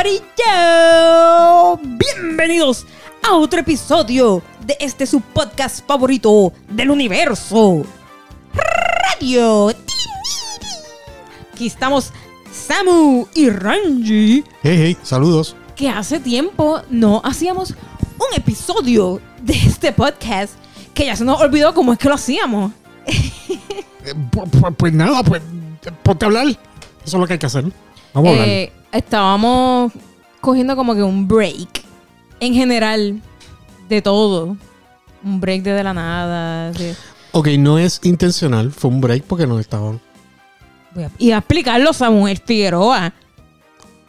Corillo! 0.00 1.78
Bienvenidos 1.82 2.86
a 3.22 3.34
otro 3.36 3.60
episodio 3.60 4.42
de 4.64 4.74
este 4.80 5.04
su 5.06 5.20
podcast 5.20 5.86
favorito 5.86 6.54
del 6.70 6.90
universo. 6.90 7.82
Radio. 8.54 9.68
Aquí 11.52 11.66
estamos 11.66 12.14
Samu 12.50 13.26
y 13.34 13.50
Ranji, 13.50 14.42
Hey, 14.62 14.78
hey, 14.78 14.96
saludos. 15.02 15.54
que 15.76 15.90
hace 15.90 16.18
tiempo 16.18 16.80
no 16.88 17.20
hacíamos 17.22 17.72
un 17.72 18.34
episodio 18.34 19.20
de 19.42 19.52
este 19.52 19.92
podcast 19.92 20.54
que 20.94 21.04
ya 21.04 21.16
se 21.16 21.24
nos 21.26 21.38
olvidó 21.42 21.74
cómo 21.74 21.92
es 21.92 21.98
que 21.98 22.08
lo 22.08 22.14
hacíamos. 22.14 22.72
Eh, 23.06 24.14
pu- 24.30 24.50
pu- 24.50 24.74
pues, 24.76 24.94
nada, 24.94 25.22
pues 25.22 25.42
ponte 26.02 26.24
a 26.24 26.28
hablar. 26.28 26.46
Eso 26.46 26.56
es 27.04 27.12
lo 27.14 27.26
que 27.26 27.34
hay 27.34 27.38
que 27.38 27.44
hacer. 27.46 27.64
Vamos 28.14 28.30
a 28.38 28.40
hablar. 28.42 28.79
Estábamos 28.92 29.92
cogiendo 30.40 30.74
como 30.76 30.94
que 30.94 31.02
un 31.02 31.28
break 31.28 31.84
en 32.40 32.54
general 32.54 33.20
de 33.88 34.02
todo. 34.02 34.56
Un 35.22 35.40
break 35.40 35.62
de, 35.62 35.72
de 35.72 35.84
la 35.84 35.92
nada. 35.94 36.72
de- 36.72 36.94
Ok, 37.32 37.48
no 37.58 37.78
es 37.78 38.00
intencional, 38.02 38.72
fue 38.72 38.90
un 38.90 39.00
break 39.00 39.24
porque 39.24 39.46
no 39.46 39.58
estaban. 39.60 40.00
Voy 40.94 41.04
a, 41.04 41.10
y 41.18 41.30
a 41.30 41.38
explicarlo 41.38 41.92
Samuel 41.92 42.40
Figueroa. 42.44 43.12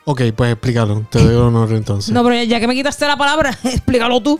Ok, 0.06 0.22
pues 0.36 0.54
explícalo. 0.54 1.06
Te 1.12 1.20
doy 1.24 1.36
el 1.36 1.42
honor 1.42 1.72
entonces. 1.74 2.12
No, 2.12 2.24
pero 2.24 2.42
ya 2.44 2.60
que 2.60 2.68
me 2.68 2.74
quitaste 2.74 3.06
la 3.06 3.18
palabra, 3.18 3.56
explícalo 3.64 4.20
tú. 4.22 4.40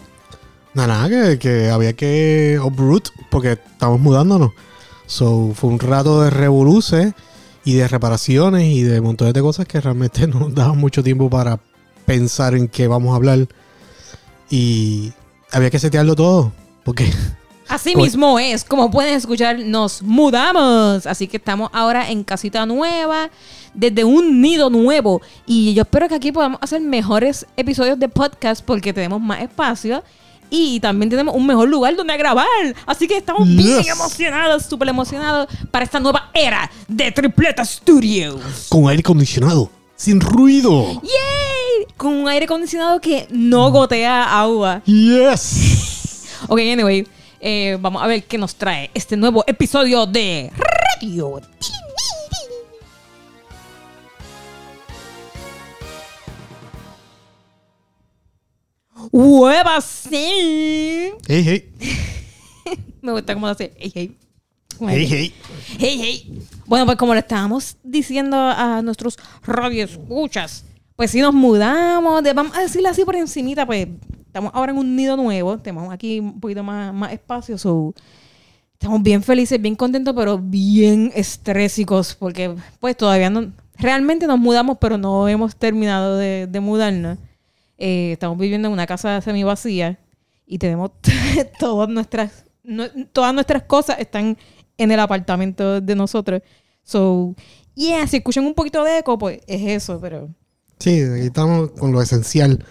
Nada, 0.74 0.88
nada, 0.88 1.10
que, 1.10 1.38
que 1.38 1.70
había 1.70 1.94
que 1.94 2.58
uproot 2.64 3.10
porque 3.30 3.52
estamos 3.52 4.00
mudándonos. 4.00 4.52
So, 5.06 5.52
fue 5.54 5.70
un 5.70 5.78
rato 5.80 6.22
de 6.24 6.30
revoluces 6.30 7.14
y 7.64 7.74
de 7.76 7.88
reparaciones 7.88 8.66
y 8.66 8.84
de 8.84 9.02
montones 9.02 9.34
de 9.34 9.42
cosas 9.42 9.66
que 9.68 9.80
realmente 9.82 10.28
no 10.28 10.40
nos 10.40 10.56
daban 10.56 10.78
mucho 10.78 11.04
tiempo 11.04 11.30
para 11.30 11.60
pensar 12.06 12.56
en 12.56 12.68
qué 12.68 12.88
vamos 12.88 13.14
a 13.14 13.16
hablar. 13.16 13.48
Y 14.50 15.14
había 15.52 15.70
que 15.70 15.80
setearlo 15.80 16.16
todo. 16.16 16.52
Porque 16.84 17.12
Así 17.68 17.94
Pues- 17.94 18.12
mismo 18.12 18.38
es, 18.38 18.66
como 18.66 18.92
pueden 18.92 19.16
escuchar, 19.16 19.60
nos 19.60 20.02
mudamos. 20.02 21.06
Así 21.08 21.28
que 21.28 21.38
estamos 21.38 21.70
ahora 21.74 22.10
en 22.10 22.24
casita 22.26 22.66
nueva, 22.66 23.30
desde 23.74 24.04
un 24.04 24.42
nido 24.42 24.70
nuevo. 24.70 25.22
Y 25.46 25.74
yo 25.74 25.84
espero 25.84 26.10
que 26.10 26.16
aquí 26.16 26.32
podamos 26.34 26.60
hacer 26.62 26.82
mejores 26.82 27.46
episodios 27.56 27.98
de 27.98 28.10
podcast 28.10 28.64
porque 28.66 28.92
tenemos 28.92 29.22
más 29.22 29.42
espacio. 29.42 30.04
Y 30.54 30.80
también 30.82 31.10
tenemos 31.10 31.34
un 31.34 31.48
mejor 31.48 31.70
lugar 31.70 31.96
donde 31.96 32.16
grabar. 32.18 32.46
Así 32.86 33.08
que 33.08 33.18
estamos 33.18 33.48
bien 33.48 33.88
emocionados, 33.90 34.66
súper 34.66 34.90
emocionados 34.90 35.48
para 35.72 35.86
esta 35.86 36.00
nueva 36.00 36.30
era 36.34 36.70
de 36.88 37.10
Tripleta 37.12 37.64
Studios. 37.66 38.68
con 38.70 38.88
aire 38.90 39.00
acondicionado, 39.00 39.72
sin 39.96 40.20
ruido. 40.20 41.02
¡Yay! 41.02 41.88
Con 41.96 42.14
un 42.14 42.28
aire 42.28 42.46
acondicionado 42.46 43.00
que 43.00 43.28
no 43.32 43.72
gotea 43.72 44.40
agua. 44.42 44.82
Yes. 44.86 46.26
Ok, 46.48 46.60
anyway, 46.60 47.08
eh, 47.40 47.78
vamos 47.80 48.04
a 48.04 48.08
ver 48.08 48.24
qué 48.26 48.38
nos 48.38 48.54
trae 48.56 48.92
este 48.94 49.16
nuevo 49.16 49.44
episodio 49.48 50.06
de 50.06 50.52
Radio. 50.58 51.40
¡Hueva 59.12 59.82
sí! 59.82 61.12
Hey, 61.28 61.44
hey. 61.46 61.70
Me 63.02 63.12
gusta 63.12 63.34
cómo 63.34 63.48
hace. 63.48 63.74
Hey, 63.78 63.92
hey. 63.94 64.18
Hey, 64.80 65.08
hey. 65.10 65.34
Hey, 65.80 66.00
hey. 66.02 66.40
Bueno, 66.66 66.86
pues 66.86 66.98
como 66.98 67.14
le 67.14 67.20
estábamos 67.20 67.78
diciendo 67.84 68.38
a 68.38 68.82
nuestros 68.82 69.18
radioescuchas, 69.44 70.66
pues 70.96 71.12
si 71.12 71.20
nos 71.22 71.34
mudamos, 71.34 72.24
de- 72.24 72.34
vamos 72.34 72.56
a 72.56 72.62
decirlo 72.62 72.90
así 72.90 73.04
por 73.06 73.16
encimita, 73.16 73.66
pues 73.66 73.88
estamos 74.26 74.52
ahora 74.54 74.72
en 74.72 74.78
un 74.78 74.96
nido 74.96 75.18
nuevo, 75.18 75.58
tenemos 75.58 75.92
aquí 75.94 76.20
un 76.20 76.40
poquito 76.40 76.64
más, 76.64 76.94
más 76.94 77.12
espacio, 77.14 77.58
so, 77.58 77.94
estamos 78.74 79.02
bien 79.04 79.22
felices, 79.22 79.62
bien 79.62 79.76
contentos, 79.76 80.14
pero 80.16 80.38
bien 80.38 81.12
estrésicos, 81.16 82.16
porque 82.16 82.56
pues 82.80 82.96
todavía 82.98 83.30
no, 83.30 83.52
realmente 83.78 84.26
nos 84.28 84.40
mudamos, 84.40 84.78
pero 84.80 84.98
no 84.98 85.28
hemos 85.28 85.56
terminado 85.56 86.18
de, 86.18 86.48
de 86.48 86.60
mudarnos. 86.60 87.18
Eh, 87.84 88.12
estamos 88.12 88.38
viviendo 88.38 88.68
en 88.68 88.74
una 88.74 88.86
casa 88.86 89.20
semi 89.22 89.44
vacía 89.44 89.98
y 90.46 90.60
tenemos 90.60 90.92
todas 91.60 91.90
nuestras 91.90 92.46
no- 92.64 92.90
todas 93.12 93.34
nuestras 93.34 93.64
cosas 93.64 93.98
están 94.00 94.38
en 94.78 94.92
el 94.92 95.00
apartamento 95.00 95.82
de 95.82 95.96
nosotros. 95.96 96.42
So, 96.84 97.34
yeah, 97.74 98.06
si 98.06 98.18
escuchan 98.18 98.46
un 98.46 98.54
poquito 98.54 98.84
de 98.84 99.00
eco, 99.00 99.18
pues 99.18 99.40
es 99.48 99.62
eso, 99.84 100.00
pero 100.00 100.30
Sí, 100.80 101.02
aquí 101.02 101.26
estamos 101.28 101.72
con 101.72 101.92
lo 101.92 102.02
esencial. 102.02 102.64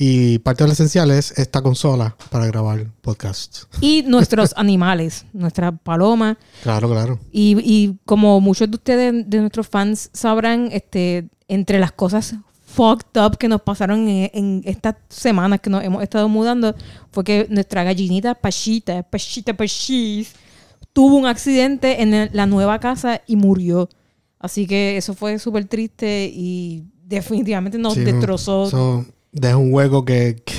Y 0.00 0.38
parte 0.38 0.62
de 0.62 0.68
lo 0.68 0.72
esencial 0.74 1.10
es 1.10 1.36
esta 1.36 1.60
consola 1.60 2.16
para 2.30 2.46
grabar 2.46 2.86
podcast. 3.00 3.64
y 3.80 4.04
nuestros 4.06 4.52
animales, 4.56 5.24
nuestra 5.32 5.72
paloma 5.72 6.38
Claro, 6.62 6.88
claro. 6.88 7.18
y, 7.32 7.56
y 7.64 7.98
como 8.04 8.40
muchos 8.40 8.70
de 8.70 8.76
ustedes 8.76 9.28
de 9.28 9.38
nuestros 9.40 9.66
fans 9.66 10.10
sabrán, 10.12 10.68
este 10.70 11.28
entre 11.48 11.80
las 11.80 11.90
cosas 11.90 12.34
fucked 12.78 13.20
up 13.20 13.36
que 13.36 13.48
nos 13.48 13.60
pasaron 13.62 14.08
en, 14.08 14.30
en 14.32 14.62
estas 14.64 14.94
semanas 15.08 15.60
que 15.60 15.68
nos 15.68 15.82
hemos 15.82 16.00
estado 16.00 16.28
mudando 16.28 16.76
fue 17.10 17.24
que 17.24 17.46
nuestra 17.50 17.82
gallinita 17.82 18.36
Pachita, 18.36 19.02
Pachita 19.02 19.52
Pachis, 19.52 20.32
tuvo 20.92 21.16
un 21.16 21.26
accidente 21.26 22.00
en 22.02 22.30
la 22.32 22.46
nueva 22.46 22.78
casa 22.78 23.20
y 23.26 23.34
murió. 23.34 23.88
Así 24.38 24.68
que 24.68 24.96
eso 24.96 25.12
fue 25.14 25.40
súper 25.40 25.64
triste 25.64 26.30
y 26.32 26.84
definitivamente 27.04 27.78
nos 27.78 27.94
Sí, 27.94 28.04
destrozó. 28.04 28.68
Eso 28.68 29.04
deja 29.32 29.56
un 29.56 29.74
hueco 29.74 30.04
que, 30.04 30.40
que, 30.44 30.54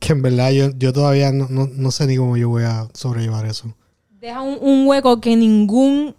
que 0.00 0.12
en 0.14 0.22
verdad 0.22 0.50
yo, 0.50 0.70
yo 0.76 0.92
todavía 0.92 1.30
no, 1.30 1.46
no, 1.48 1.68
no 1.72 1.90
sé 1.92 2.08
ni 2.08 2.16
cómo 2.16 2.36
yo 2.36 2.48
voy 2.48 2.64
a 2.64 2.88
sobrellevar 2.94 3.46
eso. 3.46 3.72
Deja 4.10 4.40
un, 4.40 4.58
un 4.60 4.88
hueco 4.88 5.20
que 5.20 5.36
ningún 5.36 6.16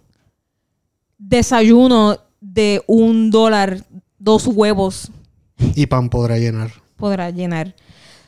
desayuno 1.18 2.16
de 2.40 2.82
un 2.86 3.30
dólar, 3.30 3.84
dos 4.24 4.46
huevos 4.46 5.10
Y 5.74 5.86
pan 5.86 6.08
podrá 6.08 6.38
llenar. 6.38 6.70
podrá 6.96 7.30
llenar. 7.30 7.74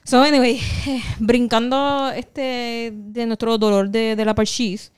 So, 0.05 0.23
anyway, 0.23 0.61
eh, 0.87 1.03
brincando 1.19 2.11
este 2.15 2.93
de 2.95 3.27
nuestro 3.27 3.59
dolor 3.59 3.89
de, 3.91 4.15
de 4.15 4.25
la 4.25 4.35
parchís, 4.35 4.93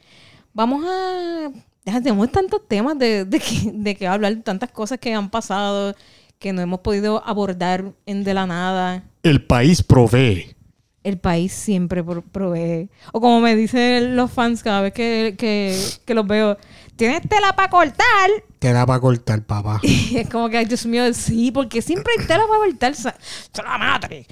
vamos 0.52 0.84
a. 0.86 1.50
ya 1.86 2.00
Tenemos 2.02 2.30
tantos 2.30 2.66
temas 2.68 2.98
de, 2.98 3.24
de, 3.24 3.38
que, 3.40 3.70
de 3.72 3.94
que 3.94 4.06
hablar, 4.06 4.36
tantas 4.44 4.70
cosas 4.70 4.98
que 4.98 5.14
han 5.14 5.30
pasado 5.30 5.94
que 6.38 6.52
no 6.52 6.60
hemos 6.60 6.80
podido 6.80 7.22
abordar 7.26 7.92
en 8.06 8.22
de 8.24 8.34
la 8.34 8.46
nada. 8.46 9.02
El 9.22 9.44
país 9.44 9.82
provee. 9.82 10.54
El 11.02 11.18
país 11.18 11.52
siempre 11.52 12.04
pro- 12.04 12.22
provee. 12.22 12.90
O 13.12 13.20
como 13.20 13.40
me 13.40 13.56
dicen 13.56 14.14
los 14.14 14.30
fans 14.30 14.62
cada 14.62 14.82
vez 14.82 14.92
que, 14.92 15.34
que, 15.38 15.74
que 16.04 16.14
los 16.14 16.26
veo, 16.26 16.56
¿tienes 16.98 17.22
tela 17.26 17.56
para 17.56 17.70
cortar? 17.70 18.30
Te 18.58 18.72
da 18.74 18.84
para 18.84 19.00
cortar, 19.00 19.42
papá. 19.42 19.80
Y 19.82 20.18
es 20.18 20.28
como 20.28 20.50
que, 20.50 20.62
Dios 20.66 20.84
mío, 20.84 21.14
sí, 21.14 21.50
porque 21.50 21.80
siempre 21.80 22.12
hay 22.18 22.26
tela 22.26 22.44
para 22.46 22.60
cortar. 22.66 22.94
sa- 22.94 23.16
¡Sa 23.52 23.62
la 23.62 23.78
madre! 23.78 24.26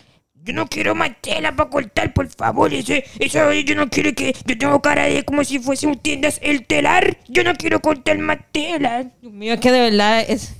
Yo 0.44 0.52
no 0.52 0.66
quiero 0.68 0.94
más 0.94 1.10
tela 1.20 1.56
para 1.56 1.68
cortar, 1.70 2.12
por 2.12 2.28
favor. 2.28 2.72
Ese, 2.72 3.04
eso, 3.18 3.52
yo 3.52 3.74
no 3.74 3.88
quiero 3.88 4.14
que. 4.14 4.32
Yo 4.44 4.56
tengo 4.58 4.80
cara 4.80 5.04
de 5.06 5.24
como 5.24 5.42
si 5.42 5.58
fuese 5.58 5.86
un 5.88 5.96
tiendas 5.98 6.38
el 6.42 6.64
telar. 6.66 7.18
Yo 7.28 7.42
no 7.42 7.52
quiero 7.54 7.80
cortar 7.80 8.16
más 8.18 8.38
tela. 8.52 9.10
Dios 9.20 9.32
mío, 9.32 9.54
es 9.54 9.60
que 9.60 9.72
de 9.72 9.80
verdad 9.90 10.24
es 10.28 10.54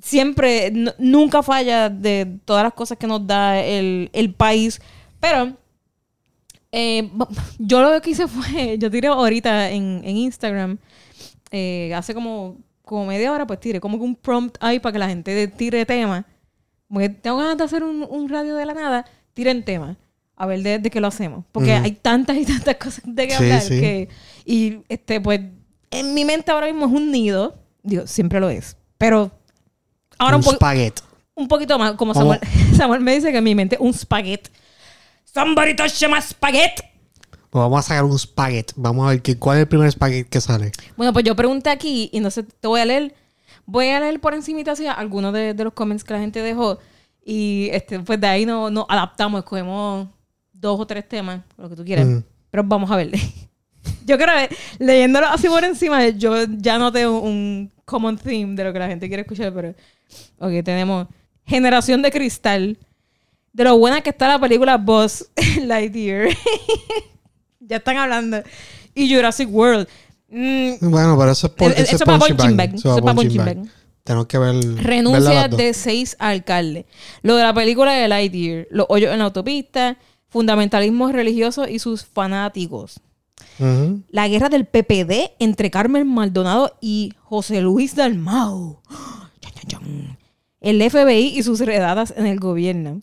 siempre, 0.00 0.72
nunca 0.98 1.42
falla 1.42 1.90
de 1.90 2.38
todas 2.46 2.62
las 2.62 2.72
cosas 2.72 2.96
que 2.96 3.06
nos 3.06 3.26
da 3.26 3.58
el, 3.60 4.08
el 4.14 4.32
país. 4.32 4.80
Pero 5.20 5.54
eh, 6.72 7.10
yo 7.58 7.80
lo 7.82 8.00
que 8.00 8.10
hice 8.10 8.28
fue, 8.28 8.78
yo 8.78 8.90
tiré 8.90 9.08
ahorita 9.08 9.70
en, 9.70 10.00
en 10.04 10.16
Instagram, 10.16 10.78
eh, 11.50 11.92
hace 11.94 12.14
como, 12.14 12.58
como 12.82 13.06
media 13.06 13.32
hora, 13.32 13.46
pues 13.46 13.60
tiré 13.60 13.80
como 13.80 13.98
que 13.98 14.04
un 14.04 14.14
prompt 14.16 14.56
ahí 14.60 14.78
para 14.80 14.92
que 14.92 14.98
la 14.98 15.08
gente 15.08 15.48
tire 15.48 15.84
tema. 15.86 16.24
Porque 16.88 17.08
tengo 17.08 17.38
ganas 17.38 17.58
de 17.58 17.64
hacer 17.64 17.82
un, 17.82 18.06
un 18.08 18.28
radio 18.28 18.54
de 18.54 18.64
la 18.66 18.74
nada, 18.74 19.04
tiren 19.34 19.64
tema. 19.64 19.96
A 20.36 20.44
ver 20.46 20.62
de, 20.62 20.78
de 20.78 20.90
qué 20.90 21.00
lo 21.00 21.06
hacemos. 21.08 21.44
Porque 21.50 21.72
hay 21.72 21.92
tantas 21.92 22.36
y 22.36 22.44
tantas 22.44 22.76
cosas 22.82 23.02
de 23.06 23.26
que 23.26 23.34
Sí, 23.36 23.42
hablar 23.42 23.62
sí. 23.62 23.80
que... 23.80 24.08
Y 24.44 24.78
este, 24.88 25.20
pues, 25.20 25.40
en 25.90 26.14
mi 26.14 26.24
mente 26.24 26.50
ahora 26.52 26.66
mismo 26.66 26.86
es 26.86 26.92
un 26.92 27.10
nido. 27.10 27.56
Digo, 27.82 28.06
siempre 28.06 28.38
lo 28.38 28.48
es. 28.50 28.76
Pero 28.98 29.30
ahora 30.18 30.36
un, 30.36 30.40
un 30.42 30.44
po- 30.44 30.52
spaghetti. 30.52 31.02
un 31.34 31.48
poquito 31.48 31.78
más, 31.78 31.92
como. 31.92 32.12
Samuel, 32.14 32.40
Samuel 32.76 33.00
me 33.00 33.14
dice 33.14 33.32
que 33.32 33.38
en 33.38 33.44
mi 33.44 33.54
mente 33.54 33.76
un 33.80 33.92
spaghetti. 33.94 34.50
Somebody 35.24 35.74
touch 35.74 36.02
my 36.08 36.20
spaghetti. 36.20 36.82
Pues 37.56 37.64
vamos 37.64 37.78
a 37.78 37.82
sacar 37.88 38.04
un 38.04 38.18
spaghetti. 38.18 38.74
Vamos 38.76 39.06
a 39.06 39.10
ver 39.12 39.22
que, 39.22 39.38
cuál 39.38 39.56
es 39.56 39.62
el 39.62 39.68
primer 39.68 39.90
spaghetti 39.90 40.28
que 40.28 40.42
sale. 40.42 40.72
Bueno, 40.94 41.14
pues 41.14 41.24
yo 41.24 41.34
pregunté 41.34 41.70
aquí 41.70 42.10
y 42.12 42.18
entonces 42.18 42.44
te 42.60 42.68
voy 42.68 42.82
a 42.82 42.84
leer. 42.84 43.14
Voy 43.64 43.88
a 43.88 43.98
leer 43.98 44.20
por 44.20 44.34
encimita 44.34 44.72
así 44.72 44.86
algunos 44.86 45.32
de, 45.32 45.54
de 45.54 45.64
los 45.64 45.72
comments 45.72 46.04
que 46.04 46.12
la 46.12 46.20
gente 46.20 46.42
dejó. 46.42 46.78
Y 47.24 47.70
este, 47.72 47.98
pues 48.00 48.20
de 48.20 48.26
ahí 48.26 48.44
nos 48.44 48.70
no 48.70 48.84
adaptamos, 48.90 49.38
escogemos 49.38 50.06
dos 50.52 50.78
o 50.78 50.86
tres 50.86 51.08
temas, 51.08 51.44
lo 51.56 51.70
que 51.70 51.76
tú 51.76 51.82
quieras. 51.82 52.04
Ujú. 52.04 52.24
Pero 52.50 52.62
vamos 52.62 52.90
a 52.90 52.96
ver. 52.96 53.12
yo 54.04 54.18
creo 54.18 54.34
que 54.36 54.54
leyéndolo 54.78 55.26
así 55.26 55.48
por 55.48 55.64
encima, 55.64 56.06
yo 56.08 56.34
ya 56.58 56.78
noté 56.78 57.08
un, 57.08 57.26
un 57.26 57.72
common 57.86 58.18
theme 58.18 58.54
de 58.54 58.64
lo 58.64 58.72
que 58.74 58.80
la 58.80 58.88
gente 58.88 59.08
quiere 59.08 59.22
escuchar. 59.22 59.54
Pero, 59.54 59.74
ok, 60.40 60.62
tenemos 60.62 61.06
Generación 61.46 62.02
de 62.02 62.10
Cristal. 62.10 62.78
De 63.54 63.64
lo 63.64 63.78
buena 63.78 64.02
que 64.02 64.10
está 64.10 64.28
la 64.28 64.38
película 64.38 64.76
Buzz 64.76 65.30
Lightyear. 65.62 66.28
ya 67.68 67.76
están 67.76 67.96
hablando. 67.96 68.42
Y 68.94 69.14
Jurassic 69.14 69.48
World. 69.52 69.86
Mm, 70.28 70.90
Bueno, 70.90 71.16
pero 71.18 71.30
eso 71.32 71.46
es 71.48 71.52
por, 71.52 71.70
Eh, 71.70 71.74
eh, 71.78 71.82
eso 71.82 71.96
es 71.96 72.02
para 72.02 72.18
punching 72.18 72.56
bag. 72.56 72.74
Eso 72.74 72.96
es 72.96 73.02
para 73.02 73.14
punching 73.14 73.44
bag. 73.44 73.58
Tenemos 74.04 74.26
que 74.26 74.38
ver. 74.38 74.54
renuncia 74.76 75.48
de 75.48 75.74
seis 75.74 76.16
alcaldes. 76.18 76.84
Lo 77.22 77.36
de 77.36 77.42
la 77.42 77.52
película 77.52 77.92
de 77.92 78.08
Lightyear. 78.08 78.68
Los 78.70 78.86
hoyos 78.88 79.12
en 79.12 79.18
la 79.18 79.24
autopista. 79.26 79.98
Fundamentalismo 80.28 81.10
religioso 81.10 81.66
y 81.68 81.78
sus 81.78 82.04
fanáticos. 82.04 83.00
La 84.10 84.28
guerra 84.28 84.48
del 84.48 84.66
PPD 84.66 85.32
entre 85.38 85.70
Carmen 85.70 86.06
Maldonado 86.06 86.76
y 86.80 87.12
José 87.18 87.60
Luis 87.60 87.94
Dalmau. 87.96 88.80
El 90.60 90.82
FBI 90.90 91.38
y 91.38 91.42
sus 91.42 91.60
redadas 91.60 92.12
en 92.16 92.26
el 92.26 92.40
gobierno. 92.40 93.02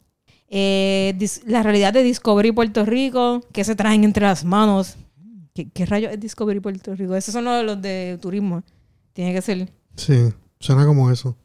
Eh, 0.56 1.18
la 1.48 1.64
realidad 1.64 1.94
de 1.94 2.04
Discovery 2.04 2.52
Puerto 2.52 2.86
Rico, 2.86 3.42
que 3.52 3.64
se 3.64 3.76
traen 3.76 4.04
entre 4.04 4.28
las 4.28 4.46
manos. 4.46 4.98
¿Qué, 5.56 5.68
qué 5.72 5.88
rayos 5.88 6.12
es 6.12 6.20
Discovery 6.20 6.60
Puerto 6.60 6.94
Rico? 6.94 7.16
Esos 7.16 7.34
son 7.34 7.46
los, 7.46 7.66
los 7.66 7.82
de 7.82 8.20
turismo. 8.22 8.62
Tiene 9.14 9.34
que 9.34 9.42
ser. 9.42 9.68
Sí, 9.96 10.30
suena 10.60 10.86
como 10.86 11.10
eso. 11.10 11.36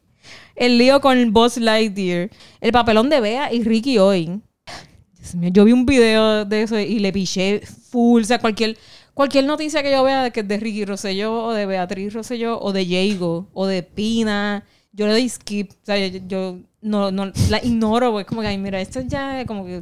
El 0.55 0.77
lío 0.77 1.01
con 1.01 1.33
Buzz 1.33 1.57
Lightyear. 1.57 2.29
El 2.61 2.71
papelón 2.71 3.09
de 3.09 3.19
Bea 3.19 3.51
y 3.51 3.63
Ricky. 3.63 3.93
Dios 3.93 5.35
mío, 5.35 5.49
yo 5.51 5.65
vi 5.65 5.71
un 5.71 5.87
video 5.87 6.45
de 6.45 6.61
eso 6.61 6.77
y 6.77 6.99
le 6.99 7.11
piché 7.11 7.61
full. 7.61 8.21
O 8.21 8.25
sea, 8.25 8.37
cualquier, 8.37 8.77
cualquier 9.15 9.45
noticia 9.45 9.81
que 9.81 9.91
yo 9.91 10.03
vea 10.03 10.29
que 10.29 10.41
es 10.41 10.47
de 10.47 10.57
Ricky 10.57 10.85
Rosselló 10.85 11.45
o 11.45 11.53
de 11.53 11.65
Beatriz 11.65 12.13
Rosselló 12.13 12.61
o 12.61 12.73
de 12.73 12.85
Jago 12.85 13.47
o 13.53 13.65
de 13.65 13.81
Pina, 13.81 14.65
yo 14.91 15.07
le 15.07 15.13
doy 15.13 15.27
skip. 15.27 15.71
O 15.71 15.85
sea, 15.85 15.97
yo, 15.97 16.19
yo 16.27 16.59
no, 16.81 17.11
no 17.11 17.31
la 17.49 17.63
ignoro. 17.63 18.11
Pues 18.11 18.25
como 18.25 18.41
que, 18.41 18.47
ay, 18.47 18.57
mira, 18.57 18.79
esto 18.81 19.01
ya 19.01 19.41
es 19.41 19.47
como 19.47 19.65
que 19.65 19.81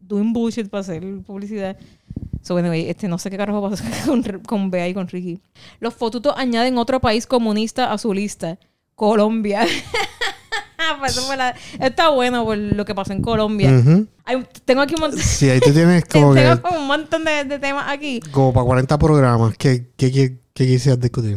doing 0.00 0.32
bullshit 0.32 0.68
para 0.68 0.80
hacer 0.82 1.02
publicidad. 1.26 1.76
So, 2.42 2.56
anyway, 2.56 2.88
este, 2.88 3.06
no 3.08 3.18
sé 3.18 3.30
qué 3.30 3.36
carajo 3.36 3.60
pasa 3.68 3.84
con, 4.06 4.22
con 4.46 4.70
Bea 4.70 4.88
y 4.88 4.94
con 4.94 5.06
Ricky. 5.08 5.40
Los 5.78 5.94
fotutos 5.94 6.34
añaden 6.36 6.78
otro 6.78 7.00
país 7.00 7.26
comunista 7.26 7.92
a 7.92 7.98
su 7.98 8.12
lista. 8.14 8.58
Colombia. 8.94 9.66
Pues 10.98 11.16
la- 11.36 11.54
Está 11.78 12.08
bueno 12.08 12.44
por 12.44 12.56
lo 12.56 12.84
que 12.84 12.94
pasó 12.94 13.12
en 13.12 13.22
Colombia. 13.22 13.70
Tengo 14.64 14.80
aquí 14.82 14.94
un 14.94 15.00
montón, 15.00 15.20
Sí, 15.20 15.48
ahí 15.48 15.60
tú 15.60 15.72
tienes 15.72 16.04
como 16.10 16.34
tengo 16.34 16.56
que. 16.56 16.60
como 16.62 16.78
un 16.80 16.86
montón 16.86 17.24
de, 17.24 17.44
de 17.44 17.58
temas 17.58 17.84
aquí. 17.88 18.20
Como 18.32 18.52
para 18.52 18.64
40 18.64 18.98
programas. 18.98 19.56
¿Qué, 19.56 19.90
qué, 19.96 20.10
qué, 20.10 20.38
qué 20.52 20.66
quisieras 20.66 21.00
discutir? 21.00 21.36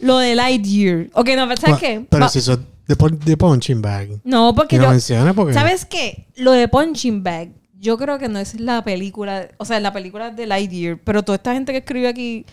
Lo 0.00 0.18
de 0.18 0.34
Lightyear. 0.34 1.10
Ok, 1.12 1.28
no, 1.36 1.44
¿sabes 1.56 1.60
Bueno, 1.62 1.78
qué? 1.78 2.06
Pero 2.08 2.24
Va- 2.24 2.28
si 2.28 2.38
eso 2.38 2.52
es 2.54 2.58
de, 2.86 2.96
de 3.24 3.36
punching 3.36 3.82
bag. 3.82 4.20
No, 4.24 4.54
porque 4.54 4.76
yo... 4.76 4.84
porque. 5.34 5.54
¿Sabes 5.54 5.84
qué? 5.84 6.26
Lo 6.36 6.52
de 6.52 6.68
Punching 6.68 7.22
Bag, 7.22 7.50
yo 7.78 7.98
creo 7.98 8.18
que 8.18 8.28
no 8.28 8.38
es 8.38 8.58
la 8.60 8.84
película, 8.84 9.48
o 9.58 9.64
sea, 9.64 9.80
la 9.80 9.92
película 9.92 10.30
de 10.30 10.46
Lightyear, 10.46 10.98
pero 11.02 11.22
toda 11.22 11.36
esta 11.36 11.54
gente 11.54 11.72
que 11.72 11.78
escribe 11.78 12.08
aquí 12.08 12.46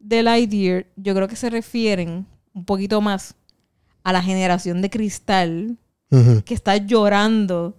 de 0.00 0.22
Lightyear, 0.22 0.86
yo 0.96 1.14
creo 1.14 1.28
que 1.28 1.36
se 1.36 1.50
refieren 1.50 2.26
un 2.52 2.64
poquito 2.64 3.00
más 3.00 3.34
a 4.04 4.12
la 4.12 4.22
generación 4.22 4.82
de 4.82 4.90
cristal 4.90 5.78
que 6.44 6.54
está 6.54 6.76
llorando 6.76 7.76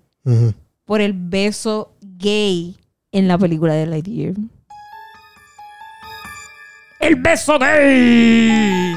por 0.86 1.02
el 1.02 1.14
beso 1.14 1.96
gay 2.02 2.76
en 3.12 3.28
la 3.28 3.38
película 3.38 3.74
de 3.74 3.86
Lightyear. 3.88 4.34
¡El 7.00 7.16
beso 7.16 7.58
gay! 7.58 8.94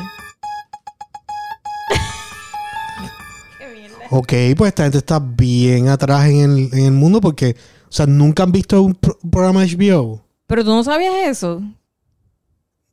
Ok, 4.11 4.33
pues 4.57 4.69
esta 4.69 4.83
gente 4.83 4.99
está 4.99 5.19
bien 5.21 5.89
atrás 5.89 6.27
en 6.29 6.41
el, 6.41 6.69
en 6.75 6.85
el 6.87 6.93
mundo 6.93 7.21
porque, 7.21 7.55
o 7.89 7.93
sea, 7.93 8.07
nunca 8.07 8.43
han 8.43 8.53
visto 8.53 8.83
un, 8.83 8.95
pro- 8.95 9.19
un 9.23 9.31
programa 9.31 9.65
HBO. 9.65 10.21
Pero 10.47 10.65
tú 10.65 10.71
no 10.71 10.83
sabías 10.83 11.15
eso. 11.27 11.63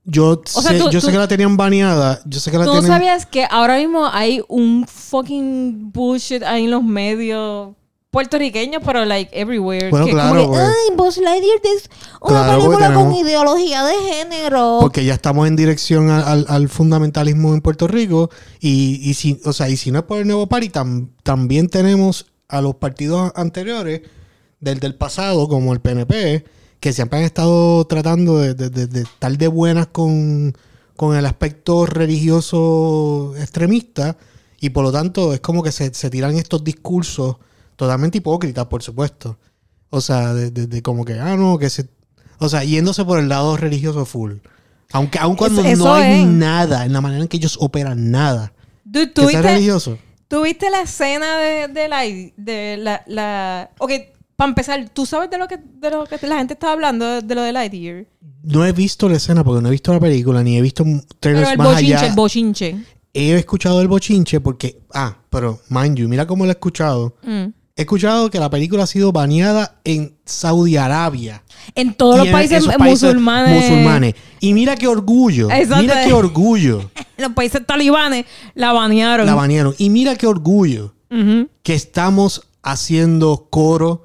Yo, 0.10 0.42
O 0.56 0.62
sea, 0.62 0.72
sé, 0.72 0.80
tú- 0.80 0.90
yo 0.90 1.02
sé 1.02 1.12
que 1.12 1.18
la 1.18 1.28
tenían 1.28 1.58
baneada. 1.58 2.22
Yo 2.26 2.40
sé 2.40 2.50
que 2.50 2.58
la 2.58 2.64
¿Tú 2.66 2.74
no 2.74 2.80
tienen. 2.80 2.92
sabías 2.98 3.26
que 3.26 3.46
ahora 3.50 3.78
mismo 3.78 4.06
hay 4.08 4.42
un 4.48 4.86
fucking 4.88 5.92
bullshit 5.92 6.44
ahí 6.44 6.64
en 6.66 6.72
los 6.72 6.84
medios 6.84 7.76
puertorriqueños, 8.12 8.82
pero 8.86 9.06
like 9.06 9.30
everywhere? 9.40 9.90
Bueno, 9.90 10.06
que 10.06 10.12
claro, 10.14 10.42
como 10.46 10.54
que, 10.54 10.58
pues. 10.60 10.70
ay, 10.70 10.96
Buzz 10.96 11.18
Lightyear 11.18 11.60
es 11.64 11.90
una 12.22 12.44
Claro, 12.44 12.60
película 12.64 12.94
con 12.94 13.14
ideología 13.14 13.84
de 13.84 13.94
género. 13.96 14.78
Porque 14.82 15.04
ya 15.06 15.14
estamos 15.14 15.48
en 15.48 15.56
dirección 15.56 16.10
al, 16.10 16.24
al- 16.24 16.46
al 16.48 16.70
fundamentalismo 16.70 17.54
en 17.54 17.62
Puerto 17.62 17.88
Rico. 17.88 18.30
Y, 18.60 19.02
y 19.10 19.14
si, 19.14 19.40
o 19.46 19.54
sea, 19.54 19.70
y 19.70 19.78
si 19.78 19.92
no 19.92 20.00
es 20.00 20.06
por 20.06 20.20
el 20.20 20.28
nuevo 20.28 20.48
party, 20.48 20.70
tam- 20.70 21.10
también 21.24 21.68
tenemos 21.70 22.28
a 22.48 22.62
los 22.62 22.76
partidos 22.76 23.32
anteriores 23.36 24.02
del, 24.62 24.80
del 24.80 24.96
pasado, 24.96 25.48
como 25.50 25.74
el 25.74 25.82
PNP, 25.82 26.46
que 26.80 26.94
siempre 26.94 27.20
han 27.20 27.26
estado 27.26 27.86
tratando 27.88 28.38
de, 28.40 28.54
de- 28.54 28.70
de- 28.70 28.88
de 28.88 29.02
estar 29.02 29.38
de 29.38 29.48
buenas 29.50 29.88
con, 29.88 30.56
con 30.96 31.16
el 31.18 31.26
aspecto 31.26 31.86
religioso 31.86 33.34
extremista. 33.38 34.18
Y 34.60 34.70
por 34.72 34.84
lo 34.84 34.92
tanto, 34.92 35.34
es 35.34 35.40
como 35.42 35.62
que 35.62 35.72
se, 35.72 35.94
se 35.94 36.10
tiran 36.10 36.36
estos 36.38 36.64
discursos 36.64 37.36
totalmente 37.78 38.18
hipócritas, 38.18 38.66
por 38.66 38.84
supuesto. 38.84 39.38
O 39.90 40.02
sea, 40.02 40.34
de, 40.34 40.52
de- 40.52 40.68
de 40.68 40.82
como 40.82 41.06
que, 41.06 41.14
ah, 41.18 41.38
no, 41.38 41.58
que 41.58 41.70
se. 41.70 41.88
O 42.40 42.50
sea, 42.50 42.64
yéndose 42.66 43.06
por 43.06 43.20
el 43.20 43.30
lado 43.30 43.56
religioso 43.56 44.06
full. 44.06 44.34
Aunque, 44.92 45.18
aun 45.20 45.36
cuando 45.38 45.64
no 45.64 45.94
hay 45.94 46.22
es. 46.22 46.28
nada, 46.28 46.86
en 46.86 46.92
la 46.94 47.00
manera 47.02 47.22
en 47.22 47.28
que 47.30 47.38
ellos 47.38 47.58
operan 47.62 48.12
nada. 48.12 48.54
Dude, 48.84 49.08
Que 49.08 49.14
¿tú 49.14 49.22
sea 49.30 49.40
viste, 49.40 49.54
religioso. 49.54 49.98
tú 50.28 50.44
viste 50.44 50.70
la 50.70 50.82
escena 50.82 51.38
de, 51.38 51.68
de 51.70 51.88
la... 51.88 52.02
De 52.38 52.78
la, 52.78 53.04
la... 53.08 53.72
Ok, 53.80 53.92
para 54.38 54.50
empezar, 54.50 54.90
¿tú 54.94 55.06
sabes 55.06 55.30
de 55.30 55.38
lo 55.38 55.48
que, 55.48 55.58
de 55.58 55.90
lo 55.92 56.06
que 56.06 56.26
la 56.28 56.38
gente 56.38 56.54
estaba 56.54 56.74
hablando, 56.74 57.22
de 57.22 57.36
lo 57.36 57.42
de 57.42 57.52
Lightyear? 57.54 58.06
No 58.44 58.66
he 58.66 58.72
visto 58.72 59.10
la 59.10 59.18
escena 59.18 59.44
porque 59.44 59.62
no 59.62 59.68
he 59.68 59.72
visto 59.72 59.92
la 59.92 60.00
película, 60.00 60.42
ni 60.44 60.58
he 60.58 60.62
visto 60.62 60.84
trailers 61.20 61.50
Pero 61.50 61.52
el 61.52 61.58
más 61.58 61.68
bochinche, 61.74 61.96
allá. 61.98 62.08
el 62.08 62.14
bochinche. 62.16 62.76
he 63.14 63.34
escuchado 63.34 63.82
el 63.82 63.88
bochinche 63.90 64.40
porque. 64.40 64.80
Ah, 64.94 65.18
pero 65.30 65.60
mind 65.70 65.98
you, 65.98 66.08
mira 66.08 66.28
cómo 66.28 66.46
lo 66.46 66.52
he 66.52 66.54
escuchado. 66.54 67.16
Mm. 67.24 67.46
He 67.78 67.82
escuchado 67.84 68.30
que 68.32 68.40
la 68.40 68.50
película 68.50 68.84
ha 68.84 68.88
sido 68.88 69.12
baneada 69.12 69.76
en 69.84 70.18
Saudi 70.26 70.78
Arabia. 70.78 71.44
En 71.76 71.94
todos 71.94 72.18
los 72.18 72.26
en 72.26 72.32
países, 72.34 72.66
musulmanes. 72.80 73.64
musulmanes. 73.70 74.16
Y 74.40 74.54
mira 74.54 74.76
qué 74.76 74.88
orgullo. 74.88 75.52
Exacto. 75.52 75.84
Mira 75.84 76.04
qué 76.04 76.12
orgullo. 76.12 76.90
Los 77.18 77.34
países 77.34 77.66
talibanes 77.66 78.26
la 78.56 78.74
banearon. 78.74 79.26
la 79.28 79.36
banearon. 79.36 79.76
Y 79.78 79.90
mira 79.92 80.16
qué 80.16 80.28
orgullo 80.28 80.94
que 81.64 81.74
estamos 81.74 82.48
haciendo 82.64 83.48
coro 83.50 84.04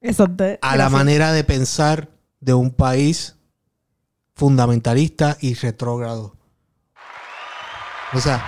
Exacto. 0.00 0.44
a 0.44 0.48
la 0.48 0.58
Gracias. 0.74 0.92
manera 0.92 1.32
de 1.32 1.42
pensar 1.44 2.08
de 2.40 2.54
un 2.54 2.70
país 2.70 3.34
fundamentalista 4.34 5.36
y 5.40 5.54
retrógrado. 5.54 6.34
O 8.12 8.20
sea, 8.20 8.44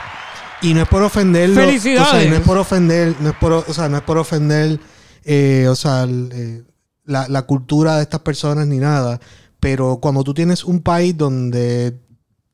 y 0.63 0.75
no 0.75 0.83
es 0.83 0.89
por 0.89 1.03
ofenderlo. 1.03 1.55
¡Felicidades! 1.55 2.09
O 2.09 2.11
sea, 2.11 2.31
no 2.31 2.37
es 2.37 2.43
por 2.43 2.59
ofender, 2.59 3.15
no 3.21 3.31
es 3.31 3.37
por, 3.37 3.53
o 3.53 3.75
sea, 3.75 3.89
no 3.89 3.97
es 3.97 4.03
por 4.03 4.19
ofender, 4.19 4.81
eh, 5.25 5.67
o 5.69 5.75
sea, 5.75 6.05
el, 6.05 6.31
eh, 6.33 6.63
la, 7.05 7.29
la 7.29 7.43
cultura 7.43 7.97
de 7.97 8.03
estas 8.03 8.21
personas 8.21 8.67
ni 8.67 8.79
nada. 8.79 9.21
Pero 9.61 9.99
cuando 10.01 10.25
tú 10.25 10.35
tienes 10.35 10.65
un 10.65 10.81
país 10.81 11.17
donde 11.17 12.01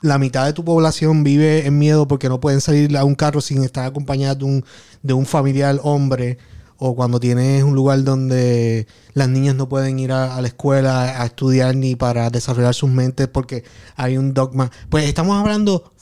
la 0.00 0.18
mitad 0.18 0.46
de 0.46 0.52
tu 0.52 0.64
población 0.64 1.24
vive 1.24 1.66
en 1.66 1.78
miedo 1.78 2.06
porque 2.06 2.28
no 2.28 2.40
pueden 2.40 2.60
salir 2.60 2.96
a 2.96 3.04
un 3.04 3.14
carro 3.14 3.40
sin 3.40 3.64
estar 3.64 3.84
acompañados 3.84 4.38
de 4.38 4.44
un, 4.44 4.64
de 5.02 5.12
un 5.14 5.26
familiar 5.26 5.80
hombre, 5.82 6.38
o 6.78 6.94
cuando 6.94 7.18
tienes 7.20 7.64
un 7.64 7.74
lugar 7.74 8.04
donde 8.04 8.86
las 9.12 9.28
niñas 9.28 9.54
no 9.56 9.68
pueden 9.68 9.98
ir 9.98 10.12
a, 10.12 10.36
a 10.36 10.40
la 10.42 10.48
escuela 10.48 11.20
a 11.22 11.26
estudiar 11.26 11.74
ni 11.76 11.96
para 11.96 12.30
desarrollar 12.30 12.72
sus 12.74 12.88
mentes 12.88 13.26
porque 13.28 13.64
hay 13.96 14.16
un 14.16 14.32
dogma. 14.32 14.70
Pues 14.88 15.04
estamos 15.08 15.36
hablando 15.38 15.92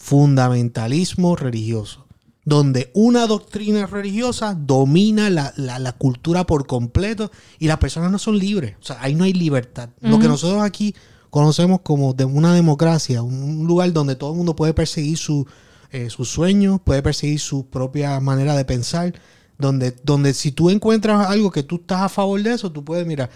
fundamentalismo 0.47 1.35
religioso, 1.37 2.07
donde 2.45 2.91
una 2.95 3.27
doctrina 3.27 3.87
religiosa 3.87 4.55
domina 4.55 5.31
la, 5.31 5.53
la- 5.57 5.79
la 5.79 5.93
cultura 5.93 6.45
por 6.47 6.67
completo 6.67 7.31
y 7.59 7.67
las 7.67 7.79
personas 7.79 8.11
no 8.13 8.19
son 8.19 8.39
libres. 8.39 8.77
O 8.81 8.85
sea, 8.85 8.99
ahí 9.01 9.15
no 9.15 9.25
hay 9.25 9.33
libertad. 9.33 9.89
Lo 10.01 10.19
que 10.19 10.29
nosotros 10.29 10.63
aquí 10.63 10.95
conocemos 11.31 11.81
como 11.81 12.13
de 12.15 12.25
una 12.25 12.55
democracia, 12.55 13.23
un, 13.23 13.35
un 13.43 13.67
lugar 13.67 13.93
donde 13.93 14.15
todo 14.17 14.31
el 14.31 14.37
mundo 14.37 14.55
puede 14.55 14.75
perseguir 14.75 15.17
su, 15.19 15.47
eh, 15.91 16.09
sus 16.11 16.29
sueños, 16.29 16.81
puede 16.85 17.03
perseguir 17.03 17.41
su 17.41 17.67
propia 17.67 18.21
manera 18.21 18.55
de 18.55 18.65
pensar. 18.65 19.15
Donde, 19.59 19.97
donde 20.03 20.35
si 20.35 20.53
tú 20.53 20.69
encuentras 20.69 21.29
algo 21.29 21.51
que 21.51 21.63
tú 21.63 21.77
estás 21.77 22.03
a 22.03 22.09
favor 22.11 22.43
de 22.43 22.53
eso, 22.53 22.71
tú 22.71 22.85
puedes, 22.85 23.07
mira, 23.07 23.31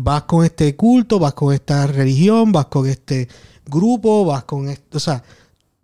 vas 0.00 0.22
con 0.22 0.44
este 0.44 0.74
culto, 0.74 1.18
vas 1.18 1.34
con 1.34 1.52
esta 1.52 1.86
religión, 1.86 2.50
vas 2.50 2.66
con 2.66 2.88
este 2.88 3.28
grupo, 3.66 4.24
vas 4.24 4.44
con 4.44 4.70
esto, 4.70 4.96
o 4.96 5.00
sea, 5.00 5.22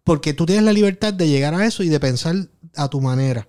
porque 0.02 0.32
tú 0.32 0.46
tienes 0.46 0.64
la 0.64 0.72
libertad 0.72 1.12
de 1.12 1.28
llegar 1.28 1.54
a 1.54 1.66
eso 1.66 1.82
y 1.82 1.88
de 1.88 2.00
pensar 2.00 2.36
a 2.74 2.88
tu 2.88 3.00
manera 3.00 3.48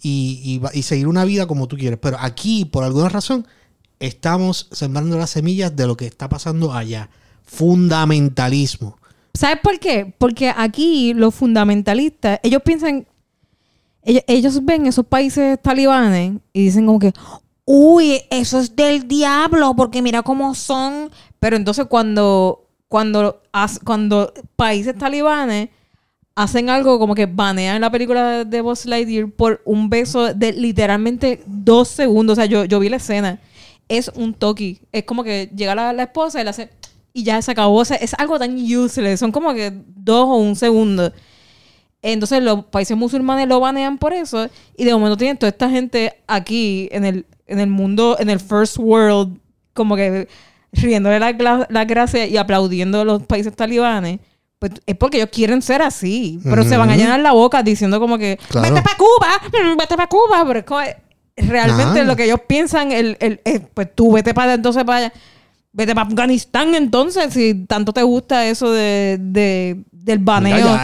y, 0.00 0.60
y 0.72 0.78
y 0.78 0.82
seguir 0.82 1.08
una 1.08 1.24
vida 1.24 1.46
como 1.46 1.66
tú 1.66 1.76
quieres. 1.76 1.98
Pero 2.00 2.18
aquí, 2.20 2.64
por 2.64 2.84
alguna 2.84 3.08
razón, 3.08 3.46
estamos 4.00 4.68
sembrando 4.72 5.18
las 5.18 5.30
semillas 5.30 5.74
de 5.74 5.86
lo 5.86 5.96
que 5.96 6.06
está 6.06 6.28
pasando 6.28 6.72
allá. 6.72 7.10
Fundamentalismo. 7.44 8.98
¿Sabes 9.34 9.58
por 9.62 9.78
qué? 9.78 10.14
Porque 10.18 10.52
aquí 10.54 11.14
los 11.14 11.34
fundamentalistas, 11.34 12.40
ellos 12.42 12.62
piensan, 12.64 13.06
ellos, 14.08 14.24
ellos 14.26 14.64
ven 14.64 14.86
esos 14.86 15.04
países 15.04 15.60
talibanes 15.60 16.32
y 16.54 16.64
dicen 16.64 16.86
como 16.86 16.98
que, 16.98 17.12
uy, 17.66 18.22
eso 18.30 18.58
es 18.58 18.74
del 18.74 19.06
diablo, 19.06 19.76
porque 19.76 20.00
mira 20.00 20.22
cómo 20.22 20.54
son. 20.54 21.10
Pero 21.38 21.56
entonces 21.56 21.86
cuando, 21.86 22.66
cuando, 22.88 23.42
cuando 23.84 24.32
países 24.56 24.96
talibanes 24.96 25.68
hacen 26.34 26.70
algo 26.70 26.98
como 26.98 27.14
que 27.14 27.26
banean 27.26 27.82
la 27.82 27.90
película 27.90 28.44
de 28.44 28.60
Buzz 28.62 28.86
Lightyear 28.86 29.28
por 29.28 29.60
un 29.66 29.90
beso 29.90 30.32
de 30.32 30.52
literalmente 30.52 31.42
dos 31.46 31.88
segundos. 31.88 32.34
O 32.34 32.36
sea, 32.36 32.46
yo, 32.46 32.64
yo 32.64 32.80
vi 32.80 32.88
la 32.88 32.96
escena. 32.96 33.40
Es 33.88 34.10
un 34.14 34.32
toki. 34.32 34.80
Es 34.90 35.04
como 35.04 35.22
que 35.22 35.50
llega 35.54 35.74
la, 35.74 35.92
la 35.92 36.04
esposa 36.04 36.40
y 36.40 36.44
le 36.44 36.50
hace... 36.50 36.70
Y 37.12 37.24
ya 37.24 37.42
se 37.42 37.50
acabó. 37.50 37.76
O 37.76 37.84
sea, 37.84 37.96
es 37.98 38.14
algo 38.14 38.38
tan 38.38 38.56
useless. 38.56 39.20
Son 39.20 39.32
como 39.32 39.52
que 39.52 39.72
dos 39.96 40.28
o 40.28 40.36
un 40.36 40.56
segundo. 40.56 41.12
Entonces 42.02 42.42
los 42.42 42.64
países 42.66 42.96
musulmanes 42.96 43.48
lo 43.48 43.60
banean 43.60 43.98
por 43.98 44.12
eso. 44.12 44.48
Y 44.76 44.84
de 44.84 44.92
momento 44.92 45.16
tienen 45.16 45.36
toda 45.36 45.50
esta 45.50 45.68
gente 45.68 46.14
aquí 46.26 46.88
en 46.92 47.04
el, 47.04 47.26
en 47.46 47.58
el 47.60 47.68
mundo, 47.68 48.16
en 48.20 48.30
el 48.30 48.38
first 48.40 48.76
world, 48.78 49.36
como 49.72 49.96
que 49.96 50.28
riéndole 50.72 51.18
la, 51.18 51.32
gla- 51.32 51.66
la 51.70 51.84
gracia 51.84 52.26
y 52.26 52.36
aplaudiendo 52.36 53.00
a 53.00 53.04
los 53.04 53.22
países 53.24 53.54
talibanes. 53.56 54.20
Pues 54.60 54.72
es 54.86 54.96
porque 54.96 55.18
ellos 55.18 55.30
quieren 55.32 55.62
ser 55.62 55.82
así. 55.82 56.40
Pero 56.42 56.64
se 56.64 56.76
van 56.76 56.90
a 56.90 56.96
llenar 56.96 57.20
la 57.20 57.32
boca 57.32 57.62
diciendo 57.62 58.00
como 58.00 58.18
que 58.18 58.38
Claro. 58.48 58.68
vete 58.74 58.82
para 58.82 58.96
Cuba, 58.96 59.28
mm, 59.72 59.76
vete 59.76 59.96
para 59.96 60.08
Cuba. 60.08 60.44
Pero 60.46 60.58
es 60.60 60.64
como, 60.64 60.80
realmente 61.36 62.00
Ah. 62.00 62.04
lo 62.04 62.16
que 62.16 62.24
ellos 62.24 62.40
piensan, 62.46 62.90
el, 62.92 63.16
el, 63.20 63.40
es, 63.44 63.60
pues 63.72 63.88
tú 63.94 64.12
vete 64.12 64.34
para 64.34 64.54
entonces 64.54 64.82
para 64.84 64.98
allá. 64.98 65.12
Vete 65.72 65.94
para 65.94 66.08
Afganistán 66.08 66.74
entonces, 66.74 67.32
si 67.32 67.54
tanto 67.66 67.92
te 67.92 68.02
gusta 68.02 68.46
eso 68.46 68.72
de, 68.72 69.18
de- 69.20 69.82
del 69.92 70.18
baneo. 70.18 70.76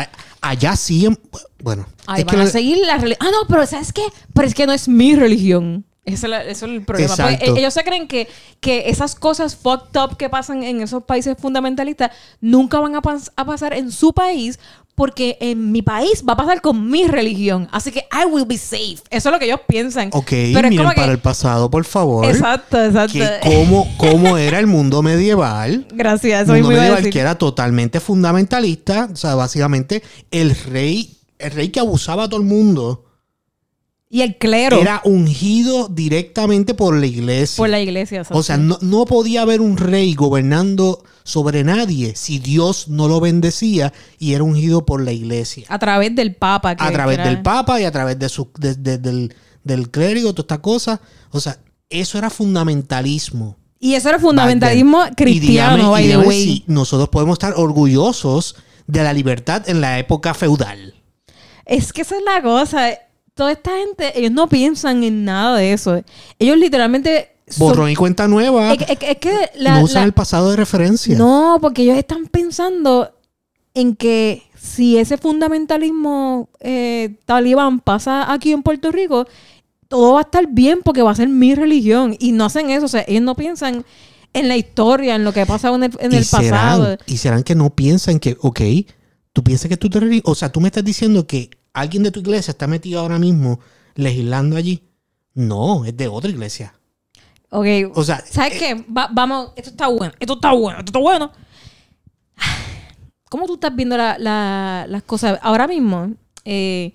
Allá 0.48 0.76
sí. 0.76 1.06
en- 1.06 1.18
bueno. 1.62 1.86
Ahí 2.06 2.20
es 2.20 2.26
que 2.26 2.36
van 2.36 2.46
a 2.46 2.50
seguir 2.50 2.78
la 2.86 2.98
religión. 2.98 3.18
Ah, 3.26 3.30
no, 3.32 3.48
pero 3.48 3.66
¿sabes 3.66 3.92
qué? 3.92 4.02
Pero 4.34 4.46
es 4.46 4.54
que 4.54 4.66
no 4.66 4.72
es 4.72 4.88
mi 4.88 5.14
religión. 5.16 5.84
Ese 6.04 6.26
es, 6.26 6.30
la- 6.30 6.42
eso 6.44 6.66
es 6.66 6.72
el 6.72 6.82
problema. 6.82 7.08
Porque 7.16 7.32
Exacto. 7.34 7.54
e- 7.56 7.58
ellos 7.60 7.72
se 7.74 7.82
creen 7.82 8.06
que, 8.08 8.28
que 8.60 8.90
esas 8.90 9.14
cosas 9.14 9.56
fucked 9.56 9.98
up 10.00 10.16
que 10.16 10.28
pasan 10.28 10.62
en 10.62 10.82
esos 10.82 11.02
países 11.04 11.36
fundamentalistas 11.40 12.10
nunca 12.40 12.78
van 12.78 12.94
a, 12.94 13.00
pas- 13.02 13.30
a 13.36 13.44
pasar 13.46 13.72
en 13.74 13.90
su 13.90 14.12
país 14.12 14.58
porque 14.94 15.38
en 15.40 15.72
mi 15.72 15.82
país 15.82 16.22
va 16.28 16.34
a 16.34 16.36
pasar 16.36 16.60
con 16.60 16.88
mi 16.88 17.08
religión. 17.08 17.66
Así 17.72 17.90
que 17.90 18.06
I 18.12 18.26
will 18.30 18.44
be 18.44 18.56
safe. 18.58 18.98
Eso 19.10 19.28
es 19.28 19.32
lo 19.32 19.38
que 19.40 19.46
ellos 19.46 19.58
piensan. 19.66 20.10
Ok, 20.12 20.28
pero 20.52 20.68
miren 20.68 20.88
que... 20.90 20.94
para 20.94 21.10
el 21.12 21.18
pasado, 21.18 21.68
por 21.68 21.84
favor. 21.84 22.26
Exacto, 22.26 22.80
exacto. 22.84 23.14
Que 23.14 23.40
cómo, 23.42 23.92
cómo 23.96 24.36
era 24.38 24.60
el 24.60 24.68
mundo 24.68 25.02
medieval. 25.02 25.86
Gracias, 25.94 26.44
eso 26.44 26.52
mundo 26.52 26.68
iba 26.70 26.76
a 26.76 26.80
medieval 26.82 26.96
decir. 26.98 27.12
que 27.12 27.18
era 27.20 27.36
totalmente 27.36 27.98
fundamentalista. 27.98 29.08
O 29.12 29.16
sea, 29.16 29.34
básicamente 29.34 30.02
el 30.30 30.54
rey, 30.54 31.16
el 31.38 31.50
rey 31.50 31.70
que 31.70 31.80
abusaba 31.80 32.24
a 32.24 32.28
todo 32.28 32.38
el 32.40 32.46
mundo, 32.46 33.03
Y 34.14 34.22
el 34.22 34.38
clero 34.38 34.80
era 34.80 35.00
ungido 35.04 35.88
directamente 35.88 36.72
por 36.74 36.94
la 36.96 37.04
iglesia. 37.06 37.56
por 37.56 37.68
la 37.68 37.80
iglesia. 37.80 38.22
O 38.30 38.44
sea, 38.44 38.56
no, 38.56 38.78
no 38.80 39.06
podía 39.06 39.42
haber 39.42 39.60
un 39.60 39.76
rey 39.76 40.14
gobernando 40.14 41.02
sobre 41.24 41.64
nadie 41.64 42.14
si 42.14 42.38
Dios 42.38 42.86
no 42.86 43.08
lo 43.08 43.18
bendecía 43.18 43.92
y 44.20 44.34
era 44.34 44.44
ungido 44.44 44.86
por 44.86 45.02
la 45.02 45.10
iglesia. 45.10 45.64
a 45.68 45.80
través 45.80 46.14
del 46.14 46.36
papa. 46.36 46.76
que- 46.76 46.84
a 46.84 46.92
través 46.92 47.14
era- 47.18 47.26
del 47.26 47.42
papa 47.42 47.80
y 47.80 47.84
a 47.86 47.90
través 47.90 48.16
de 48.16 48.28
su, 48.28 48.48
de- 48.56 48.76
de- 48.76 48.98
del, 48.98 49.34
del 49.64 49.90
clérigo, 49.90 50.32
toda 50.32 50.44
esta 50.44 50.62
cosa. 50.62 51.00
O 51.32 51.40
sea, 51.40 51.58
eso 51.90 52.16
era 52.16 52.30
fundamentalismo. 52.30 53.56
Y 53.80 53.94
eso 53.94 54.10
era 54.10 54.20
fundamentalismo 54.20 54.98
Back 54.98 55.14
cristiano, 55.16 55.90
by 55.90 56.06
the 56.08 56.18
way. 56.18 56.44
si 56.44 56.64
nosotros 56.68 57.08
podemos 57.08 57.34
estar 57.34 57.54
orgullosos 57.56 58.54
de 58.86 59.02
la 59.02 59.12
libertad 59.12 59.68
en 59.68 59.80
la 59.80 59.98
época 59.98 60.34
feudal. 60.34 60.94
Es 61.66 61.92
que 61.92 62.02
esa 62.02 62.16
es 62.16 62.22
la 62.24 62.40
cosa. 62.42 62.90
Toda 63.34 63.52
esta 63.52 63.72
gente, 63.76 64.18
ellos 64.18 64.30
no 64.32 64.48
piensan 64.48 65.02
en 65.04 65.24
nada 65.24 65.58
de 65.58 65.72
eso. 65.72 66.02
Ellos 66.38 66.56
literalmente... 66.56 67.30
son- 67.48 67.68
Borrón 67.68 67.90
y 67.90 67.96
cuenta 67.96 68.28
nueva. 68.28 68.72
es, 68.72 68.78
que- 68.78 68.92
es 68.92 68.98
que- 68.98 69.10
es 69.10 69.16
que 69.18 69.50
la- 69.56 69.78
no 69.78 69.84
usan 69.84 70.02
la- 70.02 70.06
el 70.06 70.12
pasado 70.12 70.50
de 70.50 70.56
referencia. 70.56 71.16
No, 71.18 71.58
porque 71.60 71.82
ellos 71.82 71.98
están 71.98 72.26
pensando 72.26 73.12
en 73.74 73.96
que 73.96 74.42
si 74.56 74.96
ese 74.98 75.18
fundamentalismo 75.18 76.48
eh, 76.60 77.16
talibán 77.26 77.80
pasa 77.80 78.32
aquí 78.32 78.52
en 78.52 78.62
Puerto 78.62 78.92
Rico, 78.92 79.26
todo 79.88 80.14
va 80.14 80.20
a 80.20 80.22
estar 80.22 80.46
bien 80.48 80.80
porque 80.84 81.02
va 81.02 81.10
a 81.10 81.14
ser 81.16 81.28
mi 81.28 81.54
religión. 81.54 82.16
Y 82.18 82.32
no 82.32 82.44
hacen 82.44 82.70
eso. 82.70 82.86
O 82.86 82.88
sea, 82.88 83.04
ellos 83.06 83.22
no 83.22 83.34
piensan 83.34 83.84
en 84.32 84.48
la 84.48 84.56
historia, 84.56 85.16
en 85.16 85.24
lo 85.24 85.32
que 85.32 85.40
ha 85.42 85.46
pasado 85.46 85.74
en 85.76 85.84
el, 85.84 85.92
en 85.98 86.12
y 86.12 86.16
el 86.16 86.24
pasado. 86.24 86.96
Y 87.06 87.16
serán 87.18 87.42
que 87.42 87.54
no 87.54 87.70
piensan 87.70 88.18
que, 88.20 88.36
ok, 88.40 88.60
tú 89.32 89.42
piensas 89.44 89.68
que 89.68 89.76
tú 89.76 89.90
te 89.90 90.22
O 90.24 90.34
sea, 90.34 90.50
tú 90.50 90.60
me 90.60 90.68
estás 90.68 90.84
diciendo 90.84 91.26
que 91.26 91.50
alguien 91.74 92.02
de 92.02 92.10
tu 92.10 92.20
iglesia 92.20 92.52
está 92.52 92.66
metido 92.66 93.00
ahora 93.00 93.18
mismo 93.18 93.60
legislando 93.94 94.56
allí. 94.56 94.82
No, 95.34 95.84
es 95.84 95.96
de 95.96 96.08
otra 96.08 96.30
iglesia. 96.30 96.74
Ok, 97.50 97.66
O 97.94 98.02
sea, 98.02 98.20
¿Sabes 98.26 98.54
eh, 98.54 98.58
qué? 98.58 98.84
Va- 98.92 99.08
vamos, 99.12 99.52
esto 99.56 99.70
está 99.70 99.86
bueno, 99.88 100.12
esto 100.18 100.32
está 100.34 100.52
bueno, 100.52 100.78
esto 100.78 100.90
está 100.90 100.98
bueno. 100.98 101.30
¿Cómo 103.28 103.46
tú 103.46 103.54
estás 103.54 103.74
viendo 103.74 103.96
la- 103.96 104.16
la- 104.18 104.86
las 104.88 105.02
cosas 105.02 105.38
ahora 105.42 105.66
mismo? 105.66 106.12
eh, 106.46 106.92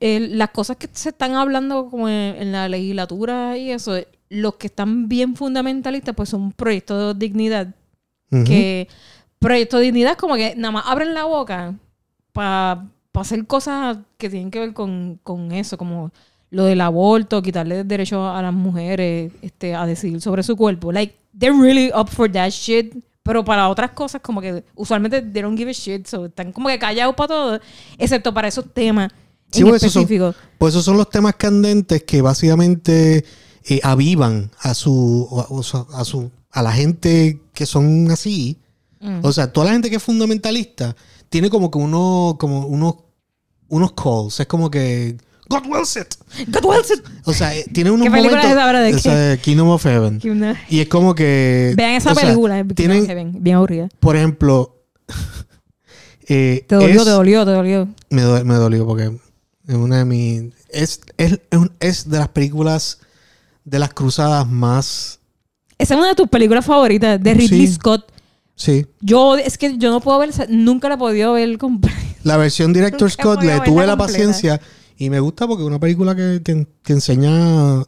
las 0.00 0.50
cosas 0.50 0.76
que 0.76 0.88
se 0.92 1.10
están 1.10 1.34
hablando 1.36 1.88
como 1.88 2.08
en, 2.08 2.36
en 2.36 2.52
la 2.52 2.68
legislatura 2.68 3.56
y 3.56 3.70
eso, 3.70 3.94
los 4.28 4.56
que 4.56 4.66
están 4.66 5.08
bien 5.08 5.36
fundamentalistas, 5.36 6.14
pues 6.14 6.28
son 6.28 6.52
proyectos 6.52 7.16
de 7.18 7.26
dignidad. 7.26 7.68
Que 8.30 8.88
proyectos 9.38 9.78
de 9.80 9.84
dignidad 9.86 10.16
como 10.18 10.34
que 10.34 10.54
nada 10.56 10.72
más 10.72 10.84
abren 10.86 11.14
la 11.14 11.24
boca 11.24 11.74
para 12.32 12.86
hacer 13.22 13.46
cosas 13.46 13.98
que 14.18 14.28
tienen 14.30 14.50
que 14.50 14.60
ver 14.60 14.72
con, 14.74 15.18
con 15.22 15.52
eso, 15.52 15.76
como 15.78 16.10
lo 16.50 16.64
del 16.64 16.80
aborto, 16.80 17.42
quitarle 17.42 17.84
derecho 17.84 18.26
a 18.28 18.40
las 18.42 18.52
mujeres 18.54 19.32
este, 19.42 19.74
a 19.74 19.84
decidir 19.86 20.20
sobre 20.20 20.42
su 20.42 20.56
cuerpo. 20.56 20.92
Like, 20.92 21.16
they're 21.38 21.56
really 21.60 21.90
up 21.94 22.08
for 22.08 22.30
that 22.32 22.50
shit. 22.50 22.94
Pero 23.22 23.44
para 23.44 23.68
otras 23.68 23.90
cosas, 23.90 24.20
como 24.22 24.40
que 24.40 24.62
usualmente 24.76 25.20
they 25.20 25.42
don't 25.42 25.58
give 25.58 25.68
a 25.68 25.72
shit. 25.74 26.06
So 26.06 26.26
están 26.26 26.52
como 26.52 26.68
que 26.68 26.78
callados 26.78 27.16
para 27.16 27.28
todo, 27.28 27.60
excepto 27.98 28.32
para 28.32 28.46
esos 28.48 28.72
temas 28.72 29.10
Sí, 29.50 29.62
en 29.62 29.68
pues 29.68 29.82
esos 29.82 29.92
son- 29.94 30.02
específico. 30.02 30.34
Pues 30.58 30.74
esos 30.74 30.84
son 30.84 30.96
los 30.96 31.10
temas 31.10 31.34
candentes 31.34 32.04
que 32.04 32.22
básicamente 32.22 33.24
eh, 33.64 33.80
avivan 33.82 34.50
a 34.60 34.74
su, 34.74 35.28
a 35.92 36.04
su 36.04 36.30
a 36.52 36.62
la 36.62 36.72
gente 36.72 37.40
que 37.52 37.66
son 37.66 38.10
así. 38.12 38.58
Mm. 39.00 39.18
O 39.22 39.32
sea, 39.32 39.52
toda 39.52 39.66
la 39.66 39.72
gente 39.72 39.90
que 39.90 39.96
es 39.96 40.02
fundamentalista 40.02 40.94
tiene 41.28 41.50
como 41.50 41.70
que 41.70 41.78
uno, 41.78 42.36
como 42.38 42.66
unos, 42.66 42.94
unos 43.68 43.92
calls. 43.92 44.40
Es 44.40 44.46
como 44.46 44.70
que 44.70 45.16
God 45.48 45.62
wills 45.68 45.96
it. 45.96 46.14
God 46.48 46.64
wills 46.64 46.90
it. 46.90 47.04
O 47.24 47.32
sea, 47.32 47.54
eh, 47.56 47.64
tiene 47.72 47.90
unos 47.90 48.06
¿Qué 48.06 48.10
película 48.10 48.38
momentos. 48.42 48.58
es 48.58 48.64
ahora 48.64 48.80
de 48.80 48.90
esa 48.90 49.14
de 49.14 49.38
Kingdom 49.38 49.68
of 49.68 49.82
Heaven. 49.84 50.20
Y 50.68 50.80
es 50.80 50.88
como 50.88 51.14
que. 51.14 51.72
Vean 51.76 51.92
esa 51.92 52.12
o 52.12 52.14
sea, 52.14 52.24
película, 52.24 52.60
es 52.60 52.66
tienen, 52.74 53.42
bien, 53.42 53.56
aburrida. 53.56 53.88
por 54.00 54.16
ejemplo. 54.16 54.72
eh, 56.28 56.64
Te 56.66 56.74
dolió, 56.74 56.98
es- 57.00 57.04
te 57.04 57.10
dolió, 57.10 57.44
te 57.44 57.50
dolió. 57.52 57.88
Me, 58.10 58.22
do- 58.22 58.44
me 58.44 58.54
dolió 58.54 58.86
porque 58.86 59.12
es 59.68 59.74
una 59.74 59.98
de 59.98 60.04
mis. 60.04 60.42
Es, 60.70 61.00
es, 61.16 61.38
es 61.80 62.10
de 62.10 62.18
las 62.18 62.28
películas 62.28 62.98
de 63.64 63.78
las 63.78 63.92
cruzadas 63.94 64.46
más. 64.48 65.20
Esa 65.78 65.94
es 65.94 65.98
una 66.00 66.08
de 66.08 66.14
tus 66.14 66.28
películas 66.28 66.64
favoritas, 66.64 67.22
de 67.22 67.34
Ridley 67.34 67.66
Sí. 67.66 67.74
Scott. 67.74 68.10
Sí. 68.54 68.86
Yo, 69.00 69.36
es 69.36 69.58
que 69.58 69.76
yo 69.76 69.90
no 69.90 70.00
puedo 70.00 70.18
ver, 70.18 70.30
nunca 70.48 70.88
la 70.88 70.94
he 70.94 70.98
podido 70.98 71.34
ver 71.34 71.58
completa. 71.58 71.96
La 72.26 72.36
versión 72.36 72.72
Director 72.72 73.10
Scott 73.10 73.42
le 73.42 73.60
tuve 73.60 73.86
la 73.86 73.92
completa. 73.92 73.96
paciencia 73.96 74.60
y 74.98 75.10
me 75.10 75.20
gusta 75.20 75.46
porque 75.46 75.62
es 75.62 75.66
una 75.68 75.78
película 75.80 76.14
que, 76.16 76.40
que- 76.44 76.66
que 76.82 76.92
enseña. 76.92 77.82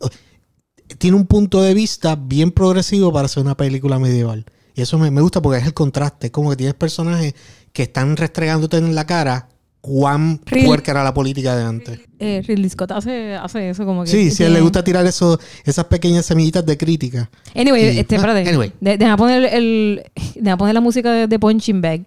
Tiene 0.98 1.16
un 1.16 1.26
punto 1.26 1.60
de 1.62 1.74
vista 1.74 2.16
bien 2.16 2.50
progresivo 2.50 3.12
para 3.12 3.28
ser 3.28 3.42
una 3.42 3.56
película 3.56 3.98
medieval. 3.98 4.44
Y 4.74 4.82
eso 4.82 4.96
me, 4.98 5.10
me 5.10 5.20
gusta 5.20 5.42
porque 5.42 5.58
es 5.60 5.66
el 5.66 5.74
contraste. 5.74 6.28
Es 6.28 6.32
como 6.32 6.50
que 6.50 6.56
tienes 6.56 6.74
personajes 6.74 7.34
que 7.72 7.82
están 7.82 8.16
restregándote 8.16 8.76
en 8.78 8.94
la 8.94 9.04
cara 9.06 9.48
cuán 9.80 10.40
Real- 10.46 10.66
puerca 10.66 10.90
era 10.92 11.04
la 11.04 11.12
política 11.14 11.56
de 11.56 11.64
antes. 11.64 12.00
Eh, 12.18 12.42
Ridley 12.46 12.68
Scott 12.70 12.92
hace, 12.92 13.34
hace 13.36 13.70
eso 13.70 13.84
como 13.84 14.04
que... 14.04 14.10
Sí, 14.10 14.30
sí, 14.30 14.42
a 14.42 14.46
él 14.46 14.54
le 14.54 14.60
gusta 14.60 14.82
tirar 14.82 15.04
eso, 15.06 15.38
esas 15.64 15.84
pequeñas 15.86 16.26
semillitas 16.26 16.64
de 16.66 16.76
crítica. 16.76 17.30
Anyway, 17.54 17.92
Sí. 17.92 17.98
este, 18.00 18.14
Ah, 18.16 18.18
espérate. 18.18 18.48
anyway. 18.48 18.72
De- 18.80 18.96
deja 18.98 19.16
poner 19.16 19.44
el... 19.54 20.02
Deja 20.36 20.56
poner 20.56 20.74
la 20.74 20.80
música 20.80 21.12
de, 21.12 21.26
de 21.26 21.38
Punching 21.38 21.80
Bag. 21.82 22.06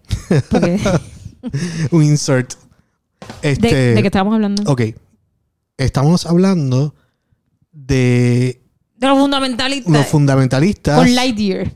Porque, 0.50 0.80
Un 1.92 2.04
insert. 2.04 2.54
Este, 3.42 3.74
de, 3.74 3.94
¿De 3.96 4.02
qué 4.02 4.08
estábamos 4.08 4.34
hablando? 4.36 4.64
Ok. 4.72 4.82
Estamos 5.78 6.26
hablando 6.26 6.96
de 7.72 8.62
De 8.98 9.08
los 9.08 9.18
fundamentalistas. 9.18 9.94
los 9.94 10.06
fundamentalistas 10.08 10.98
con 10.98 11.16
Lightyear. 11.16 11.72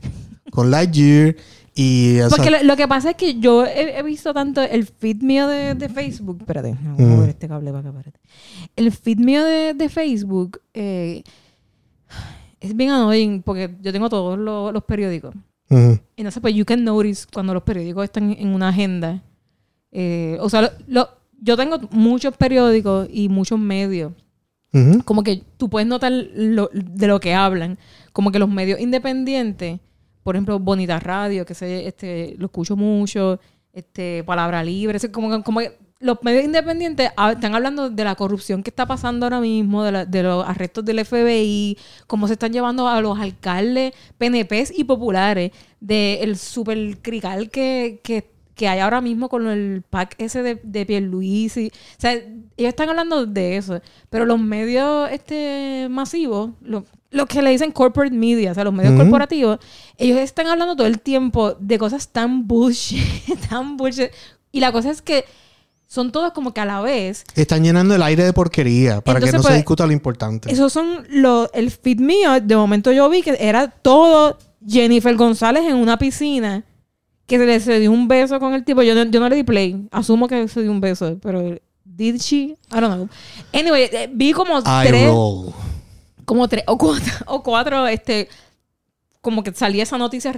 con 0.50 0.70
Lightyear 0.70 1.36
y 1.74 2.20
o 2.20 2.28
sea, 2.30 2.36
Porque 2.36 2.50
lo, 2.50 2.62
lo 2.62 2.76
que 2.76 2.88
pasa 2.88 3.10
es 3.10 3.16
que 3.16 3.38
yo 3.38 3.66
he, 3.66 3.98
he 3.98 4.02
visto 4.02 4.32
tanto 4.32 4.62
el 4.62 4.86
feed 4.86 5.22
mío 5.22 5.46
de, 5.46 5.74
de 5.74 5.88
Facebook. 5.90 6.38
Espérate, 6.40 6.74
vamos 6.82 7.00
a 7.00 7.02
mover 7.02 7.28
este 7.28 7.48
cable 7.48 7.70
para 7.70 7.80
acá, 7.80 7.88
espérate. 7.98 8.20
El 8.76 8.92
feed 8.92 9.18
mío 9.18 9.44
de, 9.44 9.74
de 9.74 9.88
Facebook 9.90 10.60
eh, 10.72 11.22
es 12.60 12.74
bien 12.74 12.90
annoying 12.90 13.42
porque 13.42 13.76
yo 13.82 13.92
tengo 13.92 14.08
todos 14.08 14.38
los, 14.38 14.72
los 14.72 14.84
periódicos. 14.84 15.34
Y 16.16 16.22
no 16.22 16.30
sé, 16.30 16.40
pues 16.40 16.54
you 16.54 16.64
can 16.64 16.84
notice 16.84 17.26
cuando 17.30 17.52
los 17.52 17.62
periódicos 17.64 18.04
están 18.04 18.30
en 18.30 18.48
una 18.54 18.68
agenda. 18.68 19.22
Eh, 19.98 20.36
o 20.40 20.50
sea, 20.50 20.60
lo- 20.60 20.70
lo- 20.88 21.08
yo 21.40 21.56
tengo 21.56 21.78
muchos 21.90 22.36
periódicos 22.36 23.08
y 23.10 23.30
muchos 23.30 23.58
medios. 23.58 24.12
Como 25.06 25.22
que 25.22 25.42
tú 25.56 25.70
puedes 25.70 25.88
notar 25.88 26.12
lo- 26.12 26.68
de 26.74 27.06
lo 27.06 27.18
que 27.18 27.32
hablan. 27.32 27.78
Como 28.12 28.30
que 28.30 28.38
los 28.38 28.48
medios 28.50 28.78
independientes, 28.78 29.80
por 30.22 30.36
ejemplo, 30.36 30.58
Bonita 30.58 30.98
Radio, 31.00 31.46
que 31.46 31.54
sé, 31.54 31.86
este, 31.86 32.34
lo 32.38 32.46
escucho 32.46 32.76
mucho, 32.76 33.40
este, 33.72 34.22
Palabra 34.24 34.62
Libre, 34.62 34.98
como, 35.10 35.30
que- 35.30 35.42
como 35.42 35.60
que 35.60 35.78
los 36.00 36.18
medios 36.22 36.44
independientes 36.44 37.08
están 37.32 37.54
hablando 37.54 37.88
de 37.88 38.04
la 38.04 38.16
corrupción 38.16 38.62
que 38.62 38.68
está 38.68 38.84
pasando 38.84 39.24
ahora 39.24 39.40
mismo, 39.40 39.82
de, 39.82 39.92
la- 39.92 40.04
de 40.04 40.22
los 40.22 40.46
arrestos 40.46 40.84
del 40.84 40.98
FBI, 40.98 41.78
cómo 42.06 42.26
se 42.26 42.34
están 42.34 42.52
llevando 42.52 42.86
a 42.86 43.00
los 43.00 43.18
alcaldes, 43.18 43.94
PNPs 44.18 44.72
y 44.78 44.84
populares, 44.84 45.52
del 45.80 46.36
super 46.36 46.98
crical 47.00 47.48
que, 47.48 48.00
que, 48.04 48.30
que 48.56 48.66
hay 48.66 48.80
ahora 48.80 49.00
mismo 49.00 49.28
con 49.28 49.46
el 49.46 49.82
pack 49.88 50.16
ese 50.18 50.42
de, 50.42 50.58
de 50.62 50.86
Pierluisi. 50.86 51.68
O 51.68 52.00
sea, 52.00 52.12
ellos 52.14 52.40
están 52.56 52.88
hablando 52.88 53.26
de 53.26 53.58
eso. 53.58 53.80
Pero 54.10 54.24
los 54.24 54.40
medios 54.40 55.10
este 55.12 55.88
masivos, 55.90 56.50
lo, 56.62 56.84
lo 57.10 57.26
que 57.26 57.42
le 57.42 57.50
dicen 57.50 57.70
corporate 57.70 58.16
media, 58.16 58.52
o 58.52 58.54
sea, 58.54 58.64
los 58.64 58.72
medios 58.72 58.94
corporativos, 58.94 59.58
ellos 59.98 60.18
están 60.18 60.46
hablando 60.46 60.74
todo 60.74 60.86
el 60.86 61.00
tiempo 61.00 61.52
de 61.60 61.78
cosas 61.78 62.08
tan 62.08 62.48
bullshit, 62.48 63.02
tan 63.50 63.76
bullshit. 63.76 64.10
Y 64.52 64.60
la 64.60 64.72
cosa 64.72 64.90
es 64.90 65.02
que 65.02 65.26
son 65.86 66.10
todos 66.10 66.32
como 66.32 66.52
que 66.52 66.60
a 66.60 66.64
la 66.64 66.80
vez 66.80 67.24
Están 67.36 67.62
llenando 67.62 67.94
el 67.94 68.02
aire 68.02 68.24
de 68.24 68.32
porquería 68.32 69.02
para 69.02 69.18
Entonces, 69.18 69.32
que 69.32 69.36
no 69.36 69.42
pues, 69.42 69.52
se 69.52 69.58
discuta 69.58 69.86
lo 69.86 69.92
importante. 69.92 70.50
esos 70.50 70.72
son 70.72 71.06
los... 71.10 71.50
El 71.52 71.70
feed 71.70 72.00
mío, 72.00 72.40
de 72.40 72.56
momento 72.56 72.90
yo 72.90 73.08
vi 73.10 73.22
que 73.22 73.36
era 73.38 73.68
todo 73.68 74.38
Jennifer 74.66 75.14
González 75.14 75.62
en 75.64 75.76
una 75.76 75.98
piscina 75.98 76.64
que 77.26 77.38
se 77.38 77.46
le 77.46 77.60
se 77.60 77.80
dio 77.80 77.90
un 77.92 78.06
beso 78.08 78.38
con 78.40 78.54
el 78.54 78.64
tipo. 78.64 78.82
Yo 78.82 78.94
no, 78.94 79.04
yo 79.10 79.20
no 79.20 79.28
le 79.28 79.36
di 79.36 79.42
play. 79.44 79.88
Asumo 79.90 80.28
que 80.28 80.46
se 80.48 80.62
dio 80.62 80.70
un 80.70 80.80
beso, 80.80 81.18
pero... 81.22 81.56
¿Did 81.84 82.16
she? 82.20 82.36
I 82.36 82.56
don't 82.80 82.94
know. 82.94 83.08
Anyway, 83.54 83.84
eh, 83.90 84.10
vi 84.12 84.32
como 84.32 84.58
I 84.58 84.62
tres... 84.86 85.06
roll. 85.08 85.52
Como 86.24 86.46
tres 86.48 86.64
o 86.66 86.76
cuatro, 86.76 87.12
o 87.26 87.42
cuatro, 87.42 87.86
este... 87.86 88.28
Como 89.20 89.42
que 89.42 89.52
salía 89.54 89.82
esa 89.82 89.96
noticia. 89.98 90.30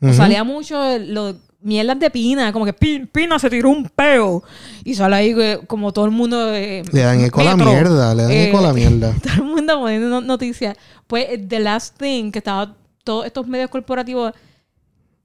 O 0.00 0.06
Ujú. 0.06 0.14
salía 0.14 0.44
mucho 0.44 0.76
lo, 0.98 1.34
mierdas 1.60 1.98
de 1.98 2.10
Pina, 2.10 2.52
como 2.52 2.64
que 2.64 2.72
Pi- 2.72 3.06
Pina 3.06 3.38
se 3.38 3.50
tiró 3.50 3.70
un 3.70 3.84
peo. 3.88 4.42
Y 4.84 4.94
sale 4.94 5.16
ahí 5.16 5.34
eh, 5.36 5.58
como 5.66 5.92
todo 5.92 6.04
el 6.04 6.10
mundo... 6.12 6.54
eh, 6.54 6.82
Le 6.92 7.00
dan 7.00 7.20
eco 7.22 7.40
a 7.40 7.44
la 7.44 7.56
mierda, 7.56 8.14
le 8.14 8.22
dan 8.22 8.30
Eh, 8.32 8.48
eco 8.48 8.58
a 8.58 8.62
la 8.62 8.72
mierda. 8.72 9.14
todo 9.22 9.32
el 9.34 9.42
mundo 9.44 9.80
poniendo 9.80 10.08
no- 10.08 10.20
noticias. 10.20 10.76
Pues 11.06 11.26
The 11.48 11.58
Last 11.60 11.98
Thing, 11.98 12.30
que 12.30 12.38
estaba 12.38 12.76
todos 13.02 13.24
estos 13.26 13.46
medios 13.48 13.70
corporativos 13.70 14.32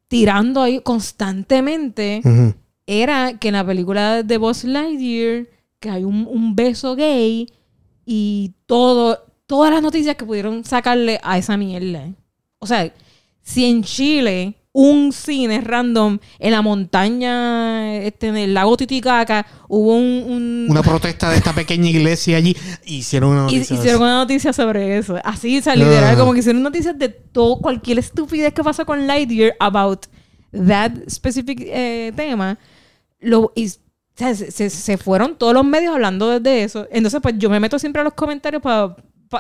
tirando 0.08 0.62
ahí 0.62 0.80
constantemente, 0.82 2.22
era 2.86 3.38
que 3.40 3.48
en 3.50 3.54
la 3.54 3.66
película 3.66 4.24
de 4.24 4.38
Buzz 4.38 4.64
Lightyear, 4.64 5.48
que 5.80 5.90
hay 5.90 6.04
un, 6.04 6.28
un 6.30 6.56
beso 6.56 6.96
gay 6.96 7.52
y 8.06 8.54
todo, 8.66 9.26
todas 9.46 9.72
las 9.72 9.82
noticias 9.82 10.16
que 10.16 10.26
pudieron 10.26 10.64
sacarle 10.64 11.20
a 11.24 11.38
esa 11.38 11.58
mierda. 11.58 12.10
O 12.60 12.68
sea, 12.68 12.94
si 13.42 13.66
en 13.66 13.84
Chile 13.84 14.56
un 14.76 15.12
cine 15.14 15.62
random 15.62 16.18
en 16.40 16.52
la 16.52 16.62
montaña, 16.64 17.96
este, 17.98 18.28
en 18.28 18.38
el 18.38 18.54
lago 18.56 18.76
Titicaca, 18.76 19.46
hubo 19.68 19.96
un- 19.96 20.24
un, 20.28 20.68
Una 20.70 20.82
protesta 20.82 21.30
de 21.30 21.38
esta 21.38 21.54
pequeña 21.54 21.90
iglesia 21.90 22.38
allí. 22.38 22.56
Hicieron 22.86 23.32
una 23.32 23.42
noticia. 23.44 23.76
hicieron 23.76 24.02
una 24.02 24.16
noticia 24.18 24.52
sobre 24.52 24.98
eso. 24.98 25.18
Así, 25.24 25.60
o 25.60 25.62
sea, 25.62 25.76
literal, 25.76 26.16
Ah. 26.16 26.18
como 26.20 26.34
que 26.34 26.40
hicieron 26.40 26.64
noticias 26.64 26.98
de 26.98 27.10
todo, 27.10 27.58
cualquier 27.60 28.00
estupidez 28.00 28.54
que 28.54 28.64
pasó 28.64 28.86
con 28.86 29.06
Lightyear 29.08 29.54
about 29.60 30.06
that 30.52 30.92
specific 31.10 31.60
eh, 31.66 32.12
tema. 32.16 32.58
Lo, 33.20 33.52
y, 33.56 33.68
o 33.68 33.72
sea, 34.16 34.34
se, 34.36 34.52
se- 34.52 34.70
se 34.70 34.98
fueron 34.98 35.38
todos 35.38 35.54
los 35.54 35.64
medios 35.66 35.94
hablando 35.94 36.40
de 36.40 36.64
eso. 36.64 36.88
Entonces, 36.92 37.20
pues 37.22 37.36
yo 37.38 37.50
me 37.50 37.60
meto 37.60 37.78
siempre 37.80 38.02
a 38.02 38.04
los 38.04 38.14
comentarios 38.14 38.62
para. 38.62 38.96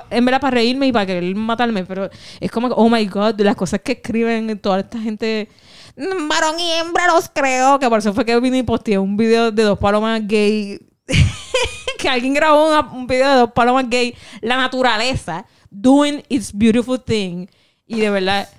En 0.09 0.25
verdad, 0.25 0.41
para 0.41 0.55
reírme 0.55 0.87
y 0.87 0.91
para 0.91 1.05
querer 1.05 1.35
matarme, 1.35 1.85
pero 1.85 2.09
es 2.39 2.51
como 2.51 2.67
oh 2.67 2.89
my 2.89 3.05
god, 3.05 3.39
las 3.41 3.55
cosas 3.55 3.81
que 3.81 3.93
escriben 3.93 4.59
toda 4.59 4.79
esta 4.81 4.99
gente, 4.99 5.49
varón 5.95 6.59
y 6.59 6.71
hembra 6.71 7.07
los 7.07 7.29
creo, 7.29 7.79
que 7.79 7.89
por 7.89 7.99
eso 7.99 8.13
fue 8.13 8.25
que 8.25 8.39
vine 8.39 8.59
y 8.59 8.63
posteé 8.63 8.97
un 8.97 9.15
video 9.17 9.51
de 9.51 9.63
dos 9.63 9.77
palomas 9.79 10.21
gay 10.27 10.79
que 11.99 12.09
alguien 12.09 12.33
grabó 12.33 12.67
una- 12.67 12.91
un 12.93 13.07
video 13.07 13.29
de 13.29 13.35
dos 13.39 13.51
palomas 13.53 13.89
gay, 13.89 14.13
la 14.41 14.57
naturaleza, 14.57 15.45
doing 15.69 16.23
its 16.29 16.51
beautiful 16.53 17.01
thing. 17.01 17.47
Y 17.85 17.99
de 17.99 18.09
verdad, 18.09 18.49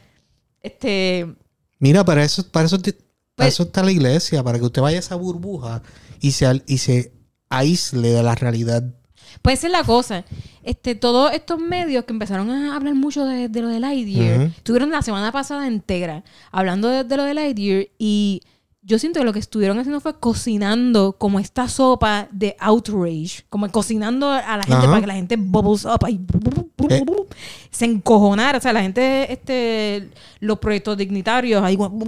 este. 0.63 1.27
Mira, 1.79 2.05
para 2.05 2.23
eso, 2.25 2.47
para 2.51 2.67
eso, 2.67 2.79
para 2.81 2.93
Pues- 3.37 3.49
eso 3.55 3.63
está 3.65 3.83
la 3.83 3.91
iglesia, 3.93 4.43
para 4.43 4.59
que 4.59 4.65
usted 4.65 4.81
vaya 4.83 4.97
a 4.97 5.01
esa 5.01 5.17
burbuja 5.17 5.83
y 6.21 6.31
se, 6.33 6.63
y 6.67 6.79
se 6.79 7.13
aísle 7.51 8.11
de 8.11 8.23
la 8.23 8.35
realidad. 8.35 8.85
Pues 9.43 9.59
esa 9.59 9.67
es 9.69 9.73
la 9.73 9.85
cosa. 9.85 10.25
Este, 10.63 10.95
todos 10.95 11.33
estos 11.33 11.59
medios 11.59 12.05
que 12.05 12.13
empezaron 12.13 12.51
a 12.51 12.75
hablar 12.75 12.95
mucho 12.95 13.27
de, 13.27 13.49
de 13.49 13.61
lo 13.61 13.69
de 13.69 13.81
Lightyear, 13.81 14.43
estuvieron 14.57 14.91
la 14.91 15.03
semana 15.03 15.31
pasada 15.31 15.67
entera 15.67 16.25
hablando 16.51 16.89
de, 16.89 17.05
de 17.05 17.17
lo 17.17 17.25
de 17.25 17.35
Lightyear 17.35 17.89
y 17.99 18.43
yo 18.87 18.99
siento 18.99 19.19
que 19.21 19.25
lo 19.25 19.33
que 19.33 19.39
estuvieron 19.39 19.79
haciendo 19.79 20.01
fue 20.01 20.19
cocinando 20.21 21.17
como 21.19 21.41
esta 21.41 21.69
sopa 21.69 22.29
de 22.31 22.55
outrage, 22.61 23.45
como 23.49 23.71
cocinando 23.71 24.31
a 24.31 24.57
la 24.59 24.63
gente 24.63 24.75
Ajá. 24.75 24.87
para 24.89 25.01
que 25.01 25.07
la 25.07 25.15
gente 25.15 25.37
bubbles 25.39 25.85
up 25.87 26.07
y 26.09 26.21
Eh. 26.91 27.03
se 27.71 27.87
encojonara, 27.87 28.59
o 28.59 28.61
sea, 28.61 28.75
la 28.75 28.83
gente, 28.83 29.33
este, 29.33 30.11
los 30.41 30.59
proyectos 30.59 30.99
dignitarios 30.99 31.63
ahí 31.65 31.77
como- 31.79 32.05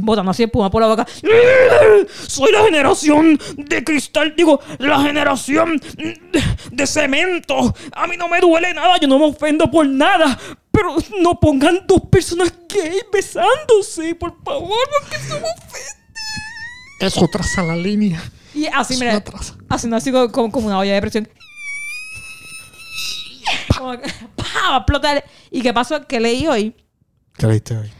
botando 0.00 0.30
así 0.30 0.42
espuma 0.42 0.70
por 0.70 0.82
la 0.82 0.88
boca. 0.88 1.06
Soy 2.26 2.52
la 2.52 2.62
generación 2.64 3.38
de 3.56 3.82
cristal, 3.82 4.34
digo, 4.36 4.60
la 4.78 5.00
generación 5.00 5.80
de 6.70 6.86
cemento. 6.86 7.74
A 7.92 8.06
mí 8.06 8.16
no 8.18 8.28
me 8.28 8.40
duele 8.40 8.74
nada, 8.74 8.98
yo 9.00 9.08
no 9.08 9.18
me 9.18 9.26
ofendo 9.26 9.70
por 9.70 9.86
nada. 9.86 10.38
Pero 10.74 10.96
no 11.22 11.38
pongan 11.40 11.86
dos 11.86 12.02
personas 12.10 12.52
gay 12.68 12.98
besándose, 13.12 14.14
por 14.16 14.36
favor, 14.44 14.76
porque 15.00 15.16
ofende. 15.16 15.46
Eso 17.00 17.28
traza 17.28 17.62
la 17.62 17.76
línea. 17.76 18.20
Y 18.54 18.66
así, 18.66 18.96
mira, 18.96 19.22
traza. 19.22 19.54
haciendo 19.68 19.96
así 19.96 20.10
como, 20.12 20.50
como- 20.50 20.66
una 20.66 20.78
olla 20.78 20.94
de 20.94 21.00
presión. 21.00 21.28
Como 23.76 23.92
¡pa! 24.36 24.44
va 24.70 24.74
a 24.74 24.78
explotar. 24.78 25.24
¿Y 25.50 25.62
qué 25.62 25.72
pasó? 25.72 26.06
Que 26.06 26.20
leí 26.20 26.46
hoy. 26.46 26.74
¿Qué 27.36 27.46
leíste 27.46 27.76
hoy? 27.76 27.90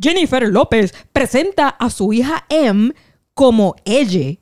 Jennifer 0.00 0.48
López 0.48 0.92
presenta 1.12 1.68
a 1.68 1.88
su 1.90 2.12
hija 2.12 2.44
M 2.48 2.92
como 3.34 3.76
ella 3.84 4.36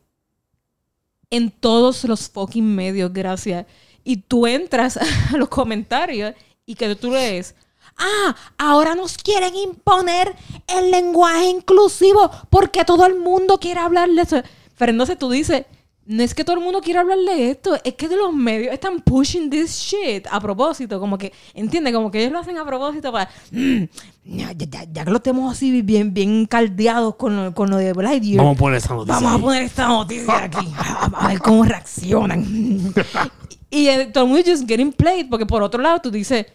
en 1.31 1.51
todos 1.51 2.05
los 2.05 2.29
fucking 2.29 2.75
medios, 2.75 3.13
gracias. 3.13 3.67
Y 4.05 4.17
tú 4.19 4.47
entras 4.47 4.97
a 5.33 5.37
los 5.37 5.49
comentarios 5.49 6.35
y 6.67 6.75
que 6.75 6.95
tú 6.95 7.11
lees, 7.11 7.55
ah, 7.99 8.35
ahora 8.59 8.95
nos 8.95 9.17
quieren 9.19 9.55
imponer 9.57 10.35
el 10.69 10.91
lenguaje 10.91 11.47
inclusivo 11.47 12.31
porque 12.51 12.85
todo 12.85 13.05
el 13.07 13.19
mundo 13.19 13.59
quiere 13.59 13.81
hablar 13.81 14.09
de 14.09 14.23
eso. 14.23 14.43
Pero 14.79 14.93
entonces 14.93 15.19
tú 15.19 15.29
dices, 15.31 15.65
no 16.07 16.23
es 16.23 16.35
que 16.35 16.45
todo 16.45 16.57
el 16.57 16.63
mundo 16.63 16.81
quiera 16.81 17.01
hablar 17.01 17.19
de 17.19 17.51
esto, 17.51 17.77
es 17.85 17.95
que 17.95 18.09
los 18.09 18.33
medios 18.33 18.73
están 18.73 19.01
pushing 19.01 19.51
this 19.51 19.73
shit 19.77 20.27
a 20.31 20.41
propósito, 20.41 20.99
como 21.01 21.17
que, 21.19 21.33
entiende, 21.55 21.93
como 21.93 22.11
que 22.11 22.21
ellos 22.21 22.33
lo 22.33 22.39
hacen 22.41 22.59
a 22.59 22.65
propósito 22.65 23.13
para, 23.13 23.29
"Mm, 23.53 23.85
ya, 24.25 24.53
ya- 24.53 24.85
ya- 24.93 25.05
que 25.05 25.11
lo 25.11 25.21
tenemos 25.21 25.53
así 25.53 25.83
bien, 25.83 26.13
bien 26.15 26.47
caldeados 26.47 27.15
con 27.17 27.37
lo, 27.37 27.55
con 27.55 27.71
lo 27.71 27.77
de 27.77 27.93
Lightyear, 27.95 28.39
Vamos 28.39 28.57
a 28.57 28.59
poner 28.61 28.79
esa 28.79 28.95
noticia. 28.95 29.21
Vamos 29.21 29.33
a 29.33 29.39
poner 29.45 29.63
esta 29.65 29.87
noticia 29.89 30.45
aquí. 30.45 30.73
A, 30.77 31.05
a 31.07 31.29
ver 31.29 31.39
cómo 31.41 31.65
reaccionan. 31.65 32.93
y 33.73 33.89
eh, 33.89 34.07
todo 34.13 34.25
el 34.25 34.31
mundo 34.31 34.45
just 34.47 34.69
getting 34.69 34.93
played. 34.93 35.29
Porque 35.31 35.47
por 35.47 35.63
otro 35.63 35.81
lado 35.81 35.99
tú 36.01 36.11
dices, 36.11 36.47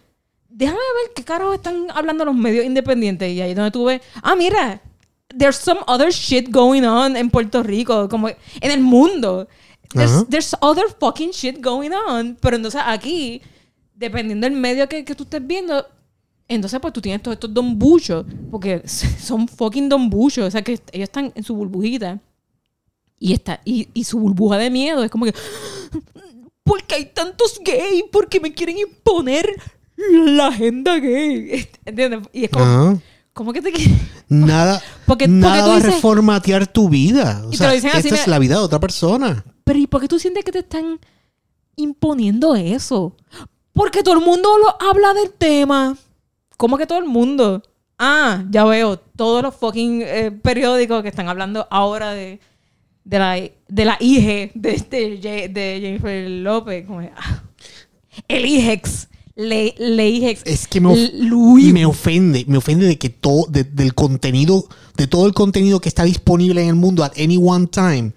déjame 0.48 0.78
ver 0.78 1.12
qué 1.14 1.24
carajo 1.24 1.52
están 1.52 1.88
hablando 1.92 2.24
los 2.24 2.34
medios 2.34 2.64
independientes. 2.64 3.30
Y 3.32 3.42
ahí 3.42 3.50
es 3.50 3.56
donde 3.56 3.72
tú 3.72 3.84
ves, 3.86 4.00
ah, 4.22 4.36
mira, 4.36 4.80
there's 5.36 5.56
some 5.56 5.80
other 5.88 6.10
shit 6.12 6.48
going 6.50 6.84
on 6.84 7.16
en 7.16 7.28
Puerto 7.28 7.62
Rico. 7.64 8.08
Como 8.08 8.28
en 8.28 8.70
el 8.70 8.80
mundo. 8.80 9.48
There's, 9.92 10.28
there's 10.28 10.54
other 10.60 10.84
fucking 11.00 11.32
shit 11.32 11.60
going 11.60 11.90
on. 11.90 12.36
Pero 12.40 12.54
entonces 12.54 12.80
aquí, 12.84 13.42
dependiendo 13.94 14.46
del 14.46 14.56
medio 14.56 14.88
que, 14.88 15.04
que 15.04 15.16
tú 15.16 15.24
estés 15.24 15.44
viendo, 15.44 15.84
entonces, 16.46 16.78
pues 16.80 16.92
tú 16.92 17.00
tienes 17.00 17.20
todos 17.20 17.34
estos 17.34 17.52
dombuchos, 17.52 18.24
porque 18.50 18.82
son 18.86 19.48
fucking 19.48 19.88
dombuchos, 19.88 20.46
o 20.46 20.50
sea, 20.50 20.62
que 20.62 20.72
ellos 20.92 21.08
están 21.08 21.32
en 21.34 21.42
su 21.42 21.56
burbujita. 21.56 22.20
Y, 23.18 23.32
está, 23.32 23.60
y, 23.64 23.88
y 23.92 24.04
su 24.04 24.20
burbuja 24.20 24.58
de 24.58 24.70
miedo 24.70 25.02
es 25.02 25.10
como 25.10 25.24
que, 25.24 25.34
¿por 26.68 26.84
qué 26.84 26.94
hay 26.96 27.04
tantos 27.06 27.60
gays? 27.64 28.04
¿Por 28.12 28.28
qué 28.28 28.38
me 28.38 28.52
quieren 28.54 28.78
imponer 28.78 29.48
la 29.96 30.46
agenda 30.48 30.96
gay? 30.98 31.66
¿Entiendes? 31.84 32.20
Y 32.32 32.44
es 32.44 32.50
como. 32.50 33.00
¿cómo 33.32 33.52
que 33.52 33.62
te 33.62 33.72
quieren? 33.72 33.98
Nada, 34.28 34.80
Porque- 35.06 35.24
porque 35.26 35.28
nada 35.28 35.62
tú 35.64 35.68
va 35.70 35.74
a 35.74 35.78
dices- 35.78 35.94
reformatear 35.94 36.66
tu 36.66 36.88
vida. 36.88 37.42
O 37.44 37.48
Y 37.48 37.50
te 37.52 37.56
sea, 37.58 37.68
lo 37.68 37.74
dicen 37.74 37.90
así, 37.94 38.08
esta 38.08 38.20
es 38.20 38.26
la 38.28 38.38
vida 38.38 38.54
de 38.56 38.60
otra 38.62 38.78
persona. 38.80 39.44
Pero 39.64 39.78
¿y 39.78 39.86
por 39.86 40.00
qué 40.00 40.08
tú 40.08 40.18
sientes 40.18 40.44
que 40.44 40.52
te 40.52 40.58
están 40.60 40.98
imponiendo 41.76 42.54
eso? 42.56 43.16
Porque 43.72 44.02
todo 44.02 44.14
el 44.14 44.24
mundo 44.24 44.48
lo 44.58 44.76
habla 44.88 45.14
del 45.14 45.30
tema. 45.32 45.96
¿Cómo 46.56 46.76
que 46.78 46.86
todo 46.86 46.98
el 46.98 47.04
mundo? 47.04 47.62
Ah, 47.98 48.44
ya 48.50 48.64
veo. 48.64 48.98
Todos 48.98 49.42
los 49.42 49.54
fucking 49.54 50.02
eh, 50.02 50.30
periódicos 50.32 51.02
que 51.02 51.08
están 51.08 51.28
hablando 51.28 51.66
ahora 51.70 52.12
de, 52.12 52.40
de 53.08 53.18
la, 53.18 53.34
de 53.68 53.84
la 53.84 53.96
hija 54.00 54.50
de, 54.54 54.74
este, 54.74 55.16
de 55.48 55.78
Jennifer 55.80 56.28
López. 56.30 56.86
Como, 56.86 57.00
ah, 57.00 57.42
el 58.28 58.44
hijex. 58.46 59.08
Le, 59.34 59.72
le 59.78 60.08
hijex. 60.08 60.42
Es 60.44 60.66
que 60.66 60.80
me, 60.80 60.88
of- 60.88 60.98
L- 60.98 61.12
Luis. 61.28 61.72
me 61.72 61.86
ofende, 61.86 62.44
me 62.48 62.58
ofende 62.58 62.86
de 62.86 62.98
que 62.98 63.08
todo, 63.08 63.46
de- 63.48 63.62
del 63.62 63.94
contenido, 63.94 64.66
de 64.96 65.06
todo 65.06 65.26
el 65.26 65.32
contenido 65.32 65.80
que 65.80 65.88
está 65.88 66.02
disponible 66.02 66.60
en 66.60 66.68
el 66.70 66.74
mundo 66.74 67.04
at 67.04 67.12
any 67.16 67.38
one 67.40 67.68
time, 67.68 68.12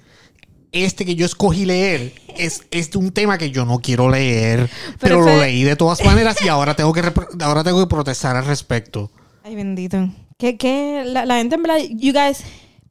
este 0.71 1.05
que 1.05 1.13
yo 1.13 1.27
escogí 1.27 1.65
leer 1.65 2.13
es, 2.39 2.63
es 2.71 2.89
de 2.89 2.97
un 2.97 3.11
tema 3.11 3.37
que 3.37 3.51
yo 3.51 3.65
no 3.65 3.79
quiero 3.81 4.09
leer, 4.09 4.67
pero, 4.99 5.21
Pero 5.21 5.35
lo 5.35 5.41
leí 5.41 5.63
de 5.63 5.75
todas 5.75 6.03
maneras 6.03 6.37
y 6.43 6.47
ahora 6.47 6.75
tengo 6.75 6.91
que 6.91 7.03
ahora 7.41 7.63
tengo 7.63 7.79
que 7.81 7.87
protestar 7.93 8.35
al 8.35 8.45
respecto. 8.45 9.11
Ay, 9.43 9.53
bendito. 9.55 10.09
Que, 10.39 10.57
que 10.57 11.03
la, 11.05 11.27
la 11.27 11.37
gente 11.37 11.53
en 11.53 11.61
verdad, 11.61 11.77
you 11.97 12.13
guys, 12.13 12.39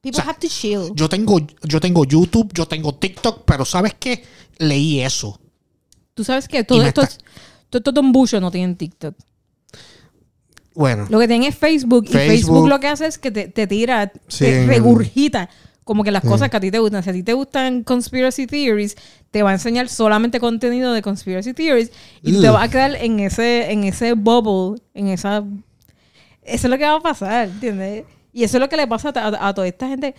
people 0.01 0.21
O 0.21 0.23
sea, 0.23 0.31
have 0.31 0.41
to 0.41 0.49
chill. 0.49 0.93
Yo 0.95 1.09
tengo, 1.09 1.39
yo 1.63 1.81
tengo 1.81 2.05
YouTube, 2.05 2.53
yo 2.55 2.67
tengo 2.67 2.95
TikTok, 2.95 3.45
pero 3.45 3.65
¿sabes 3.65 3.95
qué? 3.99 4.25
Leí 4.59 5.01
eso. 5.01 5.41
Tú 6.15 6.25
sabes 6.25 6.49
que 6.49 6.65
todo 6.65 6.83
esto 6.83 7.03
está- 7.03 7.17
es, 7.71 7.83
todo 7.83 8.03
no 8.41 8.51
tienen 8.51 8.77
TikTok. 8.77 9.15
Bueno, 10.75 11.07
Lo 11.11 11.19
que 11.19 11.27
tienen 11.29 11.49
es 11.49 11.57
Facebook, 11.57 12.05
y 12.09 12.13
Facebook. 12.13 12.69
Lo 12.69 12.79
que 12.81 12.89
hace 12.89 13.07
es 13.07 13.19
que 13.19 13.31
te, 13.31 13.49
te 13.49 13.67
tira, 13.67 14.13
Sí, 14.29 14.45
te 14.45 14.67
regurgita 14.67 15.51
como 15.85 16.05
que 16.05 16.13
las 16.13 16.23
cosas 16.23 16.51
que 16.51 16.57
a 16.57 16.61
ti 16.61 16.71
te 16.71 16.79
gustan. 16.79 17.03
Si 17.03 17.11
a 17.11 17.13
ti 17.13 17.23
te 17.23 17.33
gustan 17.33 17.83
conspiracy 17.83 18.47
theories, 18.47 18.97
te 19.31 19.43
va 19.43 19.51
a 19.51 19.55
enseñar 19.55 19.89
solamente 19.89 20.39
contenido 20.39 20.93
de 20.93 21.03
conspiracy 21.03 21.53
theories 21.53 21.91
y 22.23 22.41
te 22.41 22.49
vas 22.49 22.65
a 22.65 22.71
quedar 22.71 22.95
en 22.95 23.19
ese, 23.19 23.73
en 23.73 23.85
ese 23.85 24.13
bubble, 24.13 24.81
en 24.95 25.09
esa... 25.09 25.45
Eso 26.43 26.67
es 26.67 26.71
lo 26.71 26.79
que 26.79 26.85
va 26.85 26.95
a 26.97 27.01
pasar, 27.01 27.49
¿entiendes? 27.49 28.05
Y 28.33 28.45
eso 28.45 28.57
es 28.57 28.61
lo 28.61 28.69
que 28.69 28.77
le 28.77 28.87
pasa 28.87 29.11
a, 29.15 29.29
a- 29.29 29.49
a 29.49 29.55
toda 29.55 29.67
esta 29.67 29.89
gente. 29.89 30.15